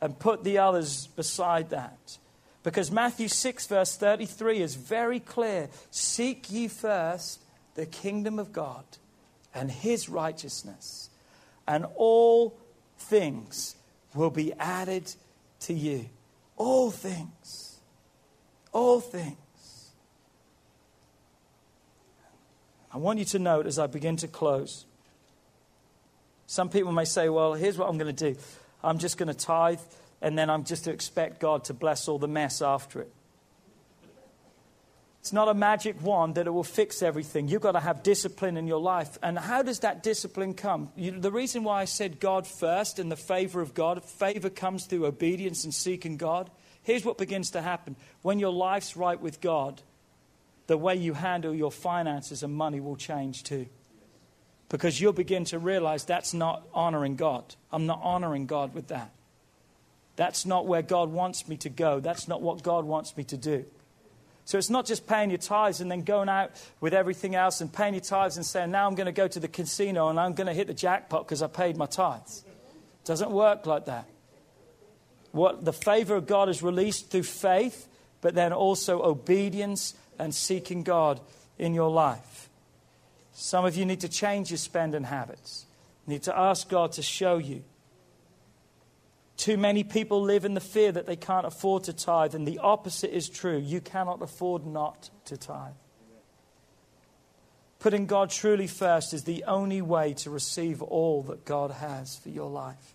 and 0.00 0.16
put 0.16 0.44
the 0.44 0.58
others 0.58 1.08
beside 1.08 1.70
that. 1.70 2.18
Because 2.62 2.90
Matthew 2.90 3.26
6, 3.26 3.66
verse 3.66 3.96
33 3.96 4.60
is 4.60 4.74
very 4.76 5.18
clear 5.18 5.68
Seek 5.90 6.50
ye 6.52 6.68
first 6.68 7.40
the 7.74 7.86
kingdom 7.86 8.38
of 8.38 8.52
God 8.52 8.84
and 9.54 9.70
his 9.70 10.08
righteousness, 10.08 11.10
and 11.66 11.86
all 11.96 12.58
things 12.98 13.74
will 14.14 14.30
be 14.30 14.52
added 14.54 15.12
to 15.60 15.74
you. 15.74 16.08
All 16.60 16.90
things. 16.90 17.78
All 18.70 19.00
things. 19.00 19.92
I 22.92 22.98
want 22.98 23.18
you 23.18 23.24
to 23.24 23.38
note 23.38 23.66
as 23.66 23.78
I 23.78 23.86
begin 23.86 24.18
to 24.18 24.28
close. 24.28 24.84
Some 26.46 26.68
people 26.68 26.92
may 26.92 27.06
say, 27.06 27.30
well, 27.30 27.54
here's 27.54 27.78
what 27.78 27.88
I'm 27.88 27.96
going 27.96 28.14
to 28.14 28.34
do 28.34 28.38
I'm 28.84 28.98
just 28.98 29.16
going 29.16 29.28
to 29.28 29.34
tithe, 29.34 29.80
and 30.20 30.36
then 30.36 30.50
I'm 30.50 30.64
just 30.64 30.84
to 30.84 30.90
expect 30.92 31.40
God 31.40 31.64
to 31.64 31.72
bless 31.72 32.08
all 32.08 32.18
the 32.18 32.28
mess 32.28 32.60
after 32.60 33.00
it. 33.00 33.12
It's 35.20 35.34
not 35.34 35.48
a 35.48 35.54
magic 35.54 36.00
wand 36.02 36.36
that 36.36 36.46
it 36.46 36.50
will 36.50 36.64
fix 36.64 37.02
everything. 37.02 37.46
You've 37.46 37.60
got 37.60 37.72
to 37.72 37.80
have 37.80 38.02
discipline 38.02 38.56
in 38.56 38.66
your 38.66 38.80
life. 38.80 39.18
And 39.22 39.38
how 39.38 39.62
does 39.62 39.80
that 39.80 40.02
discipline 40.02 40.54
come? 40.54 40.90
You, 40.96 41.10
the 41.10 41.30
reason 41.30 41.62
why 41.62 41.82
I 41.82 41.84
said 41.84 42.20
God 42.20 42.46
first 42.46 42.98
and 42.98 43.12
the 43.12 43.16
favor 43.16 43.60
of 43.60 43.74
God, 43.74 44.02
favor 44.02 44.48
comes 44.48 44.86
through 44.86 45.04
obedience 45.04 45.64
and 45.64 45.74
seeking 45.74 46.16
God. 46.16 46.50
Here's 46.82 47.04
what 47.04 47.18
begins 47.18 47.50
to 47.50 47.60
happen 47.60 47.96
when 48.22 48.38
your 48.38 48.52
life's 48.52 48.96
right 48.96 49.20
with 49.20 49.42
God, 49.42 49.82
the 50.68 50.78
way 50.78 50.96
you 50.96 51.12
handle 51.12 51.54
your 51.54 51.70
finances 51.70 52.42
and 52.42 52.54
money 52.54 52.80
will 52.80 52.96
change 52.96 53.42
too. 53.42 53.66
Because 54.70 55.00
you'll 55.00 55.12
begin 55.12 55.44
to 55.46 55.58
realize 55.58 56.04
that's 56.04 56.32
not 56.32 56.66
honoring 56.72 57.16
God. 57.16 57.56
I'm 57.70 57.84
not 57.84 58.00
honoring 58.02 58.46
God 58.46 58.72
with 58.72 58.88
that. 58.88 59.10
That's 60.16 60.46
not 60.46 60.66
where 60.66 60.82
God 60.82 61.10
wants 61.10 61.46
me 61.46 61.58
to 61.58 61.68
go. 61.68 62.00
That's 62.00 62.26
not 62.26 62.40
what 62.40 62.62
God 62.62 62.86
wants 62.86 63.16
me 63.18 63.24
to 63.24 63.36
do. 63.36 63.66
So 64.50 64.58
it's 64.58 64.68
not 64.68 64.84
just 64.84 65.06
paying 65.06 65.30
your 65.30 65.38
tithes 65.38 65.80
and 65.80 65.88
then 65.88 66.02
going 66.02 66.28
out 66.28 66.50
with 66.80 66.92
everything 66.92 67.36
else 67.36 67.60
and 67.60 67.72
paying 67.72 67.94
your 67.94 68.00
tithes 68.00 68.36
and 68.36 68.44
saying, 68.44 68.72
now 68.72 68.88
I'm 68.88 68.96
going 68.96 69.06
to 69.06 69.12
go 69.12 69.28
to 69.28 69.38
the 69.38 69.46
casino 69.46 70.08
and 70.08 70.18
I'm 70.18 70.34
going 70.34 70.48
to 70.48 70.52
hit 70.52 70.66
the 70.66 70.74
jackpot 70.74 71.24
because 71.24 71.40
I 71.40 71.46
paid 71.46 71.76
my 71.76 71.86
tithes. 71.86 72.42
It 72.48 73.06
doesn't 73.06 73.30
work 73.30 73.64
like 73.66 73.84
that. 73.84 74.08
What 75.30 75.64
the 75.64 75.72
favor 75.72 76.16
of 76.16 76.26
God 76.26 76.48
is 76.48 76.64
released 76.64 77.12
through 77.12 77.22
faith, 77.22 77.86
but 78.22 78.34
then 78.34 78.52
also 78.52 79.00
obedience 79.04 79.94
and 80.18 80.34
seeking 80.34 80.82
God 80.82 81.20
in 81.56 81.72
your 81.72 81.88
life. 81.88 82.50
Some 83.32 83.64
of 83.64 83.76
you 83.76 83.84
need 83.84 84.00
to 84.00 84.08
change 84.08 84.50
your 84.50 84.58
spending 84.58 85.04
habits. 85.04 85.64
You 86.08 86.14
need 86.14 86.24
to 86.24 86.36
ask 86.36 86.68
God 86.68 86.90
to 86.94 87.02
show 87.02 87.38
you. 87.38 87.62
Too 89.40 89.56
many 89.56 89.84
people 89.84 90.20
live 90.20 90.44
in 90.44 90.52
the 90.52 90.60
fear 90.60 90.92
that 90.92 91.06
they 91.06 91.16
can't 91.16 91.46
afford 91.46 91.84
to 91.84 91.94
tithe, 91.94 92.34
and 92.34 92.46
the 92.46 92.58
opposite 92.58 93.16
is 93.16 93.26
true. 93.26 93.56
You 93.56 93.80
cannot 93.80 94.20
afford 94.20 94.66
not 94.66 95.08
to 95.24 95.38
tithe. 95.38 95.72
Putting 97.78 98.04
God 98.04 98.28
truly 98.28 98.66
first 98.66 99.14
is 99.14 99.24
the 99.24 99.44
only 99.44 99.80
way 99.80 100.12
to 100.12 100.28
receive 100.28 100.82
all 100.82 101.22
that 101.22 101.46
God 101.46 101.70
has 101.70 102.16
for 102.16 102.28
your 102.28 102.50
life. 102.50 102.94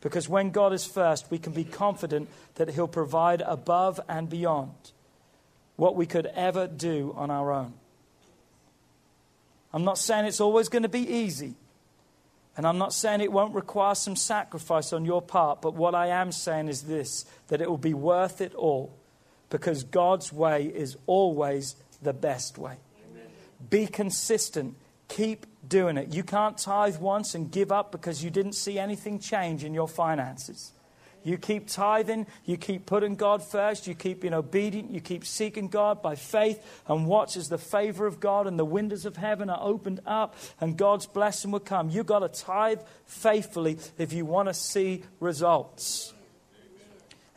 Because 0.00 0.28
when 0.28 0.50
God 0.50 0.72
is 0.72 0.84
first, 0.84 1.30
we 1.30 1.38
can 1.38 1.52
be 1.52 1.62
confident 1.62 2.28
that 2.56 2.70
He'll 2.70 2.88
provide 2.88 3.42
above 3.42 4.00
and 4.08 4.28
beyond 4.28 4.74
what 5.76 5.94
we 5.94 6.04
could 6.04 6.26
ever 6.34 6.66
do 6.66 7.14
on 7.16 7.30
our 7.30 7.52
own. 7.52 7.74
I'm 9.72 9.84
not 9.84 9.98
saying 9.98 10.24
it's 10.24 10.40
always 10.40 10.68
going 10.68 10.82
to 10.82 10.88
be 10.88 11.08
easy. 11.08 11.54
And 12.56 12.66
I'm 12.66 12.78
not 12.78 12.92
saying 12.92 13.20
it 13.20 13.32
won't 13.32 13.54
require 13.54 13.94
some 13.94 14.16
sacrifice 14.16 14.92
on 14.92 15.04
your 15.04 15.22
part, 15.22 15.62
but 15.62 15.74
what 15.74 15.94
I 15.94 16.08
am 16.08 16.32
saying 16.32 16.68
is 16.68 16.82
this 16.82 17.24
that 17.48 17.60
it 17.60 17.68
will 17.68 17.78
be 17.78 17.94
worth 17.94 18.40
it 18.40 18.54
all 18.54 18.94
because 19.48 19.84
God's 19.84 20.32
way 20.32 20.66
is 20.66 20.96
always 21.06 21.76
the 22.02 22.12
best 22.12 22.58
way. 22.58 22.76
Amen. 23.10 23.26
Be 23.70 23.86
consistent, 23.86 24.76
keep 25.08 25.46
doing 25.66 25.96
it. 25.96 26.14
You 26.14 26.22
can't 26.22 26.58
tithe 26.58 26.98
once 26.98 27.34
and 27.34 27.50
give 27.50 27.72
up 27.72 27.92
because 27.92 28.22
you 28.22 28.30
didn't 28.30 28.54
see 28.54 28.78
anything 28.78 29.18
change 29.18 29.64
in 29.64 29.72
your 29.72 29.88
finances. 29.88 30.72
You 31.24 31.38
keep 31.38 31.68
tithing, 31.68 32.26
you 32.44 32.56
keep 32.56 32.86
putting 32.86 33.14
God 33.14 33.42
first, 33.42 33.86
you 33.86 33.94
keep 33.94 34.22
being 34.22 34.34
obedient, 34.34 34.90
you 34.90 35.00
keep 35.00 35.24
seeking 35.24 35.68
God 35.68 36.02
by 36.02 36.16
faith, 36.16 36.82
and 36.88 37.06
watch 37.06 37.36
as 37.36 37.48
the 37.48 37.58
favor 37.58 38.06
of 38.06 38.18
God 38.18 38.46
and 38.46 38.58
the 38.58 38.64
windows 38.64 39.06
of 39.06 39.16
heaven 39.16 39.48
are 39.48 39.60
opened 39.60 40.00
up 40.06 40.34
and 40.60 40.76
God's 40.76 41.06
blessing 41.06 41.50
will 41.50 41.60
come. 41.60 41.90
You've 41.90 42.06
got 42.06 42.20
to 42.20 42.28
tithe 42.28 42.80
faithfully 43.06 43.78
if 43.98 44.12
you 44.12 44.24
want 44.24 44.48
to 44.48 44.54
see 44.54 45.04
results. 45.20 46.12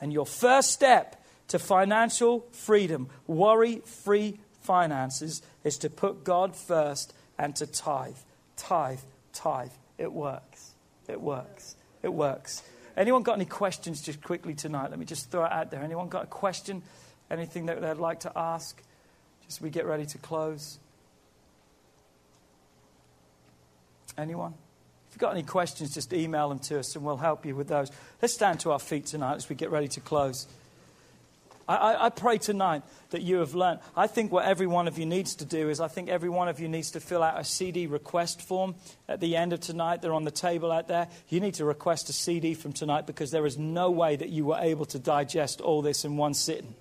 And 0.01 0.11
your 0.11 0.25
first 0.25 0.71
step 0.71 1.23
to 1.49 1.59
financial 1.59 2.47
freedom, 2.51 3.09
worry 3.27 3.81
free 3.85 4.39
finances, 4.61 5.41
is 5.63 5.77
to 5.79 5.89
put 5.89 6.23
God 6.23 6.55
first 6.55 7.13
and 7.37 7.55
to 7.57 7.67
tithe. 7.67 8.15
Tithe, 8.57 8.99
tithe. 9.33 9.71
It 9.97 10.11
works. 10.11 10.71
It 11.07 11.21
works. 11.21 11.75
It 12.01 12.13
works. 12.13 12.63
Anyone 12.97 13.23
got 13.23 13.33
any 13.33 13.45
questions 13.45 14.01
just 14.01 14.21
quickly 14.21 14.53
tonight? 14.53 14.89
Let 14.89 14.99
me 14.99 15.05
just 15.05 15.29
throw 15.29 15.45
it 15.45 15.51
out 15.51 15.71
there. 15.71 15.81
Anyone 15.81 16.07
got 16.07 16.23
a 16.23 16.27
question? 16.27 16.81
Anything 17.29 17.65
that 17.65 17.81
they'd 17.81 17.97
like 17.97 18.21
to 18.21 18.31
ask? 18.35 18.81
Just 19.45 19.61
we 19.61 19.69
get 19.69 19.85
ready 19.85 20.05
to 20.05 20.17
close. 20.17 20.79
Anyone? 24.17 24.53
If 25.09 25.15
you've 25.15 25.19
got 25.19 25.33
any 25.33 25.43
questions, 25.43 25.93
just 25.93 26.13
email 26.13 26.49
them 26.49 26.59
to 26.59 26.79
us 26.79 26.95
and 26.95 27.03
we'll 27.03 27.17
help 27.17 27.45
you 27.45 27.55
with 27.55 27.67
those. 27.67 27.91
Let's 28.21 28.33
stand 28.33 28.61
to 28.61 28.71
our 28.71 28.79
feet 28.79 29.05
tonight 29.05 29.35
as 29.35 29.49
we 29.49 29.55
get 29.55 29.71
ready 29.71 29.87
to 29.89 29.99
close. 29.99 30.47
I, 31.67 32.05
I, 32.05 32.09
pray 32.09 32.37
tonight 32.37 32.83
that 33.09 33.23
you 33.23 33.37
have 33.37 33.55
learned. 33.55 33.79
I 33.95 34.05
think 34.05 34.31
what 34.31 34.45
every 34.45 34.67
one 34.67 34.87
of 34.87 34.99
you 34.99 35.05
needs 35.07 35.35
to 35.37 35.45
do 35.45 35.69
is 35.69 35.79
I 35.79 35.87
think 35.87 36.09
every 36.09 36.29
one 36.29 36.47
of 36.47 36.59
you 36.59 36.67
needs 36.67 36.91
to 36.91 36.99
fill 36.99 37.23
out 37.23 37.39
a 37.39 37.43
CD 37.43 37.87
request 37.87 38.39
form 38.41 38.75
at 39.07 39.19
the 39.19 39.35
end 39.35 39.51
of 39.51 39.61
tonight. 39.61 40.03
They're 40.03 40.13
on 40.13 40.25
the 40.25 40.31
table 40.31 40.71
out 40.71 40.87
there. 40.87 41.07
You 41.27 41.39
need 41.39 41.55
to 41.55 41.65
request 41.65 42.07
a 42.09 42.13
CD 42.13 42.53
from 42.53 42.71
tonight 42.71 43.07
because 43.07 43.31
there 43.31 43.47
is 43.47 43.57
no 43.57 43.89
way 43.89 44.15
that 44.15 44.29
you 44.29 44.45
were 44.45 44.59
able 44.59 44.85
to 44.85 44.99
digest 44.99 45.59
all 45.59 45.81
this 45.81 46.05
in 46.05 46.17
one 46.17 46.35
sitting. 46.35 46.75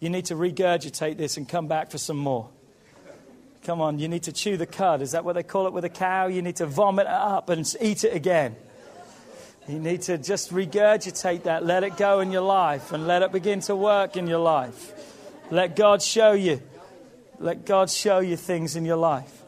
You 0.00 0.08
need 0.08 0.26
to 0.26 0.34
regurgitate 0.34 1.18
this 1.18 1.36
and 1.36 1.46
come 1.46 1.68
back 1.68 1.90
for 1.90 1.98
some 1.98 2.16
more. 2.16 2.48
Come 3.64 3.82
on, 3.82 3.98
you 3.98 4.08
need 4.08 4.22
to 4.22 4.32
chew 4.32 4.56
the 4.56 4.66
cud. 4.66 5.02
Is 5.02 5.10
that 5.10 5.24
what 5.24 5.34
they 5.34 5.42
call 5.42 5.66
it 5.66 5.74
with 5.74 5.84
a 5.84 5.90
cow? 5.90 6.28
You 6.28 6.40
need 6.40 6.56
to 6.56 6.66
vomit 6.66 7.06
it 7.06 7.12
up 7.12 7.50
and 7.50 7.70
eat 7.80 8.04
it 8.04 8.14
again. 8.14 8.56
You 9.68 9.78
need 9.78 10.00
to 10.02 10.16
just 10.16 10.50
regurgitate 10.50 11.42
that, 11.42 11.62
let 11.62 11.84
it 11.84 11.98
go 11.98 12.20
in 12.20 12.32
your 12.32 12.42
life, 12.42 12.90
and 12.92 13.06
let 13.06 13.20
it 13.20 13.32
begin 13.32 13.60
to 13.60 13.76
work 13.76 14.16
in 14.16 14.26
your 14.26 14.38
life. 14.38 14.94
Let 15.50 15.76
God 15.76 16.00
show 16.00 16.32
you. 16.32 16.62
Let 17.38 17.66
God 17.66 17.90
show 17.90 18.20
you 18.20 18.38
things 18.38 18.76
in 18.76 18.86
your 18.86 18.96
life. 18.96 19.42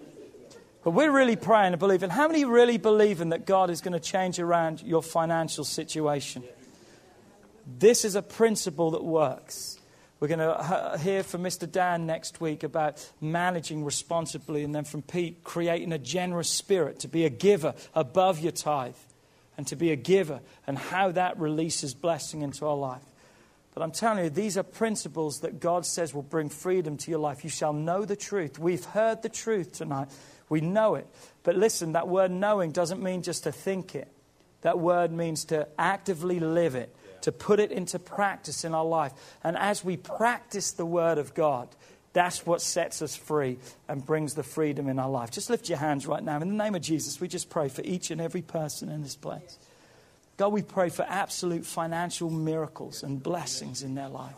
But 0.85 0.91
we're 0.91 1.11
really 1.11 1.37
praying 1.37 1.73
and 1.73 1.79
believing. 1.79 2.11
How 2.11 2.29
many 2.29 2.45
really 2.45 2.77
believe 2.77 3.23
in 3.23 3.31
that 3.31 3.47
God 3.47 3.71
is 3.71 3.81
going 3.81 3.95
to 3.95 4.01
change 4.01 4.39
around 4.39 4.83
your 4.83 5.03
financial 5.03 5.65
situation? 5.65 6.45
This 7.67 8.05
is 8.05 8.15
a 8.15 8.23
principle 8.23 8.91
that 8.91 9.05
works. 9.05 9.79
We're 10.21 10.29
going 10.29 10.41
to 10.41 10.99
hear 11.03 11.23
from 11.23 11.43
Mr. 11.43 11.71
Dan 11.71 12.05
next 12.05 12.43
week 12.43 12.63
about 12.63 13.11
managing 13.23 13.85
responsibly, 13.87 14.65
and 14.65 14.75
then 14.75 14.85
from 14.85 15.01
Pete, 15.01 15.45
creating 15.45 15.93
a 15.93 15.99
generous 15.99 16.51
spirit 16.51 17.01
to 17.01 17.09
be 17.09 17.25
a 17.25 17.31
giver 17.31 17.75
above 17.95 18.41
your 18.41 18.53
tithe 18.53 18.97
and 19.61 19.67
to 19.67 19.77
be 19.77 19.93
a 19.93 19.97
giver 19.97 20.41
and 20.67 20.79
how 20.79 21.13
that 21.13 21.39
releases 21.39 21.93
blessing 21.93 22.41
into 22.41 22.65
our 22.67 22.75
life. 22.75 23.03
But 23.75 23.83
I'm 23.83 23.91
telling 23.91 24.25
you, 24.25 24.31
these 24.31 24.57
are 24.57 24.63
principles 24.63 25.41
that 25.41 25.61
God 25.61 25.85
says 25.85 26.15
will 26.15 26.23
bring 26.23 26.49
freedom 26.49 26.97
to 26.97 27.11
your 27.11 27.21
life. 27.21 27.45
You 27.45 27.51
shall 27.51 27.75
know 27.75 28.07
the 28.07 28.17
truth. 28.17 28.59
We've 28.59 28.83
heard 28.83 29.21
the 29.21 29.29
truth 29.29 29.73
tonight. 29.73 30.09
We 30.49 30.63
know 30.63 30.95
it. 30.95 31.07
But 31.43 31.57
listen, 31.57 31.93
that 31.93 32.09
word 32.09 32.31
knowing 32.31 32.73
doesn't 32.73 33.03
mean 33.03 33.21
just 33.21 33.45
to 33.45 33.53
think 33.53 33.95
it, 33.95 34.11
that 34.63 34.79
word 34.79 35.13
means 35.13 35.45
to 35.47 35.69
actively 35.79 36.41
live 36.41 36.75
it, 36.75 36.97
to 37.21 37.31
put 37.31 37.61
it 37.61 37.71
into 37.71 37.99
practice 37.99 38.65
in 38.65 38.75
our 38.75 38.87
life. 38.87 39.13
And 39.45 39.59
as 39.59 39.85
we 39.85 39.99
practice 39.99 40.73
the 40.73 40.87
word 40.87 41.19
of 41.19 41.35
God, 41.35 41.69
that's 42.13 42.45
what 42.45 42.61
sets 42.61 43.03
us 43.03 43.15
free 43.15 43.59
and 43.89 44.05
brings 44.05 44.35
the 44.35 44.43
freedom 44.43 44.89
in 44.89 44.99
our 44.99 45.09
life. 45.09 45.31
Just 45.31 45.49
lift 45.49 45.69
your 45.69 45.79
hands 45.79 46.07
right 46.07 46.23
now. 46.23 46.41
In 46.41 46.49
the 46.49 46.65
name 46.65 46.75
of 46.75 46.83
Jesus, 46.83 47.21
we 47.21 47.29
just 47.29 47.51
pray 47.51 47.69
for 47.69 47.83
each 47.83 48.11
and 48.11 48.21
every 48.21 48.43
person 48.43 48.89
in 48.89 49.03
this 49.03 49.17
place. 49.17 49.59
God, 50.37 50.53
we 50.53 50.63
pray 50.63 50.89
for 50.89 51.03
absolute 51.03 51.67
financial 51.67 52.31
miracles 52.31 53.03
and 53.03 53.23
blessings 53.23 53.83
in 53.83 53.95
their 53.95 54.09
life. 54.09 54.35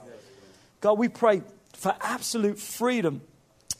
God, 0.80 0.98
we 0.98 1.08
pray 1.08 1.42
for 1.74 1.94
absolute 2.00 2.58
freedom 2.58 3.22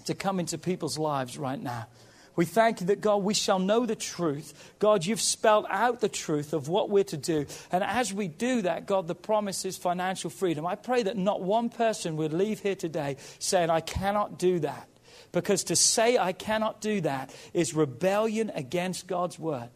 to 0.07 0.14
come 0.14 0.40
into 0.40 0.57
people's 0.57 0.99
lives 0.99 1.36
right 1.36 1.61
now. 1.61 1.86
We 2.35 2.45
thank 2.47 2.80
you 2.80 2.87
that, 2.87 3.01
God, 3.01 3.22
we 3.22 3.35
shall 3.35 3.59
know 3.59 3.85
the 3.85 3.97
truth. 3.97 4.72
God, 4.78 5.05
you've 5.05 5.20
spelled 5.20 5.66
out 5.68 6.01
the 6.01 6.09
truth 6.09 6.53
of 6.53 6.68
what 6.68 6.89
we're 6.89 7.05
to 7.05 7.16
do. 7.16 7.47
And 7.70 7.85
as 7.85 8.12
we 8.12 8.28
do 8.28 8.62
that, 8.62 8.87
God, 8.87 9.07
the 9.07 9.14
promise 9.14 9.64
is 9.64 9.76
financial 9.76 10.30
freedom. 10.30 10.66
I 10.66 10.74
pray 10.74 11.03
that 11.03 11.16
not 11.16 11.43
one 11.43 11.68
person 11.68 12.16
would 12.16 12.33
leave 12.33 12.61
here 12.61 12.74
today 12.74 13.16
saying, 13.39 13.68
I 13.68 13.80
cannot 13.80 14.39
do 14.39 14.61
that. 14.61 14.89
Because 15.33 15.64
to 15.64 15.76
say 15.76 16.18
I 16.18 16.33
cannot 16.33 16.80
do 16.80 17.01
that 17.03 17.35
is 17.53 17.74
rebellion 17.74 18.51
against 18.55 19.07
God's 19.07 19.39
word. 19.39 19.70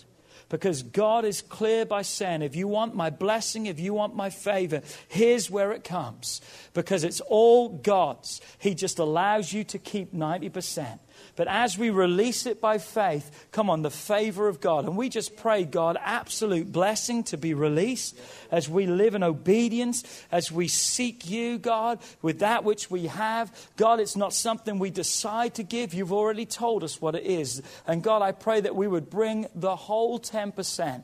Because 0.49 0.83
God 0.83 1.25
is 1.25 1.43
clear 1.43 1.85
by 1.85 2.03
saying, 2.03 2.43
if 2.43 2.55
you 2.55 2.69
want 2.69 2.95
my 2.95 3.11
blessing, 3.11 3.67
if 3.67 3.81
you 3.81 3.93
want 3.93 4.15
my 4.15 4.31
favor, 4.31 4.81
here's 5.09 5.51
where 5.51 5.73
it 5.73 5.83
comes. 5.83 6.41
Because 6.73 7.03
it's 7.03 7.21
all 7.21 7.69
God's. 7.69 8.41
He 8.59 8.75
just 8.75 9.01
allows 9.01 9.53
you 9.53 9.65
to 9.65 9.79
keep 9.79 10.15
90%. 10.15 11.01
But 11.35 11.49
as 11.49 11.77
we 11.77 11.91
release 11.91 12.47
it 12.47 12.61
by 12.61 12.79
faith, 12.79 13.47
come 13.51 13.69
on, 13.69 13.83
the 13.83 13.91
favor 13.91 14.49
of 14.49 14.61
God. 14.61 14.85
And 14.85 14.97
we 14.97 15.09
just 15.09 15.37
pray, 15.37 15.65
God, 15.65 15.99
absolute 16.01 16.71
blessing 16.71 17.25
to 17.25 17.37
be 17.37 17.55
released 17.55 18.17
as 18.51 18.69
we 18.69 18.87
live 18.87 19.15
in 19.15 19.23
obedience, 19.23 20.05
as 20.31 20.53
we 20.53 20.69
seek 20.69 21.29
you, 21.29 21.59
God, 21.59 21.99
with 22.23 22.39
that 22.39 22.65
which 22.65 22.91
we 22.91 23.07
have. 23.07 23.53
God, 23.77 24.01
it's 24.01 24.17
not 24.17 24.33
something 24.33 24.79
we 24.79 24.91
decide 24.91 25.55
to 25.57 25.63
give. 25.63 25.93
You've 25.93 26.13
already 26.13 26.47
told 26.47 26.85
us 26.85 27.01
what 27.01 27.15
it 27.15 27.25
is. 27.25 27.63
And 27.87 28.03
God, 28.03 28.23
I 28.23 28.33
pray 28.33 28.61
that 28.61 28.77
we 28.77 28.87
would 28.87 29.11
bring 29.11 29.47
the 29.55 29.77
whole 29.77 30.21
10% 30.21 31.03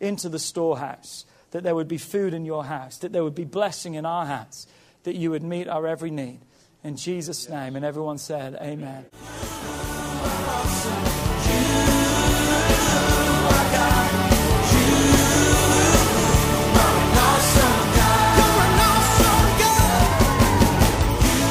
into 0.00 0.28
the 0.28 0.38
storehouse, 0.38 1.24
that 1.50 1.62
there 1.62 1.74
would 1.74 1.88
be 1.88 1.98
food 1.98 2.34
in 2.34 2.44
your 2.44 2.64
house, 2.64 2.98
that 2.98 3.12
there 3.12 3.24
would 3.24 3.34
be 3.34 3.44
blessing 3.44 3.94
in 3.94 4.04
our 4.04 4.26
house, 4.26 4.66
that 5.04 5.16
you 5.16 5.30
would 5.30 5.42
meet 5.42 5.68
our 5.68 5.86
every 5.86 6.10
need. 6.10 6.40
In 6.86 6.94
Jesus' 6.94 7.48
name. 7.48 7.74
And 7.74 7.84
everyone 7.84 8.16
said, 8.16 8.54
Amen. 8.62 9.06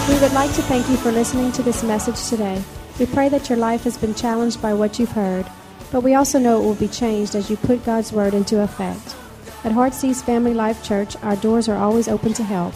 We 0.07 0.21
would 0.21 0.31
like 0.31 0.53
to 0.55 0.61
thank 0.61 0.87
you 0.87 0.95
for 0.95 1.11
listening 1.11 1.51
to 1.51 1.61
this 1.61 1.83
message 1.83 2.29
today. 2.29 2.63
We 2.97 3.05
pray 3.05 3.27
that 3.27 3.49
your 3.49 3.57
life 3.57 3.83
has 3.83 3.97
been 3.97 4.15
challenged 4.15 4.61
by 4.61 4.73
what 4.73 4.99
you've 4.99 5.11
heard, 5.11 5.45
but 5.91 5.99
we 5.99 6.13
also 6.13 6.39
know 6.39 6.61
it 6.61 6.65
will 6.65 6.75
be 6.75 6.87
changed 6.87 7.35
as 7.35 7.49
you 7.49 7.57
put 7.57 7.83
God's 7.83 8.13
Word 8.13 8.33
into 8.33 8.61
effect. 8.61 9.17
At 9.65 9.73
Heartsease 9.73 10.21
Family 10.21 10.53
Life 10.53 10.81
Church, 10.81 11.17
our 11.17 11.35
doors 11.35 11.67
are 11.67 11.75
always 11.75 12.07
open 12.07 12.31
to 12.35 12.43
help. 12.43 12.73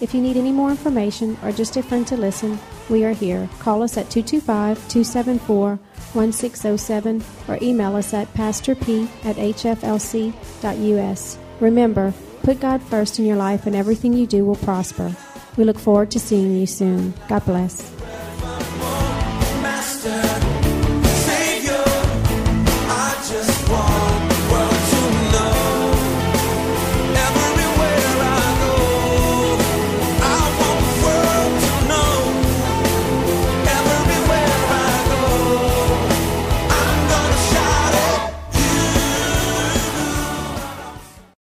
If 0.00 0.14
you 0.14 0.22
need 0.22 0.38
any 0.38 0.50
more 0.50 0.70
information 0.70 1.36
or 1.42 1.52
just 1.52 1.76
a 1.76 1.82
friend 1.82 2.06
to 2.06 2.16
listen, 2.16 2.58
we 2.88 3.04
are 3.04 3.12
here. 3.12 3.50
Call 3.58 3.82
us 3.82 3.98
at 3.98 4.10
225 4.10 4.78
274 4.88 5.78
1607 6.12 7.22
or 7.48 7.58
email 7.60 7.94
us 7.96 8.14
at 8.14 8.32
pastorp 8.34 8.80
at 9.24 9.36
hflc.us. 9.36 9.78
Remember, 11.60 12.14
put 12.42 12.60
God 12.60 12.82
first 12.82 13.18
in 13.18 13.26
your 13.26 13.36
life 13.36 13.66
and 13.66 13.76
everything 13.76 14.14
you 14.14 14.26
do 14.26 14.44
will 14.44 14.56
prosper. 14.56 15.14
We 15.56 15.64
look 15.64 15.78
forward 15.78 16.10
to 16.12 16.18
seeing 16.18 16.56
you 16.56 16.66
soon. 16.66 17.12
God 17.28 17.44
bless. 17.44 17.92